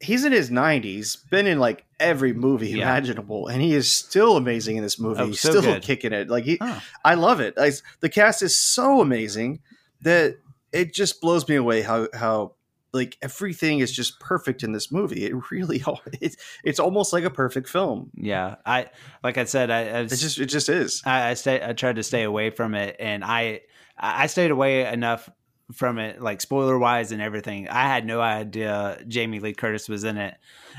he's 0.00 0.24
in 0.24 0.32
his 0.32 0.50
90s 0.50 1.18
been 1.30 1.46
in 1.46 1.58
like 1.58 1.84
every 1.98 2.32
movie 2.32 2.68
Yeah. 2.70 2.84
imaginable 2.84 3.48
and 3.48 3.60
he 3.60 3.74
is 3.74 3.90
still 3.92 4.36
amazing 4.36 4.76
in 4.76 4.82
this 4.82 4.98
movie 4.98 5.20
Oh, 5.20 5.26
he's 5.26 5.40
so 5.40 5.50
still 5.50 5.62
good. 5.62 5.82
kicking 5.82 6.12
it 6.12 6.28
like 6.30 6.44
he 6.44 6.56
Oh. 6.60 6.82
i 7.04 7.14
love 7.14 7.40
it 7.40 7.54
I, 7.58 7.72
the 8.00 8.08
cast 8.08 8.42
is 8.42 8.56
so 8.56 9.00
amazing 9.00 9.60
that 10.02 10.36
it 10.72 10.94
just 10.94 11.20
blows 11.20 11.46
me 11.48 11.56
away 11.56 11.82
how 11.82 12.08
how 12.14 12.54
like 12.92 13.16
everything 13.22 13.78
is 13.80 13.92
just 13.92 14.18
perfect 14.20 14.62
in 14.62 14.72
this 14.72 14.90
movie 14.90 15.24
it 15.26 15.34
really 15.50 15.82
it's, 16.20 16.36
it's 16.64 16.80
almost 16.80 17.12
like 17.12 17.24
a 17.24 17.30
perfect 17.30 17.68
film 17.68 18.10
Yeah. 18.14 18.56
I 18.64 18.88
like 19.22 19.36
I 19.38 19.44
said, 19.44 19.70
I, 19.70 19.80
I 19.80 20.00
it 20.00 20.08
just 20.08 20.38
it 20.40 20.46
just 20.46 20.68
is 20.68 21.02
I, 21.04 21.30
I 21.30 21.34
stay. 21.34 21.62
I 21.62 21.72
tried 21.74 21.96
to 21.96 22.02
stay 22.02 22.22
away 22.24 22.50
from 22.50 22.74
it, 22.74 22.96
and 22.98 23.22
I 23.22 23.60
I 23.96 24.26
stayed 24.28 24.50
away 24.50 24.86
enough 24.90 25.28
from 25.72 25.98
it, 25.98 26.20
like 26.20 26.40
spoiler 26.40 26.78
wise 26.78 27.12
and 27.12 27.22
everything. 27.22 27.68
I 27.68 27.82
had 27.82 28.06
no 28.06 28.20
idea 28.20 29.02
Jamie 29.06 29.40
Lee 29.40 29.52
Curtis 29.52 29.88
was 29.88 30.04
in 30.04 30.16
it, 30.16 30.36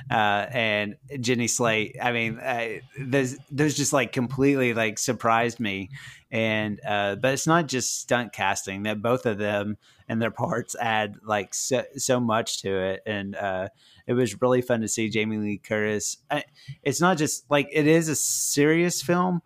uh, 0.09 0.47
and 0.51 0.95
Jenny 1.19 1.47
Slate. 1.47 1.97
I 2.01 2.11
mean, 2.11 2.39
I, 2.41 2.81
those 2.99 3.37
those 3.49 3.75
just 3.75 3.93
like 3.93 4.11
completely 4.11 4.73
like 4.73 4.99
surprised 4.99 5.59
me. 5.59 5.89
And 6.31 6.79
uh, 6.87 7.15
but 7.15 7.33
it's 7.33 7.47
not 7.47 7.67
just 7.67 7.99
stunt 7.99 8.33
casting; 8.33 8.83
that 8.83 9.01
both 9.01 9.25
of 9.25 9.37
them 9.37 9.77
and 10.07 10.21
their 10.21 10.31
parts 10.31 10.75
add 10.79 11.15
like 11.23 11.53
so, 11.53 11.83
so 11.97 12.19
much 12.19 12.61
to 12.61 12.73
it, 12.73 13.03
and 13.05 13.35
uh, 13.35 13.67
it 14.07 14.13
was 14.13 14.41
really 14.41 14.61
fun 14.61 14.81
to 14.81 14.87
see 14.87 15.09
Jamie 15.09 15.37
Lee 15.37 15.57
Curtis. 15.57 16.17
I, 16.29 16.43
it's 16.83 17.01
not 17.01 17.17
just 17.17 17.49
like 17.49 17.67
it 17.71 17.87
is 17.87 18.07
a 18.07 18.15
serious 18.15 19.01
film 19.01 19.41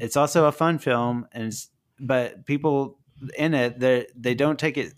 it's 0.00 0.16
also 0.16 0.46
a 0.46 0.52
fun 0.52 0.78
film 0.78 1.26
and 1.32 1.52
but 2.00 2.44
people 2.46 2.98
in 3.36 3.54
it 3.54 3.78
they 3.78 4.06
they 4.16 4.34
don't 4.34 4.58
take 4.58 4.76
it 4.76 4.92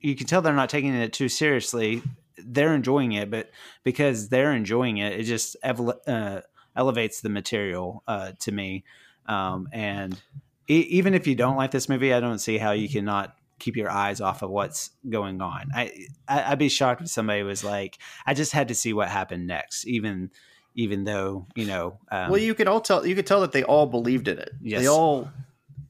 you 0.00 0.14
can 0.14 0.26
tell 0.26 0.42
they're 0.42 0.52
not 0.52 0.68
taking 0.68 0.94
it 0.94 1.14
too 1.14 1.28
seriously. 1.30 2.02
They're 2.36 2.74
enjoying 2.74 3.12
it 3.12 3.30
but 3.30 3.50
because 3.84 4.28
they're 4.28 4.52
enjoying 4.52 4.98
it 4.98 5.18
it 5.18 5.24
just 5.24 5.56
evel- 5.64 5.98
uh, 6.06 6.40
elevates 6.76 7.20
the 7.20 7.28
material 7.30 8.02
uh, 8.06 8.32
to 8.40 8.52
me. 8.52 8.84
Um, 9.26 9.68
and 9.72 10.20
e- 10.68 10.86
even 10.90 11.14
if 11.14 11.26
you 11.26 11.34
don't 11.34 11.56
like 11.56 11.70
this 11.70 11.88
movie 11.88 12.12
i 12.12 12.20
don't 12.20 12.38
see 12.38 12.58
how 12.58 12.72
you 12.72 12.88
cannot 12.88 13.36
keep 13.58 13.76
your 13.76 13.90
eyes 13.90 14.20
off 14.20 14.42
of 14.42 14.50
what's 14.50 14.90
going 15.08 15.40
on. 15.40 15.70
I, 15.74 15.92
I 16.28 16.52
i'd 16.52 16.58
be 16.58 16.68
shocked 16.68 17.02
if 17.02 17.08
somebody 17.08 17.42
was 17.42 17.64
like 17.64 17.98
i 18.26 18.34
just 18.34 18.52
had 18.52 18.68
to 18.68 18.74
see 18.74 18.92
what 18.92 19.08
happened 19.08 19.46
next 19.46 19.86
even 19.86 20.30
even 20.74 21.04
though 21.04 21.46
you 21.54 21.64
know 21.66 21.98
um, 22.10 22.30
well 22.30 22.40
you 22.40 22.54
can 22.54 22.68
all 22.68 22.80
tell 22.80 23.06
you 23.06 23.14
could 23.14 23.26
tell 23.26 23.40
that 23.42 23.52
they 23.52 23.62
all 23.62 23.86
believed 23.86 24.28
in 24.28 24.38
it. 24.38 24.50
Yes. 24.60 24.82
they 24.82 24.88
all 24.88 25.30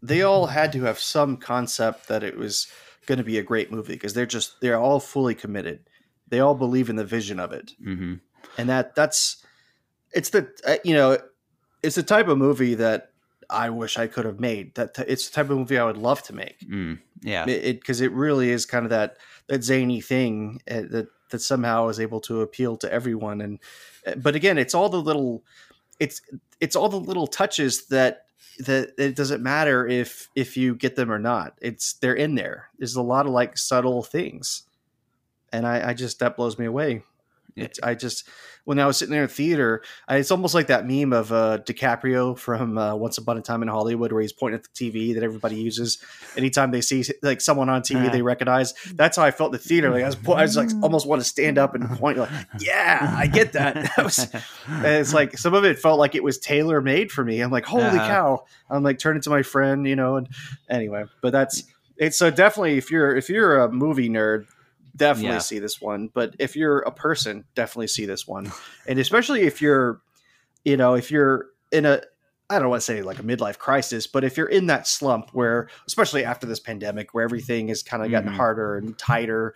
they 0.04 0.22
all 0.22 0.46
had 0.46 0.70
to 0.72 0.82
have 0.82 0.98
some 0.98 1.36
concept 1.38 2.08
that 2.08 2.22
it 2.22 2.36
was 2.36 2.66
going 3.06 3.18
to 3.18 3.24
be 3.24 3.38
a 3.38 3.42
great 3.42 3.70
movie 3.72 3.94
because 3.94 4.14
they're 4.14 4.26
just 4.26 4.60
they're 4.60 4.78
all 4.78 5.00
fully 5.00 5.34
committed. 5.34 5.80
They 6.28 6.40
all 6.40 6.54
believe 6.54 6.90
in 6.90 6.96
the 6.96 7.04
vision 7.04 7.40
of 7.40 7.52
it. 7.52 7.72
Mhm. 7.82 8.20
and 8.58 8.68
that 8.68 8.94
that's 8.94 9.42
it's 10.12 10.30
the 10.30 10.48
uh, 10.66 10.76
you 10.84 10.94
know 10.94 11.18
it's 11.82 11.96
the 11.96 12.02
type 12.02 12.28
of 12.28 12.38
movie 12.38 12.74
that 12.74 13.10
i 13.50 13.68
wish 13.68 13.98
i 13.98 14.06
could 14.06 14.24
have 14.24 14.38
made 14.40 14.74
that 14.74 14.96
it's 15.08 15.28
the 15.28 15.34
type 15.34 15.50
of 15.50 15.56
movie 15.58 15.78
i 15.78 15.84
would 15.84 15.96
love 15.96 16.22
to 16.22 16.34
make. 16.34 16.58
Mm, 16.68 16.98
yeah. 17.22 17.46
It 17.48 17.80
because 17.80 18.00
it, 18.00 18.12
really 18.12 18.50
is 18.50 18.66
kind 18.66 18.84
of 18.84 18.90
that 18.90 19.16
that 19.48 19.64
zany 19.64 20.00
thing 20.00 20.60
uh, 20.70 20.82
that 20.90 21.08
that 21.30 21.40
somehow 21.40 21.88
is 21.88 21.98
able 21.98 22.20
to 22.20 22.42
appeal 22.42 22.76
to 22.76 22.92
everyone. 22.92 23.40
And 23.40 23.58
uh, 24.06 24.14
but 24.16 24.34
again 24.36 24.58
it's 24.58 24.74
all 24.74 24.88
the 24.88 25.00
little 25.00 25.42
it's 25.98 26.20
it's 26.60 26.76
all 26.76 26.88
the 26.88 27.00
little 27.00 27.26
touches 27.26 27.86
that 27.86 28.23
that 28.60 28.92
it 28.98 29.16
doesn't 29.16 29.42
matter 29.42 29.86
if 29.86 30.28
if 30.34 30.56
you 30.56 30.74
get 30.74 30.96
them 30.96 31.10
or 31.10 31.18
not. 31.18 31.58
It's 31.60 31.94
they're 31.94 32.14
in 32.14 32.34
there. 32.34 32.70
There's 32.78 32.96
a 32.96 33.02
lot 33.02 33.26
of 33.26 33.32
like 33.32 33.58
subtle 33.58 34.02
things. 34.02 34.62
And 35.52 35.66
i 35.66 35.90
i 35.90 35.94
just 35.94 36.18
that 36.18 36.36
blows 36.36 36.58
me 36.58 36.66
away 36.66 37.02
I 37.82 37.94
just 37.94 38.28
when 38.64 38.78
I 38.80 38.86
was 38.86 38.96
sitting 38.96 39.12
there 39.12 39.22
in 39.24 39.28
theater, 39.28 39.82
I, 40.08 40.16
it's 40.16 40.30
almost 40.30 40.54
like 40.54 40.68
that 40.68 40.86
meme 40.88 41.12
of 41.12 41.30
uh, 41.32 41.58
DiCaprio 41.66 42.36
from 42.36 42.78
uh, 42.78 42.94
Once 42.96 43.18
Upon 43.18 43.36
a 43.36 43.42
Time 43.42 43.60
in 43.62 43.68
Hollywood, 43.68 44.10
where 44.10 44.22
he's 44.22 44.32
pointing 44.32 44.58
at 44.58 44.64
the 44.64 44.70
TV 44.90 45.14
that 45.14 45.22
everybody 45.22 45.56
uses 45.56 45.98
anytime 46.36 46.70
they 46.70 46.80
see 46.80 47.04
like 47.22 47.40
someone 47.42 47.68
on 47.68 47.82
TV 47.82 47.96
Uh-huh. 47.96 48.08
they 48.10 48.22
recognize. 48.22 48.72
That's 48.94 49.16
how 49.18 49.22
I 49.22 49.30
felt 49.30 49.48
in 49.48 49.52
the 49.52 49.58
theater. 49.58 49.90
Like 49.90 50.02
I 50.02 50.06
was, 50.06 50.16
I 50.26 50.42
was 50.42 50.56
like 50.56 50.70
almost 50.82 51.06
want 51.06 51.20
to 51.20 51.28
stand 51.28 51.58
up 51.58 51.74
and 51.74 51.88
point. 51.90 52.16
Like, 52.18 52.30
yeah, 52.60 53.14
I 53.18 53.26
get 53.26 53.52
that. 53.52 53.74
That 53.96 54.04
was. 54.04 54.18
And 54.66 54.86
it's 54.86 55.12
like 55.14 55.36
some 55.38 55.52
of 55.54 55.64
it 55.64 55.78
felt 55.78 55.98
like 55.98 56.14
it 56.14 56.24
was 56.24 56.38
tailor 56.38 56.80
made 56.80 57.12
for 57.12 57.22
me. 57.24 57.40
I'm 57.40 57.50
like, 57.52 57.66
holy 57.66 57.84
Uh-huh. 57.84 58.06
cow! 58.06 58.44
I'm 58.70 58.82
like 58.82 58.98
turning 58.98 59.20
to 59.22 59.30
my 59.30 59.42
friend, 59.42 59.86
you 59.86 59.94
know. 59.96 60.16
And 60.16 60.28
anyway, 60.70 61.04
but 61.20 61.32
that's 61.32 61.62
it's 61.98 62.16
so 62.16 62.30
definitely 62.30 62.78
if 62.78 62.90
you're 62.90 63.14
if 63.14 63.28
you're 63.28 63.62
a 63.62 63.70
movie 63.70 64.08
nerd, 64.08 64.46
definitely 64.96 65.34
Yeah. 65.34 65.38
see 65.40 65.58
this 65.58 65.80
one. 65.80 66.08
But 66.12 66.34
if 66.38 66.56
you're 66.56 66.80
a 66.80 66.90
person, 66.92 67.44
definitely 67.54 67.88
see 67.88 68.06
this 68.06 68.26
one, 68.26 68.52
and 68.86 68.98
especially 68.98 69.42
if 69.42 69.60
you're, 69.62 70.00
you 70.64 70.76
know, 70.76 70.94
if 70.94 71.10
you're 71.10 71.46
in 71.72 71.86
a 71.86 72.02
I 72.50 72.58
don't 72.58 72.68
want 72.68 72.82
to 72.82 72.84
say 72.84 73.00
like 73.02 73.18
a 73.18 73.22
midlife 73.22 73.56
crisis, 73.58 74.06
but 74.06 74.22
if 74.22 74.36
you're 74.36 74.46
in 74.48 74.66
that 74.66 74.86
slump 74.86 75.30
where, 75.32 75.68
especially 75.86 76.26
after 76.26 76.46
this 76.46 76.60
pandemic, 76.60 77.14
where 77.14 77.24
everything 77.24 77.68
has 77.68 77.82
kind 77.82 78.04
of 78.04 78.10
gotten 78.10 78.28
Mhm. 78.30 78.36
harder 78.36 78.76
and 78.76 78.96
tighter, 78.98 79.54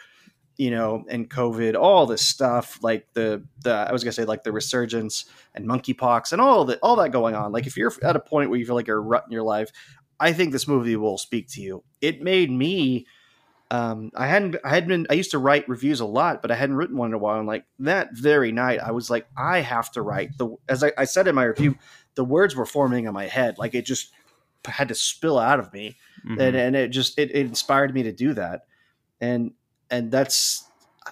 you 0.56 0.70
know, 0.70 1.04
and 1.08 1.28
COVID, 1.28 1.76
all 1.76 2.06
this 2.06 2.22
stuff, 2.22 2.78
like 2.82 3.06
the 3.12 3.44
the 3.62 3.70
I 3.72 3.92
was 3.92 4.02
gonna 4.02 4.12
say 4.12 4.24
like 4.24 4.42
the 4.42 4.52
resurgence 4.52 5.26
and 5.54 5.66
monkeypox 5.68 6.32
and 6.32 6.40
all 6.40 6.64
that 6.64 6.78
all 6.82 6.96
that 6.96 7.10
going 7.12 7.34
on. 7.34 7.52
Like 7.52 7.66
if 7.66 7.76
you're 7.76 7.92
at 8.02 8.16
a 8.16 8.20
point 8.20 8.48
where 8.48 8.58
you 8.58 8.64
feel 8.64 8.74
like 8.74 8.86
you're 8.86 8.96
a 8.96 9.00
rut 9.00 9.24
in 9.26 9.32
your 9.32 9.42
life, 9.44 9.70
I 10.18 10.32
think 10.32 10.52
this 10.52 10.66
movie 10.66 10.96
will 10.96 11.18
speak 11.18 11.46
to 11.50 11.60
you. 11.60 11.84
It 12.00 12.22
made 12.22 12.50
me. 12.50 13.06
Um, 13.70 14.10
I 14.14 14.26
hadn't 14.26 14.56
I 14.64 14.70
had 14.70 14.88
been 14.88 15.06
I 15.10 15.14
used 15.14 15.32
to 15.32 15.38
write 15.38 15.68
reviews 15.68 16.00
a 16.00 16.06
lot, 16.06 16.40
but 16.40 16.50
I 16.50 16.54
hadn't 16.54 16.76
written 16.76 16.96
one 16.96 17.10
in 17.10 17.14
a 17.14 17.18
while. 17.18 17.38
And 17.38 17.46
like 17.46 17.64
that 17.80 18.08
very 18.14 18.50
night, 18.50 18.80
I 18.80 18.92
was 18.92 19.10
like, 19.10 19.26
I 19.36 19.60
have 19.60 19.90
to 19.92 20.02
write 20.02 20.38
the 20.38 20.56
as 20.68 20.82
I, 20.82 20.92
I 20.96 21.04
said 21.04 21.28
in 21.28 21.34
my 21.34 21.44
review, 21.44 21.76
the 22.14 22.24
words 22.24 22.56
were 22.56 22.64
forming 22.66 23.04
in 23.06 23.12
my 23.12 23.26
head, 23.26 23.58
like 23.58 23.74
it 23.74 23.84
just 23.84 24.10
had 24.64 24.88
to 24.88 24.94
spill 24.94 25.38
out 25.38 25.60
of 25.60 25.72
me 25.72 25.96
Mhm. 26.26 26.40
and 26.40 26.56
and 26.56 26.76
it 26.76 26.88
just 26.88 27.18
it, 27.18 27.30
it 27.30 27.46
inspired 27.46 27.94
me 27.94 28.02
to 28.02 28.12
do 28.12 28.34
that 28.34 28.66
and 29.20 29.52
and 29.90 30.10
that's 30.10 30.64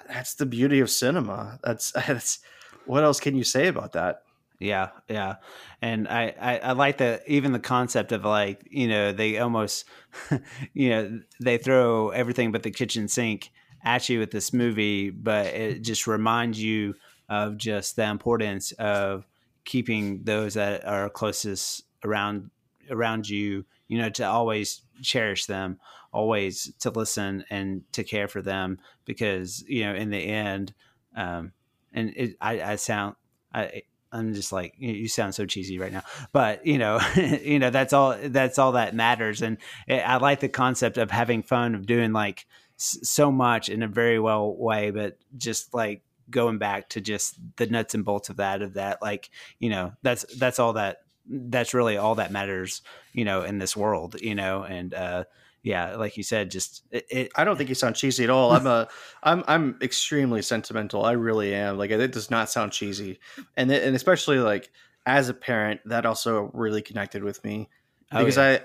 that's 0.09 0.35
the 0.35 0.45
beauty 0.47 0.81
of 0.81 0.91
cinema 0.91 1.59
that's 1.63 1.93
that's 2.07 2.41
what 2.87 3.05
else 3.05 3.21
can 3.21 3.37
you 3.37 3.45
say 3.45 3.69
about 3.69 3.93
that 3.93 4.23
Yeah, 4.59 4.89
yeah, 5.09 5.37
and 5.83 6.09
I, 6.09 6.35
I 6.41 6.59
I 6.59 6.73
like 6.73 6.97
the 6.97 7.21
even 7.27 7.53
the 7.53 7.59
concept 7.59 8.11
of 8.13 8.25
like 8.25 8.67
you 8.71 8.89
know 8.89 9.13
they 9.13 9.39
almost 9.39 9.85
you 10.73 10.89
know 10.91 11.21
they 11.43 11.59
throw 11.59 12.09
everything 12.09 12.53
but 12.53 12.63
the 12.63 12.71
kitchen 12.71 13.07
sink 13.07 13.51
at 13.85 14.09
you 14.09 14.19
with 14.19 14.31
this 14.31 14.55
movie, 14.55 15.11
but 15.11 15.47
it 15.47 15.83
just 15.83 16.07
reminds 16.07 16.63
you 16.63 16.95
of 17.29 17.59
just 17.59 17.97
the 17.97 18.05
importance 18.05 18.73
of 18.73 19.27
keeping 19.67 20.23
those 20.25 20.55
that 20.55 20.87
are 20.87 21.11
closest 21.11 21.85
around 22.03 22.51
around 22.91 23.29
you. 23.29 23.67
You 23.89 23.99
know, 23.99 24.09
to 24.11 24.25
always 24.25 24.81
cherish 25.03 25.45
them, 25.47 25.79
always 26.13 26.73
to 26.81 26.91
listen 26.91 27.45
and 27.51 27.83
to 27.93 28.03
care 28.05 28.27
for 28.27 28.41
them, 28.41 28.79
because 29.05 29.63
you 29.69 29.85
know 29.85 29.95
in 29.95 30.09
the 30.09 30.27
end, 30.27 30.73
um, 31.15 31.53
and 31.93 32.15
it, 32.17 32.37
I, 32.41 32.73
I 32.73 32.77
sound 32.77 33.17
I 33.53 33.83
I'm 34.17 34.35
just 34.35 34.53
like 34.53 34.75
you 34.79 35.09
sound 35.09 35.35
so 35.35 35.47
cheesy 35.47 35.79
right 35.79 35.93
now, 35.93 36.03
but 36.33 36.67
you 36.67 36.79
know, 36.79 37.01
you 37.17 37.59
know 37.59 37.71
that's 37.71 37.93
all 37.93 38.17
that's 38.21 38.59
all 38.59 38.73
that 38.73 38.95
matters, 38.95 39.43
and 39.43 39.59
I 39.89 40.17
like 40.17 40.41
the 40.41 40.49
concept 40.49 40.99
of 40.99 41.11
having 41.11 41.43
fun 41.43 41.75
of 41.75 41.87
doing 41.87 42.13
like 42.13 42.47
so 42.77 43.33
much 43.33 43.69
in 43.69 43.83
a 43.83 43.89
very 43.89 44.19
well 44.19 44.55
way, 44.57 44.91
but 44.91 45.19
just 45.37 45.75
like 45.75 46.03
going 46.31 46.59
back 46.59 46.89
to 46.91 47.01
just 47.01 47.39
the 47.57 47.67
nuts 47.67 47.95
and 47.95 48.05
bolts 48.05 48.29
of 48.29 48.37
that 48.37 48.63
of 48.63 48.75
that 48.75 49.01
like 49.01 49.31
you 49.61 49.71
know 49.71 49.93
that's 50.03 50.25
that's 50.37 50.59
all 50.59 50.73
that 50.73 51.03
that's 51.29 51.75
really 51.75 51.97
all 51.97 52.17
that 52.17 52.33
matters 52.33 52.83
you 53.13 53.25
know 53.25 53.43
in 53.43 53.59
this 53.59 53.77
world 53.77 54.17
you 54.21 54.35
know? 54.35 54.63
And 54.63 54.93
uh 54.93 55.25
yeah, 55.67 55.97
like 55.97 56.17
you 56.17 56.23
said, 56.23 56.53
just 56.53 56.85
it, 56.93 57.07
it, 57.11 57.33
I 57.35 57.43
don't 57.43 57.57
think 57.57 57.69
you 57.69 57.75
sound 57.75 57.97
cheesy 57.97 58.23
at 58.23 58.31
all. 58.31 58.53
I'm 58.53 58.69
a, 58.69 58.87
I'm, 59.25 59.43
I'm 59.49 59.77
extremely 59.83 60.41
sentimental. 60.41 61.05
I 61.05 61.13
really 61.13 61.53
am. 61.57 61.77
Like 61.77 61.91
it 61.91 62.13
does 62.13 62.31
not 62.31 62.49
sound 62.49 62.71
cheesy, 62.71 63.19
and 63.57 63.69
and 63.73 63.97
especially 63.97 64.39
like 64.39 64.71
as 65.07 65.29
a 65.29 65.35
parent, 65.35 65.81
that 65.87 66.07
also 66.07 66.53
really 66.55 66.83
connected 66.83 67.25
with 67.25 67.43
me 67.43 67.69
oh, 68.13 68.21
because 68.21 68.37
yeah. 68.37 68.61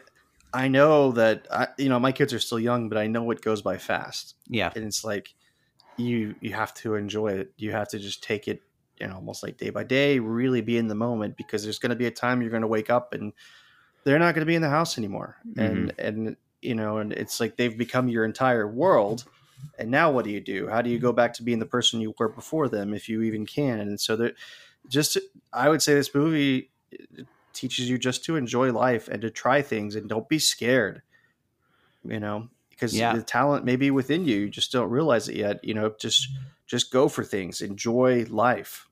I, 0.53 0.65
I 0.65 0.67
know 0.67 1.11
that 1.13 1.47
I, 1.49 1.69
you 1.79 1.89
know, 1.89 1.99
my 1.99 2.11
kids 2.11 2.35
are 2.35 2.39
still 2.39 2.59
young, 2.59 2.87
but 2.87 2.99
I 2.99 3.07
know 3.07 3.31
it 3.31 3.41
goes 3.41 3.63
by 3.63 3.79
fast. 3.79 4.35
Yeah, 4.47 4.71
and 4.75 4.85
it's 4.85 5.03
like 5.03 5.33
you, 5.97 6.35
you 6.39 6.53
have 6.53 6.71
to 6.75 6.93
enjoy 6.93 7.29
it. 7.29 7.51
You 7.57 7.71
have 7.71 7.87
to 7.89 7.97
just 7.99 8.21
take 8.21 8.47
it, 8.47 8.61
you 8.99 9.07
know, 9.07 9.15
almost 9.15 9.41
like 9.41 9.57
day 9.57 9.71
by 9.71 9.85
day. 9.85 10.19
Really 10.19 10.61
be 10.61 10.77
in 10.77 10.87
the 10.87 10.93
moment 10.93 11.35
because 11.35 11.63
there's 11.63 11.79
going 11.79 11.89
to 11.89 11.95
be 11.95 12.05
a 12.05 12.11
time 12.11 12.43
you're 12.43 12.51
going 12.51 12.61
to 12.61 12.67
wake 12.67 12.91
up 12.91 13.15
and 13.15 13.33
they're 14.03 14.19
not 14.19 14.35
going 14.35 14.43
to 14.43 14.49
be 14.49 14.55
in 14.55 14.61
the 14.61 14.69
house 14.69 14.99
anymore, 14.99 15.37
mm-hmm. 15.47 15.59
and 15.59 15.93
and 15.97 16.37
you 16.61 16.75
know, 16.75 16.97
and 16.97 17.13
it's 17.13 17.39
like 17.39 17.57
they've 17.57 17.77
become 17.77 18.07
your 18.07 18.25
entire 18.25 18.67
world. 18.67 19.25
And 19.77 19.91
now 19.91 20.11
what 20.11 20.25
do 20.25 20.31
you 20.31 20.41
do? 20.41 20.67
How 20.67 20.81
do 20.81 20.89
you 20.89 20.99
go 20.99 21.11
back 21.11 21.33
to 21.35 21.43
being 21.43 21.59
the 21.59 21.65
person 21.65 22.01
you 22.01 22.13
were 22.17 22.29
before 22.29 22.67
them, 22.67 22.93
if 22.93 23.07
you 23.07 23.21
even 23.21 23.45
can? 23.45 23.79
And 23.79 23.99
so 23.99 24.15
that 24.15 24.35
just, 24.87 25.17
I 25.53 25.69
would 25.69 25.81
say 25.81 25.93
this 25.93 26.15
movie 26.15 26.71
uh, 26.93 27.23
teaches 27.53 27.89
you 27.89 27.97
just 27.97 28.25
to 28.25 28.35
enjoy 28.35 28.71
life 28.71 29.07
and 29.07 29.21
to 29.21 29.29
try 29.29 29.61
things 29.61 29.95
and 29.95 30.09
don't 30.09 30.27
be 30.27 30.39
scared, 30.39 31.01
you 32.03 32.19
know, 32.19 32.49
because 32.69 32.97
yeah. 32.97 33.13
the 33.13 33.21
talent 33.21 33.65
may 33.65 33.75
be 33.75 33.91
within 33.91 34.25
you. 34.25 34.41
You 34.41 34.49
just 34.49 34.71
don't 34.71 34.89
realize 34.89 35.29
it 35.29 35.35
yet. 35.35 35.63
You 35.63 35.75
know, 35.75 35.93
just, 35.99 36.27
just 36.65 36.91
go 36.91 37.07
for 37.07 37.23
things, 37.23 37.61
enjoy 37.61 38.25
life. 38.29 38.87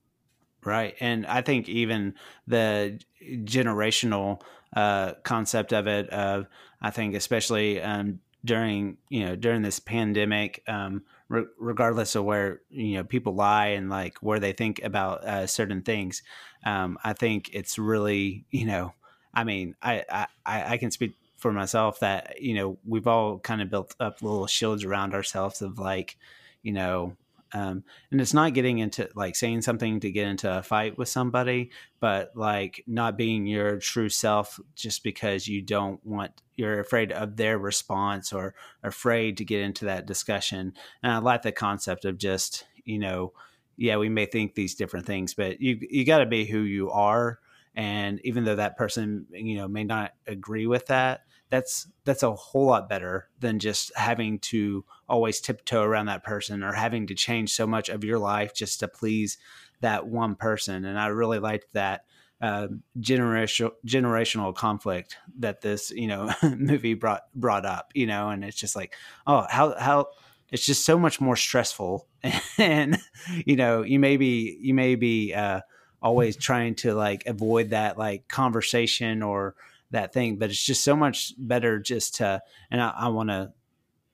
Right. 0.63 0.95
And 0.99 1.25
I 1.25 1.41
think 1.41 1.69
even 1.69 2.15
the 2.45 2.99
uh, 3.21 3.25
generational 3.43 4.41
uh, 4.75 5.13
concept 5.23 5.73
of 5.73 5.87
it, 5.87 6.09
of 6.09 6.47
I 6.81 6.91
think 6.91 7.15
especially 7.15 7.81
um, 7.81 8.19
during 8.45 8.97
you 9.09 9.25
know 9.25 9.35
during 9.35 9.61
this 9.61 9.79
pandemic, 9.79 10.63
um, 10.67 11.03
re- 11.27 11.45
regardless 11.57 12.15
of 12.15 12.25
where 12.25 12.61
you 12.69 12.95
know 12.95 13.03
people 13.03 13.33
lie 13.35 13.67
and 13.67 13.89
like 13.89 14.17
where 14.19 14.39
they 14.39 14.53
think 14.53 14.81
about 14.83 15.23
uh, 15.23 15.47
certain 15.47 15.81
things, 15.81 16.23
um, 16.65 16.97
I 17.03 17.13
think 17.13 17.49
it's 17.53 17.77
really 17.79 18.45
you 18.51 18.65
know 18.65 18.93
I 19.33 19.43
mean 19.43 19.75
I, 19.81 20.27
I 20.45 20.73
I 20.73 20.77
can 20.77 20.91
speak 20.91 21.15
for 21.37 21.51
myself 21.53 21.99
that 22.01 22.41
you 22.41 22.53
know 22.53 22.77
we've 22.85 23.07
all 23.07 23.39
kind 23.39 23.61
of 23.61 23.69
built 23.69 23.95
up 23.99 24.21
little 24.21 24.47
shields 24.47 24.83
around 24.83 25.13
ourselves 25.13 25.61
of 25.61 25.79
like 25.79 26.17
you 26.61 26.73
know 26.73 27.15
um, 27.53 27.83
and 28.11 28.21
it's 28.21 28.33
not 28.33 28.53
getting 28.53 28.79
into 28.79 29.09
like 29.15 29.35
saying 29.35 29.61
something 29.61 29.99
to 30.01 30.11
get 30.11 30.27
into 30.27 30.57
a 30.57 30.61
fight 30.61 30.97
with 30.97 31.09
somebody, 31.09 31.71
but 31.99 32.31
like 32.35 32.83
not 32.85 33.17
being 33.17 33.47
your 33.47 33.79
true 33.79 34.09
self 34.09 34.59
just 34.75 35.03
because 35.03 35.47
you 35.47 35.61
don't 35.61 36.03
want, 36.05 36.31
you're 36.55 36.79
afraid 36.79 37.11
of 37.11 37.37
their 37.37 37.57
response 37.57 38.31
or 38.31 38.53
afraid 38.83 39.37
to 39.37 39.45
get 39.45 39.61
into 39.61 39.85
that 39.85 40.05
discussion. 40.05 40.73
And 41.01 41.11
I 41.11 41.17
like 41.17 41.41
the 41.41 41.51
concept 41.51 42.05
of 42.05 42.17
just, 42.17 42.65
you 42.85 42.99
know, 42.99 43.33
yeah, 43.77 43.97
we 43.97 44.09
may 44.09 44.25
think 44.25 44.53
these 44.53 44.75
different 44.75 45.05
things, 45.05 45.33
but 45.33 45.61
you, 45.61 45.79
you 45.89 46.05
got 46.05 46.19
to 46.19 46.25
be 46.25 46.45
who 46.45 46.59
you 46.59 46.91
are. 46.91 47.39
And 47.75 48.19
even 48.23 48.43
though 48.43 48.55
that 48.55 48.77
person, 48.77 49.25
you 49.31 49.55
know, 49.55 49.67
may 49.67 49.85
not 49.85 50.13
agree 50.27 50.67
with 50.67 50.87
that, 50.87 51.21
that's 51.49 51.87
that's 52.03 52.23
a 52.23 52.33
whole 52.33 52.67
lot 52.67 52.89
better 52.89 53.27
than 53.39 53.59
just 53.59 53.95
having 53.95 54.39
to 54.39 54.85
always 55.09 55.41
tiptoe 55.41 55.83
around 55.83 56.05
that 56.05 56.23
person 56.23 56.63
or 56.63 56.73
having 56.73 57.07
to 57.07 57.15
change 57.15 57.51
so 57.51 57.65
much 57.67 57.89
of 57.89 58.03
your 58.03 58.19
life 58.19 58.53
just 58.53 58.79
to 58.79 58.87
please 58.87 59.37
that 59.81 60.07
one 60.07 60.35
person 60.35 60.85
and 60.85 60.99
i 60.99 61.07
really 61.07 61.39
liked 61.39 61.65
that 61.73 62.05
uh, 62.41 62.67
generational 63.01 63.71
generational 63.85 64.55
conflict 64.55 65.17
that 65.39 65.59
this 65.59 65.91
you 65.91 66.07
know 66.07 66.31
movie 66.57 66.93
brought 66.93 67.23
brought 67.35 67.65
up 67.65 67.91
you 67.93 68.07
know 68.07 68.29
and 68.29 68.45
it's 68.45 68.55
just 68.55 68.77
like 68.77 68.95
oh 69.27 69.45
how 69.49 69.77
how 69.77 70.07
it's 70.49 70.65
just 70.65 70.85
so 70.85 70.97
much 70.97 71.19
more 71.19 71.35
stressful 71.35 72.07
and 72.57 72.97
you 73.45 73.57
know 73.57 73.83
you 73.83 73.99
may 73.99 74.15
be 74.15 74.57
you 74.61 74.73
may 74.73 74.95
be 74.95 75.33
uh, 75.33 75.59
always 76.01 76.35
trying 76.37 76.75
to 76.75 76.93
like 76.93 77.25
avoid 77.25 77.71
that 77.71 77.97
like 77.97 78.27
conversation 78.27 79.21
or 79.23 79.55
that 79.91 80.13
thing. 80.13 80.37
But 80.37 80.49
it's 80.49 80.63
just 80.63 80.83
so 80.83 80.95
much 80.95 81.33
better 81.37 81.79
just 81.79 82.15
to, 82.15 82.41
and 82.71 82.81
I, 82.81 82.93
I 82.95 83.07
want 83.09 83.29
to 83.29 83.51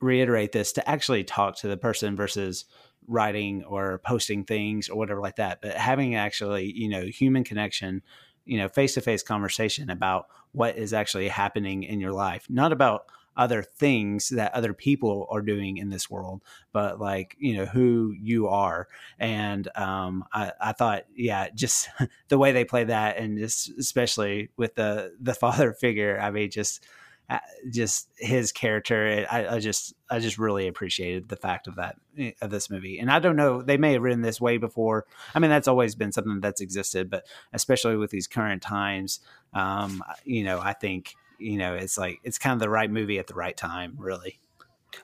reiterate 0.02 0.52
this 0.52 0.74
to 0.74 0.90
actually 0.90 1.24
talk 1.24 1.58
to 1.58 1.68
the 1.68 1.78
person 1.78 2.16
versus 2.16 2.66
writing 3.08 3.64
or 3.64 4.00
posting 4.00 4.44
things 4.44 4.90
or 4.90 4.98
whatever 4.98 5.22
like 5.22 5.38
that. 5.38 5.62
But 5.62 5.76
having 5.76 6.16
actually, 6.16 6.72
you 6.74 6.90
know, 6.90 7.06
human 7.06 7.44
connection, 7.44 8.02
you 8.46 8.58
know, 8.58 8.68
face 8.68 8.96
to 8.96 9.02
face 9.02 9.24
conversation 9.24 9.90
about 9.90 10.28
what 10.52 10.78
is 10.78 10.94
actually 10.94 11.28
happening 11.28 11.84
in 11.84 12.00
your 12.00 12.14
life, 12.14 12.48
not 12.50 12.72
about 12.72 13.06
other 13.38 13.62
things 13.62 14.30
that 14.30 14.54
other 14.54 14.74
people 14.74 15.28
are 15.30 15.42
doing 15.42 15.78
in 15.78 15.90
this 15.90 16.10
world, 16.10 16.42
but 16.72 17.00
like, 17.02 17.36
you 17.38 17.56
know, 17.56 17.66
who 17.66 18.14
you 18.18 18.48
are. 18.48 18.88
And 19.20 19.68
um, 19.76 20.24
I, 20.32 20.54
I 20.62 20.72
thought, 20.72 21.04
yeah, 21.14 21.50
just 21.54 21.90
the 22.30 22.38
way 22.38 22.54
they 22.54 22.64
play 22.64 22.86
that 22.86 23.18
and 23.18 23.38
just 23.38 23.70
especially 23.78 24.52
with 24.56 24.76
the, 24.76 25.14
the 25.20 25.34
father 25.34 25.74
figure, 25.74 26.18
I 26.20 26.32
mean, 26.32 26.50
just, 26.50 26.86
just 27.72 28.08
his 28.18 28.52
character 28.52 29.26
I, 29.30 29.56
I, 29.56 29.60
just 29.60 29.96
i 30.12 30.20
just 30.20 30.38
really 30.38 30.68
appreciated 30.68 31.28
the 31.28 31.36
fact 31.36 31.66
of 31.68 31.78
that 31.78 31.96
eh, 32.20 32.34
of 32.40 32.52
this 32.52 32.70
movie 32.70 33.00
and 33.00 33.10
i 33.10 33.18
don't 33.18 33.36
know 33.36 33.64
they 33.64 33.78
may 33.78 33.94
have 33.94 34.04
written 34.04 34.22
this 34.22 34.40
way 34.40 34.58
before 34.58 35.06
i 35.34 35.40
mean 35.40 35.50
that's 35.50 35.68
always 35.68 35.96
been 35.96 36.12
something 36.12 36.40
that's 36.40 36.62
existed 36.62 37.10
but 37.10 37.26
especially 37.52 37.98
with 37.98 38.12
these 38.12 38.28
current 38.28 38.62
times 38.62 39.22
um, 39.54 40.04
you 40.24 40.44
know 40.44 40.60
i 40.60 40.74
think 40.74 41.16
you 41.38 41.58
know, 41.58 41.76
it's 41.76 41.98
like 41.98 42.20
it's 42.24 42.38
kind 42.38 42.54
of 42.54 42.60
the 42.60 42.70
right 42.70 42.90
movie 42.90 43.20
at 43.20 43.28
the 43.28 43.34
right 43.34 43.56
time, 43.56 43.96
really. 43.98 44.40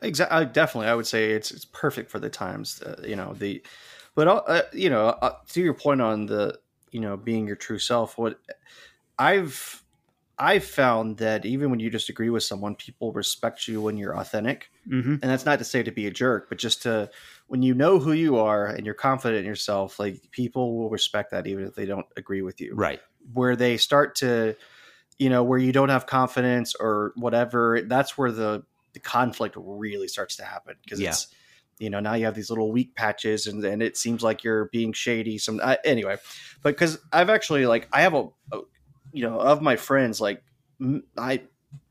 Exactly. 0.01 0.45
Definitely, 0.45 0.87
I 0.89 0.95
would 0.95 1.07
say 1.07 1.31
it's 1.31 1.51
it's 1.51 1.65
perfect 1.65 2.09
for 2.11 2.19
the 2.19 2.29
times. 2.29 2.81
Uh, 2.81 3.01
you 3.05 3.15
know 3.15 3.33
the, 3.33 3.61
but 4.15 4.27
uh, 4.27 4.61
you 4.73 4.89
know, 4.89 5.07
uh, 5.07 5.35
to 5.49 5.61
your 5.61 5.73
point 5.73 6.01
on 6.01 6.27
the 6.27 6.57
you 6.91 6.99
know 6.99 7.17
being 7.17 7.47
your 7.47 7.55
true 7.55 7.79
self, 7.79 8.17
what 8.17 8.39
I've 9.19 9.83
I've 10.41 10.63
found 10.63 11.17
that 11.17 11.45
even 11.45 11.69
when 11.69 11.79
you 11.79 11.89
disagree 11.89 12.29
with 12.29 12.43
someone, 12.43 12.75
people 12.75 13.13
respect 13.13 13.67
you 13.67 13.81
when 13.81 13.95
you're 13.95 14.17
authentic, 14.17 14.71
mm-hmm. 14.87 15.13
and 15.13 15.21
that's 15.21 15.45
not 15.45 15.59
to 15.59 15.65
say 15.65 15.83
to 15.83 15.91
be 15.91 16.07
a 16.07 16.11
jerk, 16.11 16.49
but 16.49 16.57
just 16.57 16.81
to 16.83 17.09
when 17.47 17.61
you 17.61 17.75
know 17.75 17.99
who 17.99 18.11
you 18.11 18.37
are 18.37 18.65
and 18.65 18.85
you're 18.85 18.95
confident 18.95 19.39
in 19.41 19.45
yourself, 19.45 19.99
like 19.99 20.19
people 20.31 20.77
will 20.77 20.89
respect 20.89 21.31
that 21.31 21.45
even 21.45 21.65
if 21.65 21.75
they 21.75 21.85
don't 21.85 22.07
agree 22.17 22.41
with 22.41 22.59
you. 22.59 22.73
Right. 22.73 22.99
Where 23.33 23.55
they 23.55 23.77
start 23.77 24.15
to 24.15 24.55
you 25.21 25.29
know, 25.29 25.43
where 25.43 25.59
you 25.59 25.71
don't 25.71 25.89
have 25.89 26.07
confidence 26.07 26.73
or 26.73 27.13
whatever, 27.15 27.79
that's 27.83 28.17
where 28.17 28.31
the, 28.31 28.63
the 28.93 28.99
conflict 28.99 29.55
really 29.55 30.07
starts 30.07 30.37
to 30.37 30.43
happen 30.43 30.75
because 30.83 30.99
yeah. 30.99 31.09
it's, 31.09 31.27
you 31.77 31.91
know, 31.91 31.99
now 31.99 32.15
you 32.15 32.25
have 32.25 32.33
these 32.33 32.49
little 32.49 32.71
weak 32.71 32.95
patches 32.95 33.45
and, 33.45 33.63
and 33.63 33.83
it 33.83 33.97
seems 33.97 34.23
like 34.23 34.43
you're 34.43 34.65
being 34.65 34.93
shady. 34.93 35.37
Some 35.37 35.59
uh, 35.61 35.75
anyway, 35.85 36.17
but 36.63 36.73
because 36.73 36.97
I've 37.13 37.29
actually 37.29 37.67
like 37.67 37.87
I 37.93 38.01
have 38.01 38.15
a, 38.15 38.29
a, 38.51 38.61
you 39.11 39.27
know, 39.27 39.39
of 39.39 39.61
my 39.61 39.75
friends, 39.75 40.21
like 40.21 40.43
I, 41.17 41.41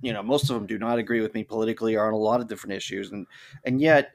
you 0.01 0.12
know, 0.12 0.23
most 0.23 0.51
of 0.51 0.55
them 0.55 0.66
do 0.66 0.79
not 0.79 0.99
agree 0.99 1.21
with 1.21 1.35
me 1.35 1.45
politically 1.45 1.97
or 1.97 2.07
on 2.07 2.12
a 2.12 2.18
lot 2.18 2.41
of 2.41 2.49
different 2.49 2.75
issues, 2.75 3.12
and 3.12 3.27
and 3.64 3.81
yet 3.81 4.12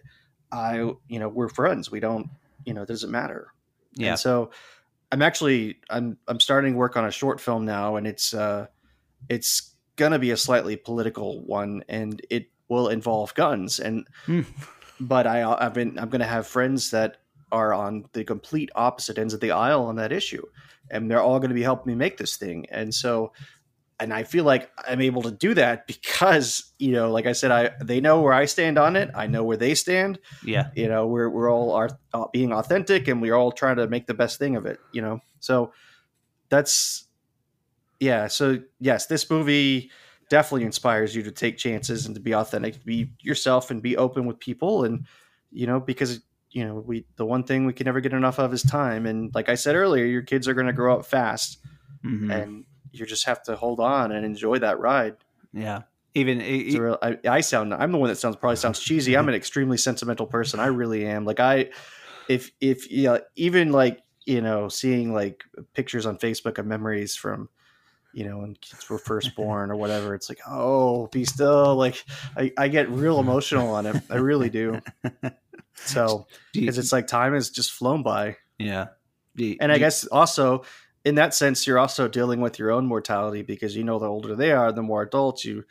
I, 0.51 0.77
you 1.07 1.19
know, 1.19 1.29
we're 1.29 1.49
friends. 1.49 1.91
We 1.91 1.99
don't, 1.99 2.29
you 2.65 2.73
know, 2.73 2.83
it 2.83 2.87
doesn't 2.87 3.11
matter. 3.11 3.53
Yeah. 3.95 4.09
And 4.09 4.19
so 4.19 4.51
I'm 5.11 5.21
actually 5.21 5.77
I'm 5.89 6.17
I'm 6.27 6.39
starting 6.39 6.75
work 6.75 6.97
on 6.97 7.05
a 7.05 7.11
short 7.11 7.39
film 7.39 7.65
now, 7.65 7.95
and 7.95 8.07
it's 8.07 8.33
uh 8.33 8.67
it's 9.29 9.71
gonna 9.95 10.19
be 10.19 10.31
a 10.31 10.37
slightly 10.37 10.75
political 10.75 11.41
one, 11.45 11.83
and 11.87 12.21
it 12.29 12.49
will 12.67 12.89
involve 12.89 13.33
guns. 13.35 13.79
And 13.79 14.07
mm. 14.27 14.45
but 14.99 15.27
I, 15.27 15.43
I've 15.59 15.73
been 15.73 15.97
I'm 15.99 16.09
gonna 16.09 16.25
have 16.25 16.47
friends 16.47 16.91
that 16.91 17.17
are 17.51 17.73
on 17.73 18.05
the 18.13 18.23
complete 18.23 18.69
opposite 18.75 19.17
ends 19.17 19.33
of 19.33 19.39
the 19.39 19.51
aisle 19.51 19.83
on 19.85 19.95
that 19.95 20.11
issue, 20.11 20.45
and 20.89 21.09
they're 21.09 21.21
all 21.21 21.39
going 21.39 21.49
to 21.49 21.55
be 21.55 21.63
helping 21.63 21.91
me 21.91 21.95
make 21.95 22.17
this 22.17 22.37
thing. 22.37 22.65
And 22.69 22.93
so, 22.93 23.33
and 23.99 24.13
I 24.13 24.23
feel 24.23 24.43
like 24.43 24.69
I'm 24.87 25.01
able 25.01 25.21
to 25.23 25.31
do 25.31 25.53
that 25.53 25.87
because 25.87 26.73
you 26.79 26.91
know, 26.91 27.11
like 27.11 27.25
I 27.25 27.31
said, 27.33 27.51
I 27.51 27.71
they 27.83 28.01
know 28.01 28.21
where 28.21 28.33
I 28.33 28.45
stand 28.45 28.77
on 28.77 28.95
it. 28.95 29.09
I 29.15 29.27
know 29.27 29.43
where 29.43 29.57
they 29.57 29.75
stand. 29.75 30.19
Yeah, 30.43 30.69
you 30.75 30.87
know, 30.87 31.07
we're 31.07 31.29
we're 31.29 31.51
all 31.51 31.71
are 31.71 31.89
uh, 32.13 32.25
being 32.31 32.53
authentic, 32.53 33.07
and 33.07 33.21
we're 33.21 33.35
all 33.35 33.51
trying 33.51 33.77
to 33.77 33.87
make 33.87 34.07
the 34.07 34.13
best 34.13 34.39
thing 34.39 34.55
of 34.55 34.65
it. 34.65 34.79
You 34.91 35.01
know, 35.01 35.19
so 35.39 35.71
that's 36.49 37.07
yeah, 37.99 38.27
so 38.27 38.59
yes, 38.79 39.07
this 39.07 39.29
movie 39.29 39.91
definitely 40.29 40.65
inspires 40.65 41.15
you 41.15 41.23
to 41.23 41.31
take 41.31 41.57
chances 41.57 42.05
and 42.05 42.15
to 42.15 42.21
be 42.21 42.33
authentic, 42.33 42.73
to 42.79 42.85
be 42.85 43.11
yourself 43.21 43.69
and 43.71 43.81
be 43.81 43.95
open 43.95 44.25
with 44.25 44.39
people 44.39 44.83
and 44.83 45.05
you 45.51 45.65
know, 45.67 45.79
because 45.79 46.21
you 46.55 46.65
know, 46.65 46.75
we 46.75 47.05
the 47.17 47.25
one 47.25 47.43
thing 47.43 47.65
we 47.65 47.73
can 47.73 47.83
never 47.83 47.99
get 47.99 48.13
enough 48.13 48.39
of 48.39 48.53
is 48.53 48.63
time 48.63 49.05
and 49.05 49.35
like 49.35 49.49
I 49.49 49.55
said 49.55 49.75
earlier, 49.75 50.05
your 50.05 50.21
kids 50.21 50.47
are 50.47 50.53
going 50.53 50.67
to 50.67 50.73
grow 50.73 50.97
up 50.97 51.05
fast. 51.05 51.59
Mm-hmm. 52.05 52.31
And 52.31 52.65
you 52.93 53.05
just 53.05 53.25
have 53.25 53.43
to 53.43 53.57
hold 53.57 53.81
on 53.81 54.13
and 54.13 54.25
enjoy 54.25 54.59
that 54.59 54.79
ride. 54.79 55.17
Yeah. 55.51 55.81
Even 56.13 56.39
it, 56.39 56.79
real, 56.79 56.97
I, 57.01 57.17
I 57.27 57.41
sound 57.41 57.73
I'm 57.73 57.91
the 57.91 57.97
one 57.97 58.07
that 58.07 58.15
sounds 58.15 58.37
probably 58.37 58.55
sounds 58.55 58.79
cheesy. 58.79 59.17
I'm 59.17 59.27
an 59.27 59.35
extremely 59.35 59.75
sentimental 59.75 60.25
person. 60.25 60.61
I 60.61 60.67
really 60.67 61.05
am. 61.05 61.25
Like 61.25 61.41
I 61.41 61.71
if 62.29 62.51
if 62.61 62.89
you 62.89 63.03
know, 63.03 63.19
even 63.35 63.73
like 63.73 64.01
you 64.25 64.39
know 64.39 64.69
seeing 64.69 65.13
like 65.13 65.43
pictures 65.73 66.05
on 66.05 66.17
Facebook 66.17 66.57
of 66.57 66.65
memories 66.65 67.17
from 67.17 67.49
you 68.13 68.23
know 68.23 68.37
when 68.37 68.55
kids 68.61 68.89
were 68.89 68.97
first 68.97 69.35
born 69.35 69.71
or 69.71 69.75
whatever, 69.75 70.15
it's 70.15 70.29
like 70.29 70.39
oh 70.47 71.07
be 71.07 71.25
still 71.25 71.75
like 71.75 72.01
I, 72.37 72.53
I 72.57 72.69
get 72.69 72.89
real 72.89 73.19
emotional 73.19 73.75
on 73.75 73.85
it. 73.85 74.01
I 74.09 74.15
really 74.15 74.49
do. 74.49 74.79
So 75.75 76.27
because 76.53 76.77
it's 76.77 76.91
like 76.91 77.07
time 77.07 77.33
has 77.33 77.49
just 77.49 77.71
flown 77.71 78.03
by. 78.03 78.37
Yeah. 78.57 78.87
And 79.59 79.71
I 79.71 79.77
guess 79.77 80.05
also 80.07 80.63
in 81.03 81.15
that 81.15 81.33
sense, 81.33 81.67
you're 81.67 81.77
also 81.77 82.07
dealing 82.07 82.41
with 82.41 82.57
your 82.57 82.71
own 82.71 82.85
mortality 82.85 83.43
because 83.43 83.75
you 83.75 83.83
know 83.83 83.99
the 83.99 84.07
older 84.07 84.35
they 84.35 84.51
are, 84.51 84.71
the 84.71 84.81
more 84.81 85.03
adults 85.03 85.45
you 85.45 85.63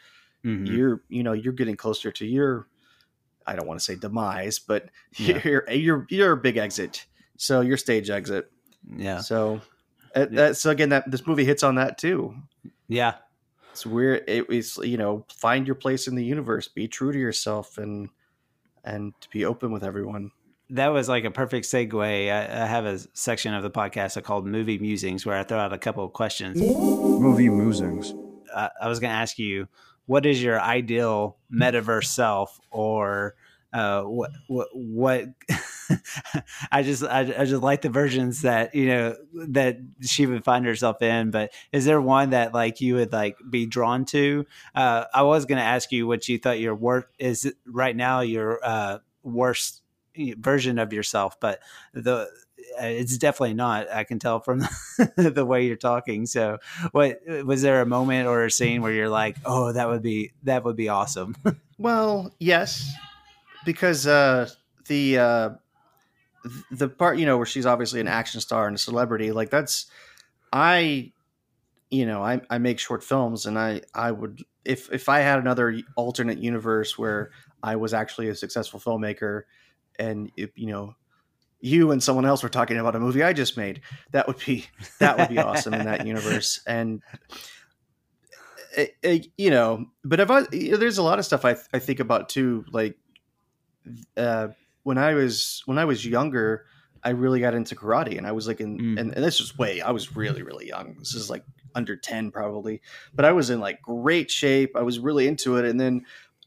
mm-hmm. 0.45 0.67
you're 0.67 1.03
you 1.09 1.23
know 1.23 1.33
you're 1.33 1.53
getting 1.53 1.77
closer 1.77 2.13
to 2.13 2.27
your 2.27 2.69
I 3.47 3.57
don't 3.57 3.67
want 3.67 3.79
to 3.81 3.85
say 3.85 3.97
demise, 3.97 4.59
but 4.59 4.91
yeah. 5.17 5.41
you're 5.45 5.71
you're 5.71 6.07
you're 6.09 6.33
a 6.33 6.37
big 6.37 6.57
exit. 6.57 7.07
So 7.37 7.61
your 7.63 7.77
stage 7.77 8.11
exit. 8.11 8.51
Yeah. 8.97 9.21
So 9.21 9.61
uh, 10.15 10.27
yeah. 10.31 10.53
so 10.53 10.71
again 10.71 10.91
that 10.91 11.11
this 11.11 11.27
movie 11.27 11.45
hits 11.45 11.63
on 11.63 11.77
that 11.77 11.99
too. 11.99 12.37
Yeah. 12.89 13.15
It's 13.73 13.85
weird. 13.85 14.23
It, 14.29 14.47
it's 14.51 14.79
you 14.79 14.97
know 14.97 15.27
find 15.35 15.67
your 15.67 15.75
place 15.75 16.07
in 16.07 16.15
the 16.15 16.25
universe, 16.25 16.69
be 16.69 16.87
true 16.87 17.11
to 17.11 17.19
yourself, 17.19 17.77
and 17.77 18.09
and 18.85 19.13
to 19.21 19.29
be 19.31 19.45
open 19.45 19.73
with 19.73 19.83
everyone 19.83 20.31
that 20.71 20.89
was 20.89 21.09
like 21.09 21.25
a 21.25 21.31
perfect 21.31 21.67
segue. 21.67 22.33
I, 22.33 22.63
I, 22.63 22.67
have 22.67 22.87
a 22.87 22.99
section 23.13 23.55
of 23.55 23.63
the 23.63 23.71
podcast 23.71 24.21
called 24.23 24.47
Movie 24.47 24.79
Musings 24.79 25.27
where 25.27 25.37
I 25.37 25.43
throw 25.43 25.59
out 25.59 25.73
a 25.73 25.79
couple 25.79 26.05
of 26.05 26.13
questions. 26.13 26.61
Movie 26.61 27.49
Musings. 27.49 28.15
Uh, 28.53 28.69
I 28.81 28.89
was 28.89 28.99
going 28.99 29.11
to 29.11 29.17
ask 29.17 29.39
you, 29.39 29.69
what 30.07 30.27
is 30.27 30.43
your 30.43 30.61
ideal 30.61 31.37
metaverse 31.53 32.07
self, 32.07 32.61
or 32.71 33.35
uh, 33.75 34.03
what 34.03 34.31
what 34.47 34.69
what? 34.73 35.25
I 36.73 36.83
just 36.85 37.03
I, 37.03 37.21
I 37.21 37.45
just 37.45 37.63
like 37.63 37.83
the 37.83 37.91
versions 37.91 38.43
that 38.43 38.75
you 38.75 38.87
know 38.87 39.17
that 39.49 39.79
she 40.01 40.27
would 40.27 40.45
find 40.45 40.65
herself 40.65 41.03
in. 41.03 41.33
But 41.33 41.53
is 41.73 41.85
there 41.85 42.01
one 42.01 42.31
that 42.31 42.55
like 42.55 42.81
you 42.81 42.95
would 42.95 43.13
like 43.13 43.37
be 43.51 43.67
drawn 43.67 44.05
to? 44.07 44.47
Uh, 44.77 45.07
I 45.13 45.23
was 45.23 45.45
going 45.45 45.59
to 45.59 45.65
ask 45.65 45.91
you 45.91 46.07
what 46.07 46.29
you 46.29 46.39
thought 46.39 46.61
your 46.61 46.77
work 46.77 47.13
is 47.19 47.53
right 47.67 47.97
now. 47.97 48.21
Your 48.21 48.61
uh, 48.63 48.99
worst 49.25 49.83
version 50.17 50.79
of 50.79 50.93
yourself, 50.93 51.41
but 51.41 51.59
the 51.93 52.29
uh, 52.81 52.87
it's 52.87 53.19
definitely 53.19 53.55
not. 53.55 53.91
I 53.91 54.05
can 54.05 54.21
tell 54.21 54.39
from 54.39 54.61
the 55.17 55.45
way 55.45 55.67
you're 55.67 55.77
talking. 55.77 56.27
So, 56.27 56.59
what 56.93 57.21
was 57.45 57.63
there 57.63 57.81
a 57.81 57.87
moment 57.87 58.29
or 58.29 58.45
a 58.45 58.51
scene 58.53 58.83
where 58.83 58.93
you're 58.93 59.09
like, 59.09 59.37
"Oh, 59.45 59.73
that 59.73 59.89
would 59.89 60.03
be 60.03 60.33
that 60.45 60.63
would 60.65 60.77
be 60.77 60.89
awesome"? 60.89 61.37
well, 61.79 62.33
yes, 62.39 62.89
because 63.65 64.07
uh, 64.07 64.49
the 64.87 65.19
uh, 65.19 65.51
the 66.71 66.89
part 66.89 67.19
you 67.19 67.27
know 67.27 67.37
where 67.37 67.47
she's 67.47 67.67
obviously 67.67 68.01
an 68.01 68.09
action 68.09 68.41
star 68.41 68.67
and 68.67 68.77
a 68.77 68.79
celebrity, 68.79 69.33
like 69.33 69.51
that's 69.51 69.87
I, 70.53 71.13
you 71.91 72.07
know, 72.07 72.23
I 72.23 72.41
I 72.51 72.59
make 72.59 72.79
short 72.79 73.03
films, 73.03 73.47
and 73.47 73.59
I 73.59 73.83
I 73.95 74.11
would 74.13 74.43
if 74.65 74.93
if 74.93 75.09
I 75.09 75.21
had 75.21 75.39
another 75.39 75.79
alternate 75.97 76.39
universe 76.39 76.99
where 76.99 77.31
I 77.63 77.77
was 77.77 77.95
actually 77.95 78.29
a 78.29 78.35
successful 78.35 78.81
filmmaker 78.81 79.43
and 79.99 80.31
if, 80.37 80.51
you 80.57 80.67
know 80.67 80.95
you 81.65 81.93
and 81.93 82.03
someone 82.03 82.27
else 82.27 82.43
were 82.43 82.51
talking 82.51 82.77
about 82.77 82.95
a 82.95 83.01
movie 83.01 83.23
I 83.23 83.33
just 83.33 83.57
made, 83.57 83.81
that 84.11 84.27
would 84.27 84.39
be 84.45 84.67
that 84.99 85.17
would 85.17 85.31
be 85.31 85.39
awesome 85.39 85.73
in 85.73 85.87
that 85.87 86.07
universe. 86.07 86.61
And 86.67 87.03
it, 88.77 88.95
eh, 89.03 89.09
it, 89.09 89.25
eh, 89.25 89.29
you 89.39 89.51
know, 89.51 89.87
but 90.05 90.21
if 90.21 90.31
I, 90.31 90.45
you 90.53 90.73
know, 90.73 90.77
there's 90.77 90.99
a 90.99 91.03
lot 91.03 91.19
of 91.19 91.25
stuff 91.25 91.47
I 91.47 91.57
I 91.73 91.79
think 91.79 92.01
about 92.01 92.29
too. 92.29 92.67
Like 92.71 92.99
uh, 94.17 94.49
when 94.83 94.99
I 94.99 95.15
was 95.15 95.63
when 95.67 95.79
I 95.79 95.85
was 95.85 96.05
younger, 96.05 96.67
I 97.03 97.11
really 97.11 97.41
got 97.41 97.55
into 97.55 97.75
karate, 97.75 98.19
and 98.19 98.27
I 98.27 98.33
was 98.33 98.47
like 98.49 98.61
in 98.61 98.79
mm. 98.79 99.01
and, 99.01 99.15
and 99.15 99.25
this 99.25 99.41
was 99.41 99.57
way 99.57 99.81
I 99.81 99.91
was 99.91 100.17
really 100.17 100.43
really 100.43 100.69
young. 100.69 100.97
This 100.99 101.15
is 101.15 101.31
like 101.31 101.45
under 101.77 101.97
10 101.97 102.31
probably 102.31 102.81
but 103.17 103.25
i 103.25 103.33
was 103.33 103.51
in 103.51 103.59
like 103.59 103.83
great 103.83 104.31
shape 104.31 104.77
i 104.77 104.83
was 104.83 105.01
really 105.01 105.27
into 105.27 105.57
it 105.57 105.65
and 105.65 105.81
then 105.81 106.05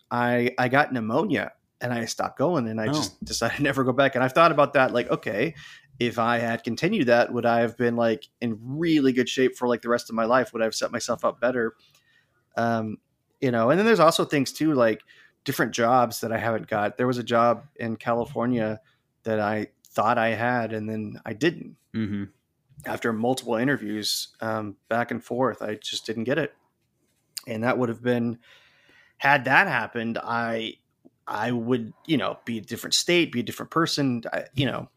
i 0.10 0.50
i 0.58 0.70
got 0.70 0.94
pneumonia 0.94 1.52
and 1.82 1.94
I 1.94 2.06
stopped 2.06 2.38
going 2.38 2.68
and 2.68 2.80
I 2.80 2.88
oh. 2.88 2.94
just 2.94 3.24
decided 3.24 3.58
to 3.58 3.64
never 3.64 3.84
go 3.84 3.94
back. 3.94 4.16
And 4.16 4.24
I've 4.24 4.34
thought 4.34 4.52
about 4.52 4.74
that, 4.74 4.94
like, 4.94 5.10
okay, 5.10 5.56
if 6.00 6.20
I 6.20 6.38
had 6.38 6.64
continued 6.64 7.08
that, 7.08 7.34
would 7.34 7.46
I 7.46 7.62
have 7.62 7.78
been 7.78 7.96
like 7.96 8.28
in 8.42 8.58
really 8.62 9.14
good 9.14 9.30
shape 9.30 9.56
for 9.56 9.68
like 9.68 9.82
the 9.82 9.90
rest 9.90 10.10
of 10.10 10.16
my 10.16 10.26
life? 10.26 10.54
Would 10.54 10.62
I 10.62 10.66
have 10.66 10.76
set 10.76 10.92
myself 10.92 11.26
up 11.26 11.40
better? 11.40 11.76
Um, 12.56 12.98
you 13.42 13.52
know, 13.52 13.70
and 13.70 13.80
then 13.80 13.86
there's 13.86 14.00
also 14.00 14.26
things 14.26 14.52
too, 14.52 14.74
like 14.74 15.02
different 15.48 15.72
jobs 15.72 16.20
that 16.20 16.34
I 16.34 16.38
haven't 16.38 16.68
got. 16.68 16.98
There 16.98 17.08
was 17.08 17.20
a 17.20 17.24
job 17.24 17.64
in 17.78 17.96
California 17.96 18.82
that 19.24 19.40
I 19.40 19.68
thought 19.92 20.18
I 20.18 20.32
had, 20.32 20.74
and 20.74 20.90
then 20.90 21.22
I 21.26 21.32
didn't. 21.32 21.78
Mm-hmm. 21.96 22.26
After 22.86 23.14
multiple 23.14 23.56
interviews, 23.56 24.28
um, 24.42 24.76
back 24.90 25.10
and 25.10 25.24
forth, 25.24 25.62
I 25.62 25.76
just 25.76 26.06
didn't 26.06 26.26
get 26.26 26.38
it. 26.38 26.54
And 27.48 27.64
that 27.64 27.78
would 27.78 27.88
have 27.88 28.04
been, 28.04 28.40
had 29.20 29.46
that 29.46 29.68
happened, 29.68 30.20
I 30.22 30.74
I 31.26 31.52
would, 31.52 31.94
you 32.06 32.18
know, 32.18 32.40
be 32.44 32.58
a 32.58 32.62
different 32.62 32.94
state, 32.94 33.32
be 33.32 33.40
a 33.40 33.44
different 33.44 33.72
person, 33.72 34.24
I, 34.34 34.48
you 34.54 34.66
know, 34.66 34.90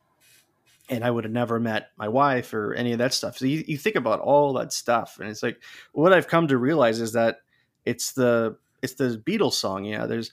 and 0.89 1.05
I 1.05 1.13
would 1.13 1.23
have 1.23 1.33
never 1.33 1.61
met 1.61 1.91
my 1.97 2.09
wife 2.09 2.53
or 2.53 2.75
any 2.75 2.91
of 2.91 2.99
that 2.99 3.15
stuff. 3.15 3.39
So 3.39 3.45
you, 3.45 3.63
you 3.69 3.79
think 3.79 3.95
about 3.95 4.19
all 4.19 4.53
that 4.55 4.73
stuff, 4.73 5.19
and 5.21 5.31
it's 5.31 5.45
like 5.45 5.63
what 5.93 6.13
I've 6.13 6.27
come 6.27 6.49
to 6.49 6.59
realize 6.59 7.01
is 7.01 7.13
that 7.13 7.43
it's 7.85 8.13
the 8.13 8.57
it's 8.83 8.95
the 8.95 9.23
Beatles 9.25 9.55
song. 9.55 9.85
Yeah, 9.85 10.07
there's 10.07 10.33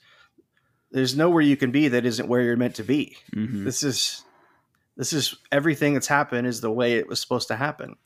there's 0.90 1.16
nowhere 1.16 1.42
you 1.42 1.56
can 1.56 1.70
be 1.70 1.88
that 1.88 2.06
isn't 2.06 2.28
where 2.28 2.40
you're 2.40 2.56
meant 2.56 2.76
to 2.76 2.84
be. 2.84 3.16
Mm-hmm. 3.34 3.64
This 3.64 3.82
is 3.82 4.24
this 4.96 5.12
is 5.12 5.36
everything 5.52 5.94
that's 5.94 6.08
happened 6.08 6.46
is 6.46 6.60
the 6.60 6.70
way 6.70 6.94
it 6.94 7.08
was 7.08 7.20
supposed 7.20 7.48
to 7.48 7.56
happen. 7.56 7.96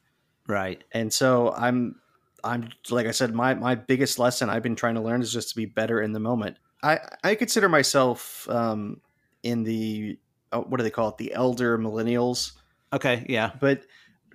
Right. 0.46 0.82
And 0.92 1.12
so 1.12 1.52
I'm 1.56 1.96
I'm 2.44 2.68
like 2.90 3.06
I 3.06 3.12
said, 3.12 3.34
my 3.34 3.54
my 3.54 3.74
biggest 3.74 4.18
lesson 4.18 4.50
I've 4.50 4.62
been 4.62 4.76
trying 4.76 4.96
to 4.96 5.00
learn 5.00 5.22
is 5.22 5.32
just 5.32 5.50
to 5.50 5.56
be 5.56 5.66
better 5.66 6.00
in 6.00 6.12
the 6.12 6.20
moment. 6.20 6.56
I 6.82 6.98
I 7.22 7.34
consider 7.34 7.68
myself 7.68 8.48
um, 8.50 9.00
in 9.42 9.62
the 9.62 10.18
uh, 10.50 10.60
what 10.60 10.78
do 10.78 10.82
they 10.82 10.90
call 10.90 11.08
it? 11.08 11.18
The 11.18 11.32
elder 11.32 11.78
millennials. 11.78 12.52
Okay, 12.92 13.24
yeah. 13.28 13.52
But 13.60 13.82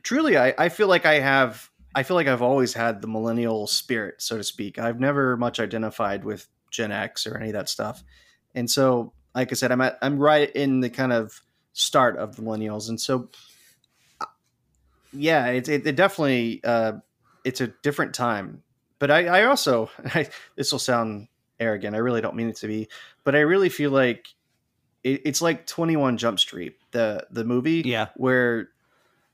truly, 0.04 0.38
I 0.38 0.54
I 0.58 0.70
feel 0.70 0.88
like 0.88 1.06
I 1.06 1.20
have 1.20 1.70
I 1.96 2.04
feel 2.04 2.16
like 2.16 2.28
I've 2.28 2.42
always 2.42 2.74
had 2.74 3.02
the 3.02 3.08
millennial 3.08 3.68
spirit, 3.68 4.22
so 4.22 4.38
to 4.38 4.44
speak. 4.44 4.78
I've 4.78 5.00
never 5.00 5.36
much 5.38 5.60
identified 5.60 6.24
with 6.24 6.48
Gen 6.72 6.92
X 6.92 7.26
or 7.26 7.38
any 7.38 7.48
of 7.48 7.54
that 7.54 7.70
stuff, 7.70 8.04
and 8.54 8.70
so 8.70 9.14
like 9.38 9.52
I 9.52 9.56
said, 9.56 9.72
I'm 9.72 9.82
at 9.82 9.98
I'm 10.02 10.18
right 10.18 10.50
in 10.50 10.80
the 10.80 10.90
kind 10.90 11.14
of 11.14 11.42
start 11.74 12.18
of 12.18 12.36
the 12.36 12.42
millennials, 12.42 12.90
and 12.90 13.00
so 13.00 13.30
uh, 14.20 14.26
yeah, 15.14 15.46
it, 15.48 15.70
it, 15.70 15.86
it 15.86 15.96
definitely 15.96 16.62
uh, 16.64 16.94
it's 17.44 17.62
a 17.62 17.68
different 17.84 18.16
time. 18.16 18.64
But 19.00 19.12
I, 19.12 19.28
I 19.28 19.44
also 19.46 19.92
I, 20.06 20.28
this 20.56 20.72
will 20.72 20.80
sound 20.80 21.28
arrogant. 21.60 21.96
I 21.96 22.00
really 22.00 22.20
don't 22.20 22.36
mean 22.36 22.50
it 22.50 22.58
to 22.58 22.68
be, 22.68 22.90
but 23.24 23.36
I 23.36 23.40
really 23.42 23.70
feel 23.70 23.92
like 23.92 24.28
it, 25.04 25.22
it's 25.24 25.42
like 25.42 25.68
Twenty 25.68 25.96
One 25.96 26.18
Jump 26.18 26.40
Street, 26.40 26.78
the 26.92 27.28
the 27.32 27.44
movie, 27.44 27.84
yeah, 27.86 28.08
where. 28.16 28.70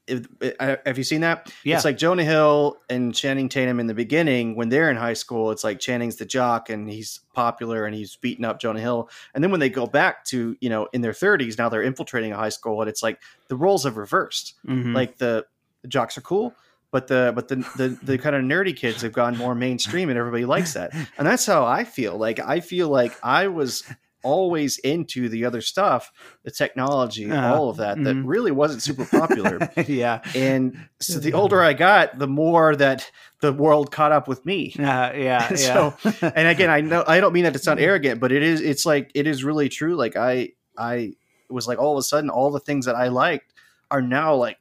If, 0.08 0.28
have 0.60 0.98
you 0.98 1.04
seen 1.04 1.22
that? 1.22 1.52
Yeah. 1.64 1.76
It's 1.76 1.86
like 1.86 1.98
Jonah 1.98 2.24
Hill 2.24 2.78
and 2.90 3.16
Channing 3.16 3.48
Tatum 3.48 3.80
in 3.80 3.88
the 3.88 3.94
beginning 3.94 4.56
when 4.56 4.70
they're 4.70 4.90
in 4.90 4.98
high 4.98 5.14
school. 5.14 5.52
It's 5.52 5.64
like 5.64 5.80
Channing's 5.80 6.18
the 6.18 6.26
jock 6.26 6.70
and 6.70 6.90
he's 6.90 7.22
popular 7.34 7.86
and 7.86 7.96
he's 7.96 8.16
beating 8.18 8.44
up 8.44 8.60
Jonah 8.60 8.82
Hill. 8.82 9.10
And 9.34 9.44
then 9.44 9.52
when 9.52 9.60
they 9.60 9.70
go 9.70 9.88
back 9.88 10.26
to 10.26 10.58
you 10.60 10.70
know 10.70 10.88
in 10.94 11.02
their 11.02 11.14
thirties, 11.14 11.58
now 11.58 11.70
they're 11.70 11.84
infiltrating 11.84 12.34
a 12.34 12.38
high 12.38 12.50
school 12.50 12.82
and 12.82 12.90
it's 12.90 13.04
like 13.04 13.22
the 13.48 13.56
roles 13.56 13.86
have 13.86 13.98
reversed. 13.98 14.56
Mm-hmm. 14.68 14.94
Like 14.94 15.18
the, 15.18 15.46
the 15.82 15.88
jocks 15.88 16.18
are 16.18 16.22
cool, 16.22 16.54
but 16.94 17.08
the 17.08 17.34
but 17.36 17.50
the, 17.50 17.56
the 17.76 17.98
the 18.04 18.18
kind 18.18 18.36
of 18.36 18.44
nerdy 18.44 18.74
kids 18.74 19.02
have 19.02 19.12
gone 19.12 19.36
more 19.36 19.56
mainstream 19.56 20.10
and 20.10 20.18
everybody 20.18 20.46
likes 20.46 20.74
that 20.74 20.94
and 21.18 21.28
that's 21.28 21.46
how 21.46 21.66
i 21.66 21.84
feel 21.84 22.16
like 22.16 22.40
i 22.40 22.60
feel 22.60 22.88
like 22.88 23.18
i 23.24 23.48
was 23.48 23.84
always 24.24 24.78
into 24.80 25.30
the 25.30 25.46
other 25.46 25.62
stuff 25.62 26.12
the 26.44 26.52
technology 26.52 27.30
uh, 27.30 27.54
all 27.54 27.70
of 27.70 27.78
that 27.78 27.96
mm-hmm. 27.96 28.04
that 28.04 28.16
really 28.24 28.52
wasn't 28.52 28.82
super 28.82 29.06
popular 29.06 29.60
yeah 29.88 30.22
and 30.36 30.78
so 31.00 31.20
the 31.20 31.34
older 31.34 31.62
i 31.62 31.74
got 31.74 32.18
the 32.20 32.28
more 32.28 32.76
that 32.76 33.10
the 33.42 33.52
world 33.52 33.92
caught 33.92 34.12
up 34.12 34.28
with 34.28 34.46
me 34.46 34.74
uh, 34.80 35.12
yeah 35.14 35.48
so 35.56 35.94
yeah. 36.04 36.32
and 36.36 36.48
again 36.48 36.70
i 36.70 36.82
know 36.82 37.04
i 37.08 37.20
don't 37.20 37.34
mean 37.34 37.44
that 37.44 37.54
to 37.54 37.60
sound 37.60 37.80
arrogant 37.80 38.20
but 38.20 38.32
it 38.32 38.44
is 38.44 38.62
it's 38.62 38.86
like 38.86 39.12
it 39.14 39.28
is 39.28 39.44
really 39.44 39.70
true 39.70 39.96
like 39.96 40.16
i 40.16 40.50
i 40.78 41.14
was 41.50 41.68
like 41.68 41.78
all 41.78 41.94
of 41.94 42.00
a 42.00 42.04
sudden 42.04 42.30
all 42.30 42.50
the 42.52 42.60
things 42.60 42.86
that 42.86 42.96
i 42.96 43.10
liked 43.10 43.54
are 43.92 44.02
now 44.02 44.34
like 44.34 44.58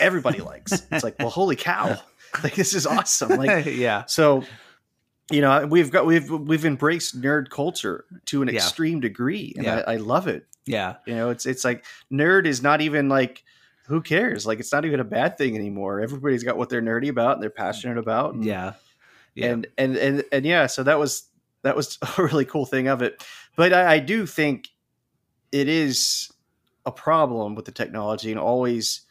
everybody 0.00 0.40
likes. 0.40 0.72
It's 0.90 1.04
like, 1.04 1.18
well, 1.18 1.30
holy 1.30 1.56
cow, 1.56 1.96
like 2.42 2.54
this 2.54 2.74
is 2.74 2.86
awesome. 2.86 3.30
Like, 3.30 3.66
yeah. 3.66 4.04
So, 4.06 4.44
you 5.30 5.40
know, 5.40 5.66
we've 5.66 5.90
got 5.90 6.06
we've 6.06 6.30
we've 6.30 6.64
embraced 6.64 7.20
nerd 7.20 7.50
culture 7.50 8.04
to 8.26 8.42
an 8.42 8.48
yeah. 8.48 8.54
extreme 8.54 9.00
degree, 9.00 9.52
and 9.56 9.66
yeah. 9.66 9.84
I, 9.86 9.94
I, 9.94 9.96
love 9.96 10.26
it. 10.26 10.46
Yeah. 10.64 10.96
You 11.06 11.14
know, 11.14 11.30
it's 11.30 11.44
it's 11.44 11.64
like 11.64 11.84
nerd 12.10 12.46
is 12.46 12.62
not 12.62 12.80
even 12.80 13.08
like 13.08 13.44
who 13.88 14.02
cares? 14.02 14.46
Like, 14.46 14.60
it's 14.60 14.72
not 14.72 14.84
even 14.84 15.00
a 15.00 15.04
bad 15.04 15.38
thing 15.38 15.56
anymore. 15.56 16.00
Everybody's 16.00 16.44
got 16.44 16.58
what 16.58 16.68
they're 16.68 16.82
nerdy 16.82 17.08
about 17.08 17.34
and 17.34 17.42
they're 17.42 17.50
passionate 17.50 17.96
about. 17.96 18.34
And, 18.34 18.44
yeah. 18.44 18.74
yeah. 19.34 19.46
And 19.46 19.66
and 19.78 19.96
and 19.96 20.24
and 20.30 20.44
yeah. 20.44 20.66
So 20.66 20.82
that 20.82 20.98
was 20.98 21.24
that 21.62 21.74
was 21.74 21.98
a 22.18 22.22
really 22.22 22.44
cool 22.44 22.66
thing 22.66 22.88
of 22.88 23.02
it. 23.02 23.24
But 23.56 23.72
I, 23.72 23.94
I 23.94 23.98
do 23.98 24.26
think 24.26 24.68
it 25.50 25.68
is 25.68 26.30
a 26.84 26.92
problem 26.92 27.54
with 27.54 27.64
the 27.64 27.72
technology 27.72 28.30
and 28.30 28.38
always 28.38 29.02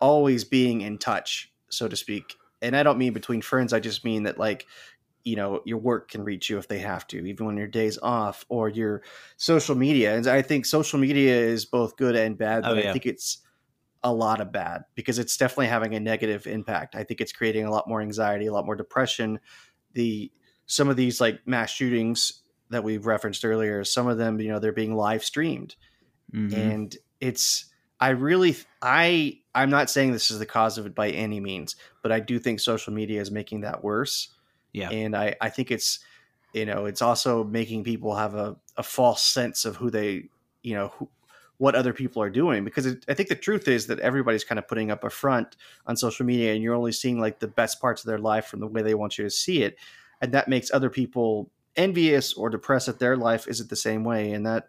always 0.00 0.44
being 0.44 0.80
in 0.80 0.98
touch, 0.98 1.52
so 1.68 1.88
to 1.88 1.96
speak. 1.96 2.34
And 2.60 2.76
I 2.76 2.84
don't 2.84 2.98
mean 2.98 3.12
between 3.12 3.42
friends, 3.42 3.72
I 3.72 3.80
just 3.80 4.04
mean 4.04 4.22
that 4.22 4.38
like 4.38 4.66
you 5.24 5.36
know 5.36 5.60
your 5.64 5.78
work 5.78 6.10
can 6.10 6.22
reach 6.24 6.50
you 6.50 6.58
if 6.58 6.66
they 6.68 6.78
have 6.78 7.06
to 7.06 7.24
even 7.26 7.46
when 7.46 7.56
your 7.56 7.66
day's 7.68 7.98
off 8.02 8.44
or 8.48 8.68
your 8.68 9.02
social 9.36 9.74
media 9.76 10.16
and 10.16 10.26
i 10.26 10.42
think 10.42 10.66
social 10.66 10.98
media 10.98 11.34
is 11.36 11.64
both 11.64 11.96
good 11.96 12.16
and 12.16 12.36
bad 12.36 12.62
but 12.62 12.72
Oh, 12.72 12.80
yeah. 12.80 12.90
i 12.90 12.92
think 12.92 13.06
it's 13.06 13.38
a 14.02 14.12
lot 14.12 14.40
of 14.40 14.50
bad 14.50 14.82
because 14.96 15.20
it's 15.20 15.36
definitely 15.36 15.68
having 15.68 15.94
a 15.94 16.00
negative 16.00 16.46
impact 16.48 16.96
i 16.96 17.04
think 17.04 17.20
it's 17.20 17.32
creating 17.32 17.64
a 17.66 17.70
lot 17.70 17.88
more 17.88 18.00
anxiety 18.00 18.46
a 18.46 18.52
lot 18.52 18.66
more 18.66 18.74
depression 18.74 19.38
the 19.92 20.30
some 20.66 20.88
of 20.88 20.96
these 20.96 21.20
like 21.20 21.38
mass 21.46 21.70
shootings 21.70 22.42
that 22.70 22.82
we've 22.82 23.06
referenced 23.06 23.44
earlier 23.44 23.84
some 23.84 24.08
of 24.08 24.18
them 24.18 24.40
you 24.40 24.48
know 24.48 24.58
they're 24.58 24.72
being 24.72 24.94
live 24.96 25.22
streamed 25.24 25.76
Mhm. 26.34 26.52
and 26.54 26.96
it's 27.20 27.66
i 28.00 28.08
really 28.08 28.56
i 28.80 29.38
i'm 29.54 29.70
not 29.70 29.88
saying 29.90 30.10
this 30.12 30.30
is 30.30 30.38
the 30.40 30.46
cause 30.46 30.78
of 30.78 30.86
it 30.86 30.94
by 30.94 31.10
any 31.10 31.38
means 31.40 31.76
but 32.02 32.10
i 32.10 32.18
do 32.18 32.38
think 32.40 32.58
social 32.58 32.92
media 32.92 33.20
is 33.20 33.30
making 33.30 33.60
that 33.60 33.84
worse 33.84 34.30
Yeah. 34.72 34.90
and 34.90 35.14
i 35.14 35.34
i 35.40 35.48
think 35.48 35.70
it's 35.70 36.00
you 36.52 36.64
know 36.66 36.86
it's 36.86 37.02
also 37.02 37.44
making 37.44 37.84
people 37.84 38.14
have 38.14 38.34
a, 38.34 38.56
a 38.76 38.82
false 38.82 39.22
sense 39.22 39.64
of 39.64 39.76
who 39.76 39.90
they 39.90 40.28
you 40.62 40.74
know 40.74 40.88
who, 40.88 41.08
what 41.58 41.76
other 41.76 41.92
people 41.92 42.20
are 42.20 42.30
doing. 42.30 42.64
Because 42.64 42.86
it, 42.86 43.04
i 43.08 43.14
think 43.14 43.28
the 43.28 43.36
truth 43.36 43.68
is 43.68 43.86
that 43.86 44.00
everybody's 44.00 44.44
kind 44.44 44.58
of 44.58 44.66
putting 44.66 44.90
up 44.90 45.04
a 45.04 45.10
front 45.10 45.56
on 45.86 45.96
social 45.96 46.26
media 46.26 46.54
and 46.54 46.62
you're 46.62 46.74
only 46.74 46.92
seeing 46.92 47.20
like 47.20 47.38
the 47.38 47.48
best 47.48 47.80
parts 47.80 48.02
of 48.02 48.08
their 48.08 48.18
life 48.18 48.46
from 48.46 48.60
the 48.60 48.66
way 48.66 48.82
they 48.82 48.94
want 48.94 49.16
you 49.16 49.24
to 49.24 49.30
see 49.30 49.62
it. 49.62 49.76
And 50.20 50.32
that 50.32 50.48
makes 50.48 50.72
other 50.72 50.90
people 50.90 51.50
envious 51.76 52.34
or 52.34 52.50
depressed 52.50 52.86
that 52.86 52.98
their 52.98 53.16
life 53.16 53.46
isn't 53.46 53.70
the 53.70 53.76
same 53.76 54.02
way. 54.02 54.32
And 54.32 54.44
that 54.46 54.68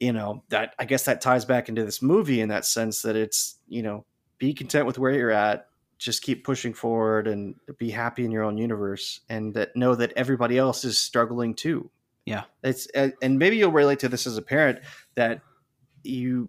you 0.00 0.12
know 0.12 0.42
that 0.48 0.74
i 0.78 0.84
guess 0.84 1.04
that 1.04 1.20
ties 1.20 1.44
back 1.44 1.68
into 1.68 1.84
this 1.84 2.02
movie 2.02 2.40
in 2.40 2.48
that 2.48 2.64
sense 2.64 3.02
that 3.02 3.14
it's 3.16 3.56
you 3.68 3.82
know 3.82 4.04
be 4.38 4.54
content 4.54 4.86
with 4.86 4.98
where 4.98 5.12
you're 5.12 5.30
at 5.30 5.68
just 6.00 6.22
keep 6.22 6.44
pushing 6.44 6.72
forward 6.72 7.28
and 7.28 7.54
be 7.76 7.90
happy 7.90 8.24
in 8.24 8.30
your 8.30 8.42
own 8.42 8.56
universe 8.56 9.20
and 9.28 9.52
that 9.52 9.76
know 9.76 9.94
that 9.94 10.12
everybody 10.16 10.56
else 10.56 10.82
is 10.82 10.98
struggling 10.98 11.54
too. 11.54 11.90
Yeah. 12.24 12.44
it's 12.62 12.86
and 12.86 13.12
and 13.22 13.38
maybe 13.38 13.58
you'll 13.58 13.70
relate 13.70 13.98
to 14.00 14.08
this 14.08 14.26
as 14.26 14.38
a 14.38 14.42
parent 14.42 14.80
that 15.14 15.42
you 16.02 16.48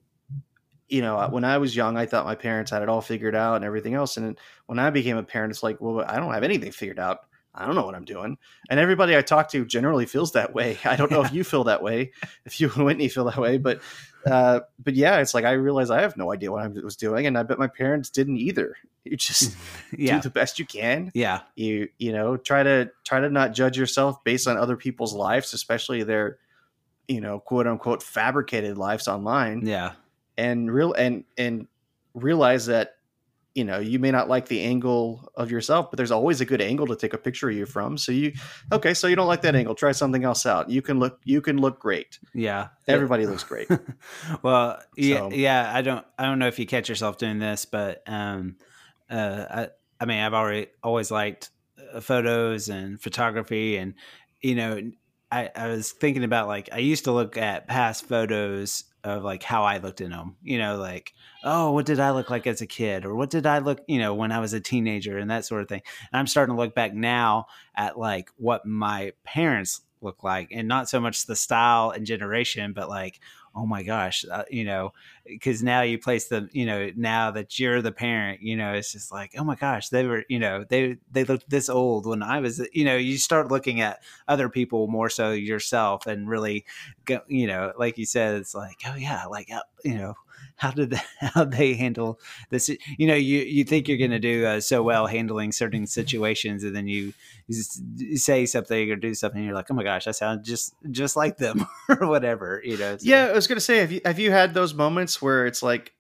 you 0.88 1.02
know 1.02 1.18
uh, 1.18 1.30
when 1.30 1.44
i 1.44 1.58
was 1.58 1.76
young 1.76 1.98
i 1.98 2.06
thought 2.06 2.26
my 2.26 2.36
parents 2.36 2.72
had 2.72 2.82
it 2.82 2.90
all 2.90 3.02
figured 3.02 3.36
out 3.36 3.56
and 3.56 3.66
everything 3.66 3.94
else. 3.94 4.16
And 4.16 4.38
when 4.68 4.80
i 4.80 4.90
became 4.90 5.18
a 5.18 5.24
parent 5.24 5.52
it's 5.52 5.64
like 5.64 5.82
well 5.82 6.06
i 6.08 6.18
don't 6.18 6.34
have 6.34 6.44
anything 6.44 6.72
figured 6.72 7.00
out. 7.00 7.20
I 7.54 7.66
don't 7.66 7.76
know 7.76 7.86
what 7.86 7.96
i'm 7.96 8.06
doing. 8.06 8.38
And 8.70 8.80
everybody 8.80 9.18
i 9.18 9.22
talk 9.22 9.50
to 9.50 9.66
generally 9.66 10.06
feels 10.06 10.32
that 10.32 10.54
way. 10.54 10.78
I 10.86 10.96
don't 10.96 11.12
know 11.12 11.24
if 11.24 11.34
you 11.34 11.44
feel 11.44 11.66
that 11.66 11.84
way 11.84 12.12
if 12.46 12.62
you 12.62 12.72
and 12.76 12.86
whitney 12.86 13.10
feel 13.10 13.26
that 13.26 13.38
way 13.38 13.58
but 13.58 13.82
uh 14.26 14.60
but 14.84 14.94
yeah 14.96 15.18
it's 15.18 15.34
like 15.34 15.46
i 15.46 15.52
realized 15.52 15.92
i 15.92 16.02
have 16.02 16.16
no 16.18 16.32
idea 16.32 16.52
what 16.52 16.62
i 16.64 16.68
was 16.68 16.96
doing 16.96 17.26
and 17.26 17.38
i 17.38 17.44
bet 17.44 17.58
my 17.58 17.68
parents 17.68 18.10
didn't 18.10 18.38
either 18.38 18.76
you 19.04 19.18
just 19.18 19.56
yeah. 19.98 20.16
do 20.18 20.22
the 20.22 20.30
best 20.30 20.60
you 20.60 20.66
can 20.66 21.12
yeah. 21.14 21.42
you 21.56 21.90
you 21.98 22.12
know 22.12 22.38
try 22.38 22.62
to 22.62 22.90
try 23.04 23.20
to 23.20 23.30
not 23.30 23.54
judge 23.54 23.78
yourself 23.78 24.24
based 24.24 24.48
on 24.48 24.58
other 24.58 24.76
people's 24.78 25.14
lives 25.14 25.54
especially 25.54 26.04
their 26.04 26.38
you 27.08 27.20
know 27.20 27.40
quote 27.40 27.66
unquote 27.68 28.04
fabricated 28.04 28.78
lives 28.78 29.08
online 29.08 29.66
Yeah. 29.66 29.94
and 30.38 30.72
real 30.72 30.94
and 30.94 31.24
and 31.38 31.68
realize 32.14 32.68
that 32.68 32.98
you 33.54 33.64
know 33.66 33.80
you 33.80 34.00
may 34.00 34.12
not 34.12 34.30
like 34.30 34.48
the 34.48 34.62
angle 34.62 35.30
of 35.36 35.52
yourself 35.52 35.92
but 35.92 35.98
there's 35.98 36.12
always 36.12 36.40
a 36.40 36.46
good 36.46 36.62
angle 36.62 36.88
to 36.88 36.96
take 36.96 37.14
a 37.14 37.18
picture 37.18 37.50
of 37.50 37.56
you 37.56 37.66
from 37.66 37.98
so 37.98 38.12
you 38.12 38.32
okay 38.72 38.94
so 38.94 39.08
you 39.08 39.16
don't 39.16 39.28
like 39.28 39.42
that 39.42 39.56
angle 39.56 39.76
try 39.76 39.92
something 39.92 40.24
else 40.24 40.46
out 40.46 40.70
you 40.70 40.82
can 40.82 41.00
look 41.00 41.20
you 41.26 41.42
can 41.42 41.58
look 41.58 41.78
great 41.80 42.18
Yeah. 42.34 42.70
everybody 42.88 43.26
looks 43.26 43.44
great 43.44 43.68
well, 44.42 44.80
yeah, 44.96 45.18
So- 45.18 45.32
yeah. 45.32 45.72
I 45.74 45.82
don't, 45.82 46.06
I 46.18 46.24
don't 46.24 46.40
know 46.40 46.48
if 46.48 46.60
you 46.60 46.66
catch 46.66 46.90
yourself 46.90 47.18
doing 47.18 47.40
this, 47.40 47.66
but 47.66 48.04
um, 48.08 48.56
uh, 49.10 49.46
I, 49.50 49.68
I 50.00 50.06
mean, 50.06 50.20
I've 50.20 50.34
already 50.34 50.68
always 50.84 51.12
liked 51.12 51.50
uh, 51.94 52.00
photos 52.00 52.70
and 52.70 53.02
photography, 53.02 53.78
and 53.78 53.94
you 54.42 54.56
know, 54.56 54.92
I, 55.32 55.50
I 55.56 55.68
was 55.68 55.92
thinking 55.92 56.24
about 56.24 56.48
like 56.48 56.70
I 56.72 56.78
used 56.80 57.04
to 57.06 57.12
look 57.12 57.38
at 57.38 57.68
past 57.68 58.08
photos 58.08 58.86
of 59.04 59.24
like 59.24 59.44
how 59.44 59.64
I 59.64 59.78
looked 59.78 60.02
in 60.02 60.12
them. 60.12 60.36
You 60.44 60.58
know, 60.58 60.78
like 60.78 61.14
oh, 61.44 61.72
what 61.72 61.86
did 61.86 62.00
I 62.00 62.12
look 62.12 62.30
like 62.30 62.48
as 62.48 62.62
a 62.62 62.68
kid, 62.68 63.06
or 63.06 63.16
what 63.16 63.30
did 63.30 63.46
I 63.46 63.60
look, 63.60 63.82
you 63.88 64.00
know, 64.00 64.14
when 64.14 64.32
I 64.32 64.40
was 64.40 64.54
a 64.54 64.60
teenager, 64.60 65.18
and 65.18 65.30
that 65.32 65.46
sort 65.46 65.62
of 65.62 65.70
thing. 65.70 65.82
And 66.12 66.20
I'm 66.20 66.28
starting 66.28 66.56
to 66.56 66.62
look 66.62 66.76
back 66.76 66.94
now 66.94 67.48
at 67.76 67.98
like 67.98 68.30
what 68.38 68.66
my 68.66 69.14
parents 69.24 69.82
look 70.02 70.24
like, 70.24 70.50
and 70.52 70.68
not 70.68 70.90
so 70.90 71.00
much 71.00 71.26
the 71.26 71.36
style 71.36 71.92
and 71.92 72.06
generation, 72.06 72.74
but 72.74 72.90
like 72.90 73.20
oh 73.56 73.66
my 73.66 73.84
gosh, 73.84 74.26
uh, 74.32 74.44
you 74.50 74.64
know, 74.64 74.94
because 75.26 75.62
now 75.62 75.82
you 75.82 75.98
place 76.00 76.28
them, 76.28 76.50
you 76.54 76.66
know, 76.66 76.90
now 76.96 77.32
that 77.32 77.60
you're 77.60 77.82
the 77.82 77.92
parent, 77.92 78.42
you 78.42 78.56
know, 78.56 78.74
it's 78.74 78.92
just 78.92 79.12
like, 79.12 79.34
oh 79.38 79.44
my 79.44 79.56
gosh, 79.56 79.90
they 79.90 80.06
were, 80.06 80.24
you 80.30 80.40
know, 80.40 80.64
they 80.70 80.98
they 81.12 81.24
looked 81.24 81.50
this 81.50 81.70
old 81.70 82.06
when 82.06 82.24
I 82.24 82.40
was, 82.40 82.66
you 82.74 82.86
know, 82.86 82.96
you 82.96 83.18
start 83.18 83.52
looking 83.52 83.82
at 83.82 84.02
other 84.28 84.50
people 84.50 84.88
more 84.88 85.10
so 85.10 85.32
yourself 85.32 86.08
and 86.08 86.30
really, 86.30 86.66
go, 87.06 87.22
you 87.28 87.48
know, 87.48 87.74
like 87.78 87.98
you 87.98 88.06
said, 88.06 88.36
it's 88.36 88.56
like, 88.56 88.78
oh 88.88 88.96
yeah, 88.96 89.26
like 89.26 89.50
how- 89.50 89.64
you 89.84 89.96
know, 89.96 90.14
how 90.62 90.70
did 90.72 90.92
they, 90.92 91.00
how 91.34 91.44
they 91.44 91.74
handle 91.74 92.20
this? 92.52 92.70
You 92.98 93.08
know, 93.08 93.16
you 93.16 93.40
you 93.40 93.64
think 93.64 93.88
you're 93.88 93.98
going 93.98 94.12
to 94.12 94.20
do 94.20 94.46
uh, 94.46 94.60
so 94.62 94.84
well 94.84 95.08
handling 95.08 95.52
certain 95.52 95.88
situations, 95.88 96.64
and 96.64 96.76
then 96.76 96.88
you, 96.88 97.14
you 97.48 98.18
say 98.18 98.46
something 98.46 98.92
or 98.92 98.96
do 98.96 99.14
something, 99.16 99.40
and 99.40 99.46
you're 99.48 99.56
like, 99.56 99.72
oh 99.72 99.74
my 99.74 99.84
gosh, 99.84 100.06
I 100.08 100.12
sound 100.12 100.44
just 100.46 100.76
just 100.92 101.16
like 101.16 101.38
them 101.38 101.66
or 101.90 102.08
whatever, 102.08 102.62
you 102.64 102.78
know. 102.78 102.98
so- 102.98 103.04
Yeah, 103.04 103.26
I 103.26 103.34
was 103.34 103.48
gonna 103.48 103.60
say, 103.60 103.78
have 103.80 103.92
you 103.92 104.02
have 104.06 104.20
you 104.20 104.30
had 104.32 104.54
those 104.54 104.74
moments 104.76 105.20
where 105.22 105.48
it's 105.48 105.64
like, 105.64 105.94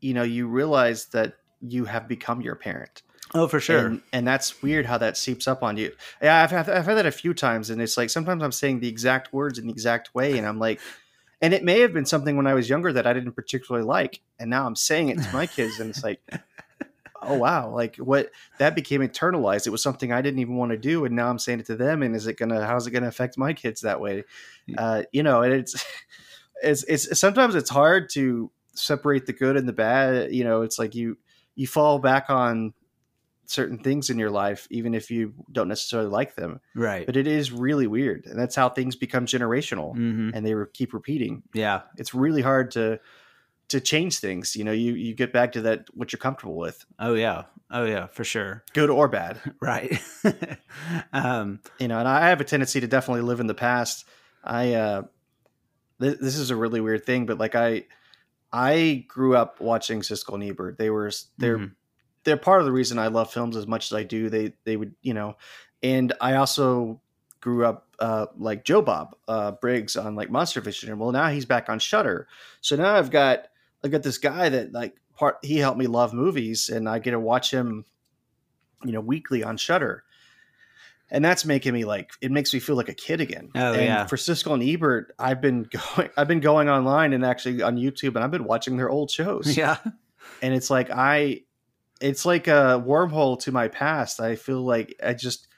you 0.00 0.12
know, 0.12 0.24
you 0.24 0.48
realize 0.48 1.06
that 1.06 1.34
you 1.60 1.84
have 1.84 2.08
become 2.08 2.40
your 2.40 2.56
parent, 2.56 3.02
Oh, 3.34 3.46
for 3.46 3.60
sure. 3.60 3.86
and, 3.86 4.00
and 4.12 4.26
that's 4.26 4.60
weird 4.62 4.86
how 4.86 4.98
that 4.98 5.16
seeps 5.16 5.46
up 5.46 5.62
on 5.62 5.76
you. 5.76 5.92
Yeah, 6.20 6.42
I've, 6.42 6.52
I've 6.52 6.68
I've 6.68 6.86
had 6.86 6.96
that 6.96 7.06
a 7.06 7.12
few 7.12 7.32
times, 7.34 7.70
and 7.70 7.80
it's 7.80 7.96
like 7.96 8.10
sometimes 8.10 8.42
I'm 8.42 8.50
saying 8.50 8.80
the 8.80 8.88
exact 8.88 9.32
words 9.32 9.58
in 9.58 9.66
the 9.66 9.72
exact 9.72 10.14
way, 10.16 10.36
and 10.38 10.46
I'm 10.46 10.58
like, 10.58 10.80
and 11.40 11.54
it 11.54 11.64
may 11.64 11.80
have 11.80 11.92
been 11.92 12.06
something 12.06 12.36
when 12.36 12.46
I 12.46 12.54
was 12.54 12.68
younger 12.68 12.92
that 12.92 13.06
I 13.06 13.12
didn't 13.12 13.32
particularly 13.32 13.86
like, 13.86 14.20
and 14.38 14.50
now 14.50 14.66
I'm 14.66 14.76
saying 14.76 15.08
it 15.08 15.22
to 15.22 15.32
my 15.32 15.46
kids, 15.46 15.80
and 15.80 15.90
it's 15.90 16.04
like. 16.04 16.20
Oh 17.22 17.36
wow! 17.36 17.68
Like 17.68 17.96
what 17.96 18.30
that 18.56 18.74
became 18.74 19.02
internalized. 19.02 19.66
It 19.66 19.70
was 19.70 19.82
something 19.82 20.10
I 20.10 20.22
didn't 20.22 20.40
even 20.40 20.56
want 20.56 20.70
to 20.70 20.78
do, 20.78 21.04
and 21.04 21.14
now 21.14 21.28
I'm 21.28 21.38
saying 21.38 21.60
it 21.60 21.66
to 21.66 21.76
them. 21.76 22.02
And 22.02 22.16
is 22.16 22.26
it 22.26 22.38
gonna? 22.38 22.64
How's 22.64 22.86
it 22.86 22.92
gonna 22.92 23.08
affect 23.08 23.36
my 23.36 23.52
kids 23.52 23.82
that 23.82 24.00
way? 24.00 24.24
Uh, 24.78 25.02
you 25.12 25.22
know, 25.22 25.42
and 25.42 25.52
it's 25.52 25.84
it's 26.62 26.82
it's 26.84 27.20
sometimes 27.20 27.54
it's 27.54 27.68
hard 27.68 28.08
to 28.12 28.50
separate 28.74 29.26
the 29.26 29.32
good 29.32 29.56
and 29.56 29.68
the 29.68 29.72
bad 29.72 30.32
you 30.32 30.44
know 30.44 30.62
it's 30.62 30.78
like 30.78 30.94
you 30.94 31.18
you 31.54 31.66
fall 31.66 31.98
back 31.98 32.30
on 32.30 32.72
certain 33.50 33.78
things 33.78 34.10
in 34.10 34.18
your 34.18 34.30
life 34.30 34.68
even 34.70 34.94
if 34.94 35.10
you 35.10 35.34
don't 35.50 35.68
necessarily 35.68 36.08
like 36.08 36.34
them 36.36 36.60
right. 36.74 37.04
but 37.06 37.16
it 37.16 37.26
is 37.26 37.50
really 37.50 37.86
weird 37.86 38.24
and 38.26 38.38
that's 38.38 38.54
how 38.54 38.68
things 38.68 38.94
become 38.96 39.26
generational 39.26 39.94
hmm 39.94 40.30
and 40.34 40.46
they 40.46 40.54
re- 40.54 40.66
keep 40.72 40.92
repeating 40.94 41.42
Yeah. 41.52 41.82
it's 41.96 42.14
really 42.14 42.42
hard 42.42 42.70
to 42.72 43.00
to 43.68 43.80
change 43.80 44.18
things 44.18 44.54
you 44.56 44.64
know 44.64 44.72
you 44.72 44.94
you 44.94 45.14
get 45.14 45.32
back 45.32 45.52
to 45.52 45.62
that 45.62 45.86
what 45.94 46.12
you're 46.12 46.18
comfortable 46.18 46.56
with 46.56 46.84
Oh 46.98 47.14
yeah. 47.14 47.44
Oh 47.70 47.84
yeah. 47.84 48.06
For 48.08 48.24
sure. 48.24 48.64
good 48.72 48.90
or 48.90 49.08
bad 49.08 49.38
Right. 49.60 50.00
um. 51.12 51.60
you 51.78 51.88
know 51.88 51.98
and 51.98 52.08
i 52.08 52.28
have 52.28 52.40
a 52.40 52.44
tendency 52.44 52.80
to 52.80 52.86
definitely 52.86 53.22
live 53.22 53.40
in 53.40 53.46
the 53.46 53.54
past 53.54 54.04
i 54.44 54.74
uh 54.74 55.02
th- 56.00 56.18
this 56.20 56.36
is 56.36 56.50
a 56.50 56.56
really 56.56 56.80
weird 56.80 57.04
thing 57.04 57.26
but 57.26 57.38
like 57.38 57.54
i 57.54 57.84
i 58.52 59.04
grew 59.08 59.36
up 59.36 59.60
watching 59.60 60.00
siskel 60.00 60.34
and 60.34 60.44
ebert 60.44 60.78
they 60.78 60.90
were 60.90 61.10
they're 61.38 61.58
mhm. 61.58 61.72
They're 62.24 62.36
part 62.36 62.60
of 62.60 62.66
the 62.66 62.72
reason 62.72 62.98
i 62.98 63.08
love 63.08 63.32
films 63.32 63.56
as 63.56 63.66
much 63.66 63.90
as 63.90 63.96
i 63.96 64.02
do 64.02 64.28
they 64.28 64.52
they 64.64 64.76
would 64.76 64.94
you 65.02 65.14
know 65.14 65.36
and 65.82 66.12
i 66.20 66.36
also 66.36 67.00
grew 67.40 67.64
up 67.64 67.86
uh 67.98 68.26
like 68.36 68.64
joe 68.64 68.82
bob 68.82 69.16
uh 69.28 69.52
briggs 69.52 69.96
on 69.96 70.14
like 70.14 70.30
monster 70.30 70.60
vision 70.60 70.90
and 70.90 71.00
well 71.00 71.12
now 71.12 71.28
he's 71.28 71.46
back 71.46 71.68
on 71.68 71.78
Shudder 71.78 72.28
so 72.60 72.76
now 72.76 72.94
i've 72.94 73.10
got 73.10 73.48
i've 73.82 73.90
got 73.90 74.02
this 74.02 74.18
guy 74.18 74.48
that 74.48 74.72
like 74.72 74.96
part 75.16 75.38
he 75.42 75.58
helped 75.58 75.78
me 75.78 75.86
love 75.86 76.12
movies 76.12 76.68
and 76.68 76.88
i 76.88 76.98
get 76.98 77.12
to 77.12 77.20
watch 77.20 77.50
him 77.50 77.84
you 78.84 78.92
know 78.92 79.00
weekly 79.00 79.42
on 79.42 79.56
Shudder 79.56 80.04
and 81.10 81.24
that's 81.24 81.44
making 81.44 81.72
me 81.72 81.84
like 81.84 82.12
it 82.20 82.30
makes 82.30 82.54
me 82.54 82.60
feel 82.60 82.76
like 82.76 82.88
a 82.88 82.94
kid 82.94 83.20
again. 83.20 83.50
Oh, 83.54 83.72
and 83.72 83.82
yeah. 83.82 84.06
For 84.06 84.16
Siskel 84.16 84.54
and 84.54 84.62
Ebert, 84.62 85.14
I've 85.18 85.40
been 85.40 85.68
going 85.96 86.10
I've 86.16 86.28
been 86.28 86.40
going 86.40 86.68
online 86.68 87.12
and 87.12 87.24
actually 87.24 87.62
on 87.62 87.76
YouTube 87.76 88.14
and 88.14 88.24
I've 88.24 88.30
been 88.30 88.44
watching 88.44 88.76
their 88.76 88.90
old 88.90 89.10
shows. 89.10 89.56
Yeah. 89.60 89.76
And 90.42 90.54
it's 90.54 90.70
like 90.70 90.90
I 90.90 91.42
it's 92.00 92.24
like 92.24 92.48
a 92.48 92.82
wormhole 92.84 93.38
to 93.40 93.52
my 93.52 93.68
past. 93.68 94.20
I 94.20 94.36
feel 94.36 94.62
like 94.62 94.94
I 95.04 95.14
just 95.14 95.48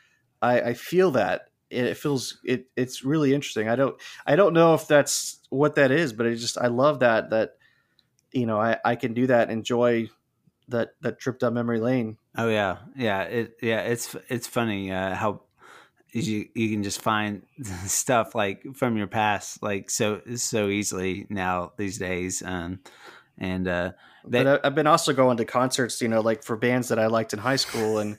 I, 0.40 0.60
I 0.60 0.74
feel 0.74 1.12
that. 1.12 1.48
It 1.70 1.96
feels 1.96 2.38
it 2.44 2.66
it's 2.76 3.02
really 3.02 3.32
interesting. 3.32 3.68
I 3.68 3.76
don't 3.76 4.00
I 4.26 4.36
don't 4.36 4.52
know 4.52 4.74
if 4.74 4.86
that's 4.86 5.40
what 5.48 5.76
that 5.76 5.90
is, 5.90 6.12
but 6.12 6.26
it 6.26 6.36
just 6.36 6.58
I 6.58 6.66
love 6.66 7.00
that 7.00 7.30
that 7.30 7.52
you 8.32 8.46
know, 8.46 8.60
I, 8.60 8.78
I 8.84 8.96
can 8.96 9.14
do 9.14 9.26
that, 9.28 9.50
enjoy 9.50 10.10
that 10.68 10.94
that 11.00 11.18
trip 11.18 11.38
down 11.38 11.54
memory 11.54 11.80
lane. 11.80 12.18
Oh 12.36 12.48
yeah, 12.48 12.78
yeah. 12.96 13.22
It 13.22 13.56
yeah. 13.62 13.80
It's 13.82 14.14
it's 14.28 14.46
funny 14.46 14.92
uh, 14.92 15.14
how 15.14 15.42
you 16.12 16.48
you 16.54 16.70
can 16.70 16.82
just 16.82 17.00
find 17.00 17.42
stuff 17.86 18.34
like 18.34 18.64
from 18.74 18.96
your 18.96 19.06
past 19.06 19.62
like 19.62 19.90
so 19.90 20.20
so 20.36 20.68
easily 20.68 21.26
now 21.30 21.72
these 21.78 21.98
days 21.98 22.42
um 22.44 22.80
and 23.38 23.68
uh 23.68 23.92
but 24.24 24.46
I, 24.46 24.58
I've 24.64 24.74
been 24.74 24.86
also 24.86 25.12
going 25.12 25.36
to 25.38 25.44
concerts, 25.44 26.00
you 26.00 26.08
know, 26.08 26.20
like 26.20 26.42
for 26.42 26.56
bands 26.56 26.88
that 26.88 26.98
I 26.98 27.06
liked 27.06 27.32
in 27.32 27.38
high 27.38 27.56
school, 27.56 27.98
and 27.98 28.18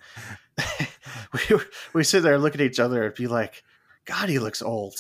we 1.34 1.58
we 1.94 2.04
sit 2.04 2.24
there 2.24 2.34
and 2.34 2.44
look 2.44 2.56
at 2.56 2.62
each 2.62 2.80
other 2.80 3.06
and 3.06 3.16
be 3.16 3.28
like, 3.28 3.64
God, 4.06 4.28
he 4.28 4.40
looks 4.40 4.62
old. 4.62 4.96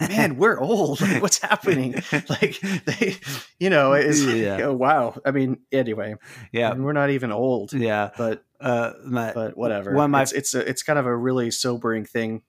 Man, 0.00 0.36
we're 0.36 0.58
old. 0.58 1.00
Like, 1.00 1.22
what's 1.22 1.38
happening? 1.38 2.02
Like 2.28 2.60
they, 2.60 3.16
you 3.58 3.70
know, 3.70 3.92
it's 3.92 4.24
yeah. 4.24 4.58
oh, 4.62 4.72
wow. 4.72 5.14
I 5.24 5.30
mean, 5.30 5.58
anyway, 5.72 6.16
yeah, 6.52 6.70
I 6.70 6.74
mean, 6.74 6.82
we're 6.82 6.92
not 6.92 7.10
even 7.10 7.32
old. 7.32 7.72
Yeah, 7.72 8.10
but 8.18 8.44
uh, 8.60 8.92
my, 9.04 9.32
but 9.32 9.56
whatever. 9.56 9.92
One 9.94 10.06
of 10.06 10.10
my, 10.10 10.22
it's 10.22 10.32
it's, 10.32 10.54
a, 10.54 10.68
it's 10.68 10.82
kind 10.82 10.98
of 10.98 11.06
a 11.06 11.16
really 11.16 11.50
sobering 11.50 12.04
thing. 12.04 12.42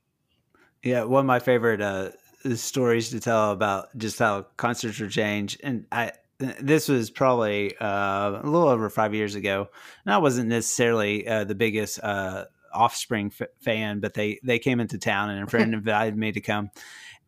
Yeah, 0.83 1.03
one 1.03 1.21
of 1.21 1.25
my 1.25 1.39
favorite 1.39 1.81
uh, 1.81 2.11
stories 2.55 3.09
to 3.11 3.19
tell 3.19 3.51
about 3.51 3.95
just 3.97 4.17
how 4.19 4.47
concerts 4.57 4.99
are 5.01 5.09
changed, 5.09 5.61
and 5.63 5.85
I 5.91 6.13
this 6.39 6.87
was 6.87 7.09
probably 7.09 7.75
uh, 7.77 8.41
a 8.41 8.45
little 8.45 8.69
over 8.69 8.89
five 8.89 9.13
years 9.13 9.35
ago, 9.35 9.67
and 10.05 10.13
I 10.13 10.17
wasn't 10.19 10.49
necessarily 10.49 11.27
uh, 11.27 11.43
the 11.43 11.55
biggest 11.55 12.01
uh, 12.01 12.45
Offspring 12.73 13.33
f- 13.39 13.49
fan, 13.61 13.99
but 13.99 14.13
they 14.13 14.39
they 14.43 14.59
came 14.59 14.79
into 14.79 14.97
town, 14.97 15.29
and 15.29 15.43
a 15.43 15.47
friend 15.49 15.73
invited 15.73 16.15
me 16.15 16.31
to 16.31 16.41
come, 16.41 16.69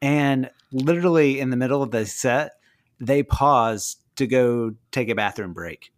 and 0.01 0.49
literally 0.71 1.39
in 1.39 1.49
the 1.49 1.57
middle 1.57 1.83
of 1.83 1.91
the 1.91 2.05
set, 2.05 2.53
they 2.99 3.21
paused 3.23 4.01
to 4.15 4.27
go 4.27 4.75
take 4.91 5.09
a 5.09 5.15
bathroom 5.15 5.53
break, 5.53 5.91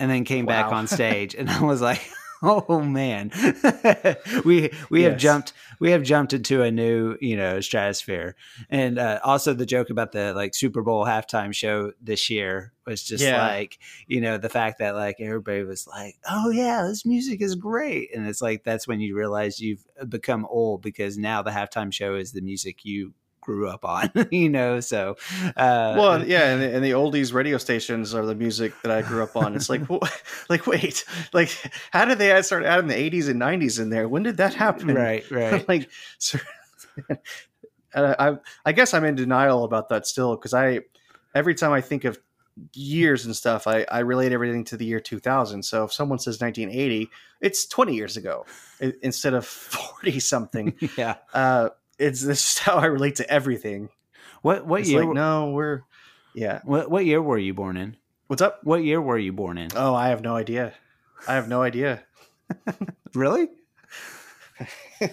and 0.00 0.10
then 0.10 0.24
came 0.24 0.46
wow. 0.46 0.62
back 0.62 0.72
on 0.72 0.86
stage, 0.86 1.34
and 1.34 1.48
I 1.48 1.62
was 1.62 1.80
like. 1.80 2.02
oh 2.68 2.80
man 2.80 3.30
we 4.44 4.70
we 4.88 5.02
yes. 5.02 5.10
have 5.10 5.18
jumped 5.18 5.52
we 5.78 5.90
have 5.90 6.02
jumped 6.02 6.32
into 6.32 6.62
a 6.62 6.70
new 6.70 7.16
you 7.20 7.36
know 7.36 7.60
stratosphere 7.60 8.34
and 8.70 8.98
uh, 8.98 9.20
also 9.22 9.52
the 9.52 9.66
joke 9.66 9.90
about 9.90 10.12
the 10.12 10.32
like 10.32 10.54
super 10.54 10.82
bowl 10.82 11.04
halftime 11.04 11.54
show 11.54 11.92
this 12.00 12.30
year 12.30 12.72
was 12.86 13.02
just 13.02 13.22
yeah. 13.22 13.46
like 13.46 13.78
you 14.06 14.22
know 14.22 14.38
the 14.38 14.48
fact 14.48 14.78
that 14.78 14.94
like 14.94 15.16
everybody 15.20 15.62
was 15.64 15.86
like 15.86 16.16
oh 16.30 16.48
yeah 16.50 16.82
this 16.82 17.04
music 17.04 17.42
is 17.42 17.54
great 17.54 18.08
and 18.14 18.26
it's 18.26 18.40
like 18.40 18.64
that's 18.64 18.88
when 18.88 19.00
you 19.00 19.14
realize 19.14 19.60
you've 19.60 19.84
become 20.08 20.46
old 20.46 20.80
because 20.80 21.18
now 21.18 21.42
the 21.42 21.50
halftime 21.50 21.92
show 21.92 22.14
is 22.14 22.32
the 22.32 22.40
music 22.40 22.84
you 22.84 23.12
grew 23.50 23.68
up 23.68 23.84
on, 23.84 24.10
you 24.30 24.48
know. 24.48 24.78
So, 24.80 25.16
uh, 25.56 25.94
well, 25.98 26.24
yeah, 26.24 26.52
and 26.52 26.62
the, 26.62 26.74
and 26.74 26.84
the, 26.84 26.92
oldies 26.92 27.34
radio 27.34 27.58
stations 27.58 28.14
are 28.14 28.24
the 28.24 28.34
music 28.34 28.72
that 28.82 28.92
I 28.92 29.02
grew 29.02 29.22
up 29.22 29.36
on. 29.36 29.56
It's 29.56 29.68
like, 29.68 29.82
like, 30.48 30.66
wait, 30.66 31.04
like, 31.32 31.50
how 31.90 32.04
did 32.04 32.18
they 32.18 32.40
start 32.42 32.64
adding 32.64 32.86
the 32.86 32.94
'80s 32.94 33.28
and 33.28 33.40
'90s 33.40 33.80
in 33.80 33.90
there? 33.90 34.08
When 34.08 34.22
did 34.22 34.36
that 34.36 34.54
happen? 34.54 34.94
Right, 34.94 35.28
right. 35.30 35.68
like, 35.68 35.90
so, 36.18 36.38
I, 37.94 38.36
I 38.64 38.72
guess 38.72 38.94
I'm 38.94 39.04
in 39.04 39.16
denial 39.16 39.64
about 39.64 39.88
that 39.88 40.06
still 40.06 40.36
because 40.36 40.54
I, 40.54 40.80
every 41.34 41.56
time 41.56 41.72
I 41.72 41.80
think 41.80 42.04
of 42.04 42.18
years 42.74 43.26
and 43.26 43.34
stuff, 43.34 43.66
I, 43.66 43.84
I 43.90 44.00
relate 44.00 44.32
everything 44.32 44.64
to 44.64 44.76
the 44.76 44.84
year 44.84 45.00
2000. 45.00 45.64
So 45.64 45.84
if 45.84 45.92
someone 45.92 46.18
says 46.18 46.40
1980, 46.40 47.08
it's 47.40 47.66
20 47.66 47.94
years 47.94 48.16
ago 48.16 48.44
instead 49.02 49.34
of 49.34 49.44
40 49.46 50.20
something. 50.20 50.76
yeah. 50.96 51.16
Uh, 51.32 51.70
it's 52.00 52.22
this 52.22 52.52
is 52.52 52.58
how 52.64 52.76
I 52.76 52.86
relate 52.86 53.16
to 53.16 53.30
everything. 53.30 53.90
What 54.42 54.66
what 54.66 54.80
it's 54.80 54.90
year? 54.90 55.04
Like, 55.04 55.14
no, 55.14 55.50
we're 55.50 55.82
yeah. 56.34 56.60
What 56.64 56.90
what 56.90 57.04
year 57.04 57.22
were 57.22 57.38
you 57.38 57.54
born 57.54 57.76
in? 57.76 57.96
What's 58.26 58.42
up? 58.42 58.60
What 58.64 58.82
year 58.82 59.00
were 59.00 59.18
you 59.18 59.32
born 59.32 59.58
in? 59.58 59.68
Oh, 59.74 59.94
I 59.94 60.08
have 60.08 60.22
no 60.22 60.36
idea. 60.36 60.72
I 61.28 61.34
have 61.34 61.48
no 61.48 61.62
idea. 61.62 62.02
really? 63.14 63.48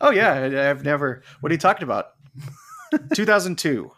oh 0.00 0.10
yeah, 0.10 0.70
I've 0.70 0.84
never. 0.84 1.22
What 1.40 1.50
are 1.50 1.54
you 1.54 1.58
talking 1.58 1.82
about? 1.84 2.12
2002. 3.14 3.90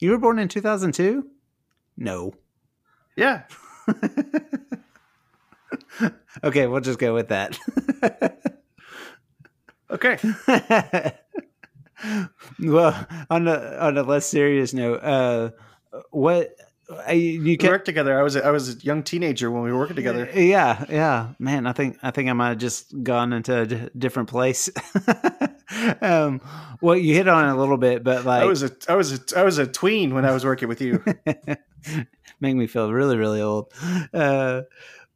You 0.00 0.10
were 0.10 0.18
born 0.18 0.38
in 0.38 0.48
2002? 0.48 1.26
No. 1.96 2.32
Yeah. 3.16 3.42
okay, 6.42 6.66
we'll 6.66 6.80
just 6.80 6.98
go 6.98 7.12
with 7.12 7.28
that. 7.28 7.58
Okay. 9.90 10.18
well, 12.60 13.06
on 13.28 13.48
a 13.48 13.76
on 13.80 13.98
a 13.98 14.02
less 14.02 14.26
serious 14.26 14.72
note, 14.72 15.02
uh, 15.02 15.50
what 16.10 16.54
I, 17.06 17.12
you 17.12 17.56
can 17.56 17.70
work 17.70 17.84
together. 17.84 18.18
I 18.18 18.22
was 18.22 18.36
a, 18.36 18.44
I 18.44 18.50
was 18.50 18.68
a 18.74 18.78
young 18.78 19.02
teenager 19.02 19.50
when 19.50 19.62
we 19.62 19.72
were 19.72 19.78
working 19.78 19.96
together. 19.96 20.28
Yeah, 20.34 20.84
yeah, 20.88 21.28
man. 21.38 21.66
I 21.66 21.72
think 21.72 21.98
I 22.02 22.10
think 22.10 22.28
I 22.28 22.32
might 22.32 22.50
have 22.50 22.58
just 22.58 23.02
gone 23.02 23.32
into 23.32 23.60
a 23.60 23.66
d- 23.66 23.88
different 23.96 24.28
place. 24.28 24.70
um, 26.00 26.40
well, 26.80 26.96
you 26.96 27.14
hit 27.14 27.28
on 27.28 27.48
it 27.48 27.52
a 27.52 27.56
little 27.56 27.76
bit, 27.76 28.02
but 28.02 28.24
like 28.24 28.42
I 28.42 28.46
was 28.46 28.62
a 28.62 28.70
I 28.88 28.94
was 28.94 29.12
a 29.12 29.38
I 29.38 29.42
was 29.42 29.58
a 29.58 29.66
tween 29.66 30.14
when 30.14 30.24
I 30.24 30.32
was 30.32 30.44
working 30.44 30.68
with 30.68 30.80
you. 30.80 31.02
Make 32.40 32.56
me 32.56 32.66
feel 32.66 32.92
really 32.92 33.16
really 33.16 33.40
old. 33.40 33.72
Uh, 34.12 34.62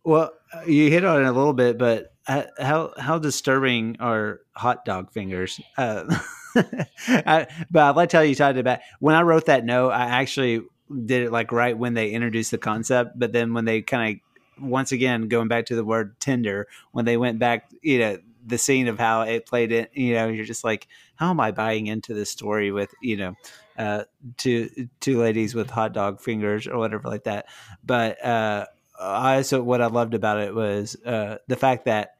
well, 0.04 0.32
you 0.66 0.90
hit 0.90 1.04
on 1.04 1.22
it 1.22 1.26
a 1.26 1.32
little 1.32 1.54
bit, 1.54 1.78
but 1.78 2.13
how 2.26 2.92
how 2.98 3.18
disturbing 3.18 3.96
are 4.00 4.40
hot 4.54 4.84
dog 4.84 5.12
fingers? 5.12 5.60
Uh, 5.76 6.04
I, 6.56 7.46
but 7.70 7.82
I'd 7.82 7.96
like 7.96 8.08
tell 8.08 8.24
you, 8.24 8.34
Todd, 8.34 8.56
about 8.56 8.80
when 9.00 9.14
I 9.14 9.22
wrote 9.22 9.46
that 9.46 9.64
note, 9.64 9.90
I 9.90 10.04
actually 10.04 10.62
did 11.06 11.24
it 11.24 11.32
like 11.32 11.52
right 11.52 11.76
when 11.76 11.94
they 11.94 12.10
introduced 12.10 12.50
the 12.50 12.58
concept, 12.58 13.18
but 13.18 13.32
then 13.32 13.54
when 13.54 13.64
they 13.64 13.82
kind 13.82 14.20
of 14.58 14.64
once 14.64 14.92
again 14.92 15.28
going 15.28 15.48
back 15.48 15.66
to 15.66 15.76
the 15.76 15.84
word 15.84 16.18
tender, 16.20 16.68
when 16.92 17.04
they 17.04 17.16
went 17.16 17.38
back, 17.38 17.70
you 17.82 17.98
know, 17.98 18.18
the 18.46 18.58
scene 18.58 18.88
of 18.88 18.98
how 18.98 19.22
it 19.22 19.46
played 19.46 19.72
it, 19.72 19.90
you 19.94 20.14
know, 20.14 20.28
you're 20.28 20.44
just 20.44 20.64
like, 20.64 20.86
how 21.16 21.30
am 21.30 21.40
I 21.40 21.50
buying 21.50 21.86
into 21.86 22.14
this 22.14 22.30
story 22.30 22.70
with, 22.70 22.94
you 23.00 23.16
know, 23.16 23.34
uh, 23.76 24.04
two 24.36 24.88
two 25.00 25.18
ladies 25.18 25.54
with 25.54 25.70
hot 25.70 25.92
dog 25.92 26.20
fingers 26.20 26.66
or 26.66 26.78
whatever 26.78 27.08
like 27.08 27.24
that. 27.24 27.46
But 27.84 28.24
uh, 28.24 28.66
I 29.04 29.36
also 29.36 29.62
what 29.62 29.80
I 29.80 29.86
loved 29.86 30.14
about 30.14 30.40
it 30.40 30.54
was 30.54 30.96
uh, 31.04 31.36
the 31.46 31.56
fact 31.56 31.84
that 31.84 32.14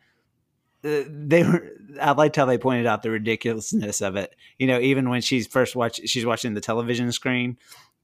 uh, 0.85 1.03
they 1.09 1.43
were. 1.43 1.71
I 2.01 2.13
liked 2.13 2.37
how 2.37 2.45
they 2.45 2.59
pointed 2.59 2.87
out 2.87 3.03
the 3.03 3.11
ridiculousness 3.11 4.01
of 4.01 4.17
it. 4.17 4.35
You 4.59 4.67
know, 4.67 4.81
even 4.81 5.09
when 5.09 5.21
she's 5.21 5.47
first 5.47 5.77
watch, 5.77 6.01
she's 6.07 6.27
watching 6.27 6.55
the 6.55 6.61
television 6.61 7.13
screen 7.13 7.57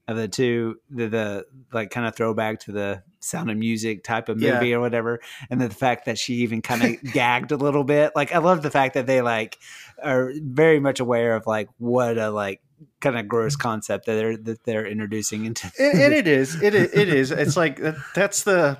of 0.07 0.17
the 0.17 0.27
two, 0.27 0.79
the, 0.89 1.07
the 1.07 1.45
like 1.71 1.91
kind 1.91 2.07
of 2.07 2.15
throwback 2.15 2.59
to 2.61 2.71
the 2.71 3.03
Sound 3.19 3.51
of 3.51 3.57
Music 3.57 4.03
type 4.03 4.29
of 4.29 4.37
movie 4.37 4.69
yeah. 4.69 4.75
or 4.75 4.79
whatever, 4.79 5.19
and 5.49 5.61
the 5.61 5.69
fact 5.69 6.05
that 6.05 6.17
she 6.17 6.35
even 6.35 6.61
kind 6.61 6.83
of 6.83 7.03
gagged 7.13 7.51
a 7.51 7.57
little 7.57 7.83
bit. 7.83 8.13
Like, 8.15 8.33
I 8.33 8.39
love 8.39 8.61
the 8.61 8.71
fact 8.71 8.95
that 8.95 9.07
they 9.07 9.21
like 9.21 9.57
are 10.01 10.31
very 10.41 10.79
much 10.79 10.99
aware 10.99 11.35
of 11.35 11.45
like 11.45 11.69
what 11.77 12.17
a 12.17 12.29
like 12.29 12.61
kind 12.99 13.17
of 13.17 13.27
gross 13.27 13.55
mm. 13.55 13.59
concept 13.59 14.05
that 14.05 14.15
they're 14.15 14.37
that 14.37 14.63
they're 14.63 14.85
introducing 14.85 15.45
into. 15.45 15.71
and, 15.79 15.99
and 15.99 16.13
it 16.13 16.27
is, 16.27 16.61
it 16.61 16.73
is, 16.73 16.93
it 16.93 17.09
is. 17.09 17.31
It's 17.31 17.57
like 17.57 17.79
that's 18.15 18.43
the. 18.43 18.77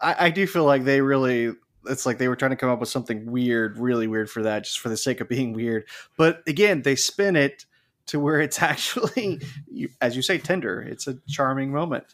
I, 0.00 0.26
I 0.26 0.30
do 0.30 0.46
feel 0.46 0.64
like 0.64 0.84
they 0.84 1.00
really. 1.00 1.52
It's 1.86 2.06
like 2.06 2.16
they 2.16 2.28
were 2.28 2.36
trying 2.36 2.52
to 2.52 2.56
come 2.56 2.70
up 2.70 2.80
with 2.80 2.88
something 2.88 3.30
weird, 3.30 3.78
really 3.78 4.06
weird 4.06 4.30
for 4.30 4.42
that, 4.44 4.64
just 4.64 4.80
for 4.80 4.88
the 4.88 4.96
sake 4.96 5.20
of 5.20 5.28
being 5.28 5.52
weird. 5.52 5.84
But 6.16 6.42
again, 6.46 6.80
they 6.80 6.96
spin 6.96 7.36
it 7.36 7.66
to 8.06 8.20
where 8.20 8.40
it's 8.40 8.62
actually, 8.62 9.40
as 10.00 10.16
you 10.16 10.22
say, 10.22 10.38
tender. 10.38 10.80
It's 10.80 11.06
a 11.06 11.18
charming 11.28 11.72
moment, 11.72 12.04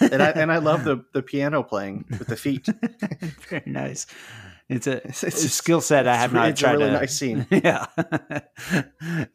and 0.00 0.22
I 0.22 0.30
and 0.30 0.52
I 0.52 0.58
love 0.58 0.84
the 0.84 1.04
the 1.12 1.22
piano 1.22 1.62
playing 1.62 2.04
with 2.10 2.28
the 2.28 2.36
feet. 2.36 2.66
Very 3.48 3.62
nice. 3.66 4.06
It's 4.70 4.86
a, 4.86 5.04
it's, 5.04 5.24
a 5.24 5.48
skill 5.48 5.80
set 5.80 6.06
I 6.06 6.14
have 6.14 6.32
not 6.32 6.50
it's 6.50 6.60
tried. 6.60 6.74
It's 6.74 6.82
a 6.82 6.84
really 6.84 6.92
to, 6.92 7.00
nice 7.00 7.16
scene. 7.16 7.46
Yeah. 7.50 7.86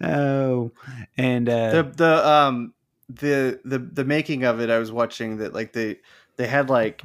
oh, 0.02 0.72
and 1.18 1.50
uh, 1.50 1.72
the 1.72 1.84
the 1.84 2.28
um 2.28 2.74
the 3.10 3.60
the 3.66 3.80
the 3.80 4.06
making 4.06 4.46
of 4.46 4.62
it, 4.62 4.70
I 4.70 4.80
was 4.80 4.94
watching 4.94 5.38
that 5.38 5.54
like 5.54 5.74
they 5.74 5.98
they 6.38 6.48
had 6.48 6.70
like 6.70 7.02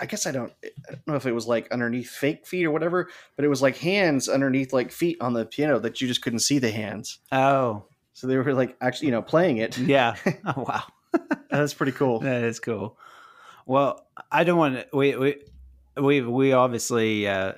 I 0.00 0.06
guess 0.06 0.26
I 0.26 0.32
don't 0.32 0.50
I 0.64 0.70
don't 0.88 1.06
know 1.06 1.16
if 1.16 1.26
it 1.26 1.32
was 1.32 1.46
like 1.46 1.70
underneath 1.70 2.08
fake 2.08 2.46
feet 2.46 2.64
or 2.64 2.70
whatever, 2.70 3.10
but 3.36 3.44
it 3.44 3.48
was 3.48 3.60
like 3.60 3.76
hands 3.76 4.26
underneath 4.26 4.72
like 4.72 4.90
feet 4.90 5.18
on 5.20 5.34
the 5.34 5.44
piano 5.44 5.78
that 5.78 6.00
you 6.00 6.08
just 6.08 6.22
couldn't 6.22 6.38
see 6.38 6.58
the 6.58 6.70
hands. 6.70 7.18
Oh, 7.30 7.84
so 8.14 8.26
they 8.26 8.38
were 8.38 8.54
like 8.54 8.74
actually 8.80 9.08
you 9.08 9.12
know 9.12 9.22
playing 9.22 9.58
it. 9.58 9.76
Yeah. 9.76 10.16
Oh 10.46 10.64
wow. 10.66 10.84
That's 11.50 11.74
pretty 11.74 11.92
cool. 11.92 12.20
That 12.20 12.42
is 12.42 12.58
cool. 12.58 12.96
Well, 13.66 14.06
I 14.32 14.44
don't 14.44 14.56
want 14.56 14.76
to. 14.76 14.86
We 14.96 15.14
we 15.16 15.42
we 15.94 16.20
we 16.22 16.52
obviously. 16.54 17.28
Uh, 17.28 17.52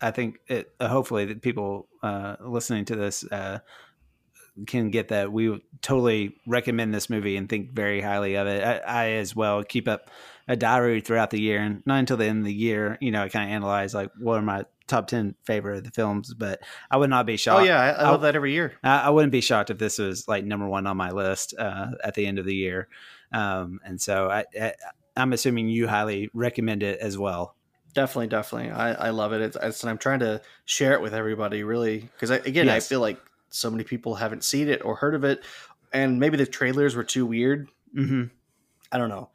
I 0.00 0.10
think 0.10 0.38
it, 0.46 0.72
uh, 0.80 0.88
hopefully 0.88 1.26
that 1.26 1.42
people 1.42 1.88
uh, 2.02 2.36
listening 2.40 2.84
to 2.86 2.96
this 2.96 3.24
uh, 3.24 3.60
can 4.66 4.90
get 4.90 5.08
that. 5.08 5.32
We 5.32 5.62
totally 5.82 6.36
recommend 6.46 6.94
this 6.94 7.10
movie 7.10 7.36
and 7.36 7.48
think 7.48 7.72
very 7.72 8.00
highly 8.00 8.34
of 8.36 8.46
it. 8.46 8.62
I, 8.62 8.78
I, 8.78 9.08
as 9.12 9.34
well 9.34 9.62
keep 9.62 9.88
up 9.88 10.10
a 10.48 10.56
diary 10.56 11.00
throughout 11.00 11.30
the 11.30 11.40
year, 11.40 11.60
and 11.60 11.82
not 11.86 11.98
until 11.98 12.16
the 12.16 12.26
end 12.26 12.40
of 12.40 12.44
the 12.44 12.54
year, 12.54 12.98
you 13.00 13.10
know, 13.10 13.22
I 13.22 13.28
kind 13.28 13.50
of 13.50 13.54
analyze 13.54 13.94
like 13.94 14.10
what 14.18 14.38
are 14.38 14.42
my 14.42 14.64
top 14.86 15.06
ten 15.06 15.34
favorite 15.44 15.78
of 15.78 15.84
the 15.84 15.90
films. 15.90 16.34
But 16.34 16.60
I 16.90 16.96
would 16.96 17.10
not 17.10 17.26
be 17.26 17.36
shocked. 17.36 17.62
Oh 17.62 17.64
yeah, 17.64 17.80
I, 17.80 17.88
I 17.90 18.10
love 18.10 18.22
that 18.22 18.36
every 18.36 18.52
year. 18.52 18.74
I, 18.82 19.02
I, 19.02 19.10
wouldn't 19.10 19.32
be 19.32 19.40
shocked 19.40 19.70
if 19.70 19.78
this 19.78 19.98
was 19.98 20.26
like 20.26 20.44
number 20.44 20.68
one 20.68 20.86
on 20.86 20.96
my 20.96 21.10
list 21.10 21.54
uh, 21.58 21.92
at 22.02 22.14
the 22.14 22.26
end 22.26 22.38
of 22.38 22.44
the 22.44 22.54
year. 22.54 22.88
Um, 23.32 23.80
and 23.84 24.00
so 24.00 24.28
I, 24.28 24.44
I, 24.60 24.74
I'm 25.16 25.32
assuming 25.32 25.68
you 25.68 25.86
highly 25.86 26.30
recommend 26.34 26.82
it 26.82 26.98
as 27.00 27.16
well. 27.16 27.54
Definitely, 27.92 28.28
definitely. 28.28 28.70
I, 28.70 29.08
I 29.08 29.10
love 29.10 29.32
it. 29.32 29.40
It's, 29.40 29.56
it's, 29.60 29.82
and 29.82 29.90
I'm 29.90 29.98
trying 29.98 30.20
to 30.20 30.40
share 30.64 30.92
it 30.92 31.00
with 31.00 31.14
everybody, 31.14 31.64
really, 31.64 31.98
because 32.00 32.30
again, 32.30 32.66
yes. 32.66 32.86
I 32.86 32.88
feel 32.88 33.00
like 33.00 33.18
so 33.48 33.70
many 33.70 33.84
people 33.84 34.14
haven't 34.14 34.44
seen 34.44 34.68
it 34.68 34.84
or 34.84 34.96
heard 34.96 35.14
of 35.14 35.24
it, 35.24 35.42
and 35.92 36.20
maybe 36.20 36.36
the 36.36 36.46
trailers 36.46 36.94
were 36.94 37.04
too 37.04 37.26
weird. 37.26 37.68
Mm-hmm. 37.96 38.24
I 38.92 38.98
don't 38.98 39.08
know. 39.08 39.30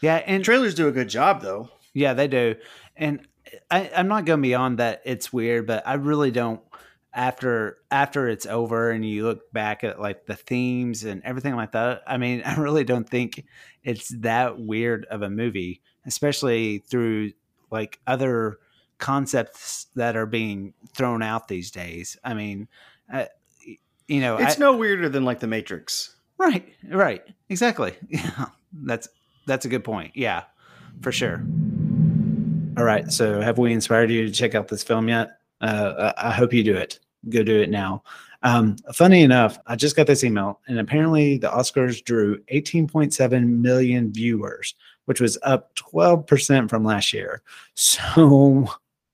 Yeah, 0.00 0.16
and 0.16 0.44
trailers 0.44 0.74
do 0.74 0.88
a 0.88 0.92
good 0.92 1.08
job, 1.08 1.42
though. 1.42 1.70
Yeah, 1.92 2.14
they 2.14 2.28
do. 2.28 2.56
And 2.96 3.26
I, 3.70 3.90
I'm 3.94 4.08
not 4.08 4.24
going 4.24 4.42
beyond 4.42 4.78
that. 4.78 5.02
It's 5.04 5.32
weird, 5.32 5.66
but 5.66 5.86
I 5.86 5.94
really 5.94 6.30
don't. 6.30 6.60
After 7.12 7.78
after 7.90 8.28
it's 8.28 8.46
over 8.46 8.92
and 8.92 9.04
you 9.04 9.24
look 9.24 9.52
back 9.52 9.82
at 9.82 10.00
like 10.00 10.26
the 10.26 10.36
themes 10.36 11.02
and 11.02 11.22
everything 11.24 11.56
like 11.56 11.72
that, 11.72 12.04
I 12.06 12.18
mean, 12.18 12.42
I 12.46 12.54
really 12.54 12.84
don't 12.84 13.08
think 13.08 13.44
it's 13.82 14.10
that 14.20 14.60
weird 14.60 15.06
of 15.06 15.22
a 15.22 15.28
movie, 15.30 15.82
especially 16.06 16.78
through 16.78 17.32
like 17.70 18.00
other 18.06 18.58
concepts 18.98 19.86
that 19.96 20.16
are 20.16 20.26
being 20.26 20.74
thrown 20.94 21.22
out 21.22 21.48
these 21.48 21.70
days. 21.70 22.16
I 22.22 22.34
mean, 22.34 22.68
uh, 23.12 23.26
you 24.06 24.20
know, 24.20 24.36
it's 24.36 24.56
I, 24.56 24.60
no 24.60 24.76
weirder 24.76 25.08
than 25.08 25.24
like 25.24 25.40
the 25.40 25.46
Matrix. 25.46 26.16
Right, 26.38 26.68
right, 26.88 27.22
exactly. 27.48 27.94
Yeah, 28.08 28.46
that's 28.72 29.08
that's 29.46 29.64
a 29.64 29.68
good 29.68 29.84
point. 29.84 30.12
Yeah, 30.14 30.44
for 31.00 31.12
sure. 31.12 31.42
All 32.76 32.84
right, 32.84 33.10
so 33.10 33.40
have 33.40 33.58
we 33.58 33.72
inspired 33.72 34.10
you 34.10 34.24
to 34.24 34.32
check 34.32 34.54
out 34.54 34.68
this 34.68 34.82
film 34.82 35.08
yet? 35.08 35.38
Uh, 35.60 36.12
I 36.16 36.30
hope 36.30 36.52
you 36.52 36.62
do 36.62 36.76
it. 36.76 37.00
Go 37.28 37.42
do 37.42 37.60
it 37.60 37.68
now. 37.68 38.02
Um, 38.42 38.76
funny 38.94 39.22
enough, 39.22 39.58
I 39.66 39.76
just 39.76 39.96
got 39.96 40.06
this 40.06 40.24
email, 40.24 40.60
and 40.66 40.78
apparently 40.78 41.36
the 41.36 41.48
Oscars 41.48 42.02
drew 42.02 42.38
18.7 42.52 43.48
million 43.48 44.12
viewers, 44.12 44.74
which 45.10 45.20
was 45.20 45.36
up 45.42 45.74
12% 45.74 46.70
from 46.70 46.84
last 46.84 47.12
year. 47.12 47.42
So, 47.74 48.68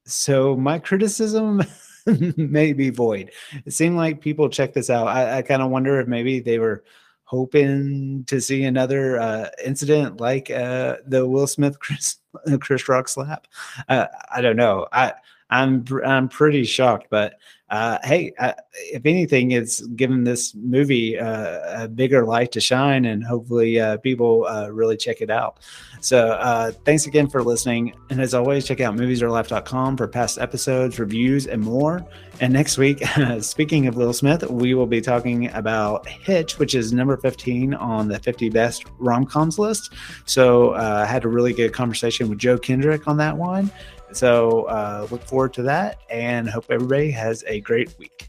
so 0.05 0.55
my 0.55 0.79
criticism 0.79 1.63
may 2.37 2.75
be 2.75 2.91
void. 2.91 3.31
It 3.65 3.73
seemed 3.73 3.97
like 3.97 4.21
people 4.21 4.51
checked 4.51 4.75
this 4.75 4.91
out. 4.91 5.07
I, 5.07 5.39
I 5.39 5.41
kind 5.41 5.63
of 5.63 5.71
wonder 5.71 5.99
if 5.99 6.07
maybe 6.07 6.39
they 6.39 6.59
were 6.59 6.85
hoping 7.25 8.25
to 8.27 8.43
see 8.43 8.65
another 8.65 9.19
uh, 9.19 9.49
incident 9.65 10.21
like 10.21 10.51
uh, 10.51 10.97
the 11.07 11.27
Will 11.27 11.47
Smith 11.47 11.79
Chris 11.79 12.19
Chris 12.61 12.91
Rock 12.91 13.09
slap. 13.09 13.47
Uh, 13.89 14.09
I 14.31 14.43
don't 14.43 14.57
know. 14.57 14.89
I 14.93 15.15
I'm 15.51 15.85
I'm 16.05 16.29
pretty 16.29 16.65
shocked, 16.65 17.07
but 17.11 17.35
uh, 17.69 17.99
hey, 18.05 18.33
uh, 18.39 18.53
if 18.75 19.05
anything, 19.05 19.51
it's 19.51 19.81
given 19.81 20.23
this 20.23 20.55
movie 20.55 21.19
uh, 21.19 21.85
a 21.85 21.89
bigger 21.89 22.25
light 22.25 22.53
to 22.53 22.61
shine, 22.61 23.07
and 23.07 23.25
hopefully, 23.25 23.81
uh, 23.81 23.97
people 23.99 24.47
uh, 24.47 24.69
really 24.69 24.97
check 24.97 25.21
it 25.21 25.31
out. 25.31 25.59
So, 26.01 26.29
uh, 26.29 26.71
thanks 26.85 27.07
again 27.07 27.29
for 27.29 27.43
listening. 27.43 27.93
And 28.09 28.21
as 28.21 28.35
always, 28.35 28.67
check 28.67 28.81
out 28.81 28.95
moviesarelife.com 28.95 29.97
for 29.97 30.07
past 30.07 30.39
episodes, 30.39 31.01
reviews, 31.01 31.49
and 31.49 31.61
more. 31.61 32.07
And 32.41 32.53
next 32.53 32.79
week, 32.79 33.03
speaking 33.41 33.89
of 33.89 33.97
Will 33.97 34.13
Smith, 34.13 34.49
we 34.49 34.75
will 34.75 34.87
be 34.87 35.01
talking 35.01 35.51
about 35.53 36.07
Hitch, 36.07 36.61
which 36.61 36.77
is 36.77 36.93
number 36.93 37.17
15 37.17 37.75
on 37.75 38.07
the 38.07 38.21
50 38.21 38.49
best 38.51 38.85
rom 38.99 39.27
coms 39.27 39.59
list. 39.59 39.93
So, 40.25 40.75
I 40.75 41.05
had 41.05 41.25
a 41.25 41.29
really 41.29 41.53
good 41.53 41.73
conversation 41.73 42.29
with 42.29 42.39
Joe 42.39 42.59
Kendrick 42.59 43.09
on 43.09 43.17
that 43.17 43.37
one. 43.37 43.73
So 44.17 44.63
uh, 44.63 45.07
look 45.11 45.23
forward 45.23 45.53
to 45.55 45.63
that 45.65 45.99
and 46.09 46.49
hope 46.49 46.65
everybody 46.71 47.11
has 47.11 47.45
a 47.47 47.61
great 47.61 47.95
week. 47.99 48.29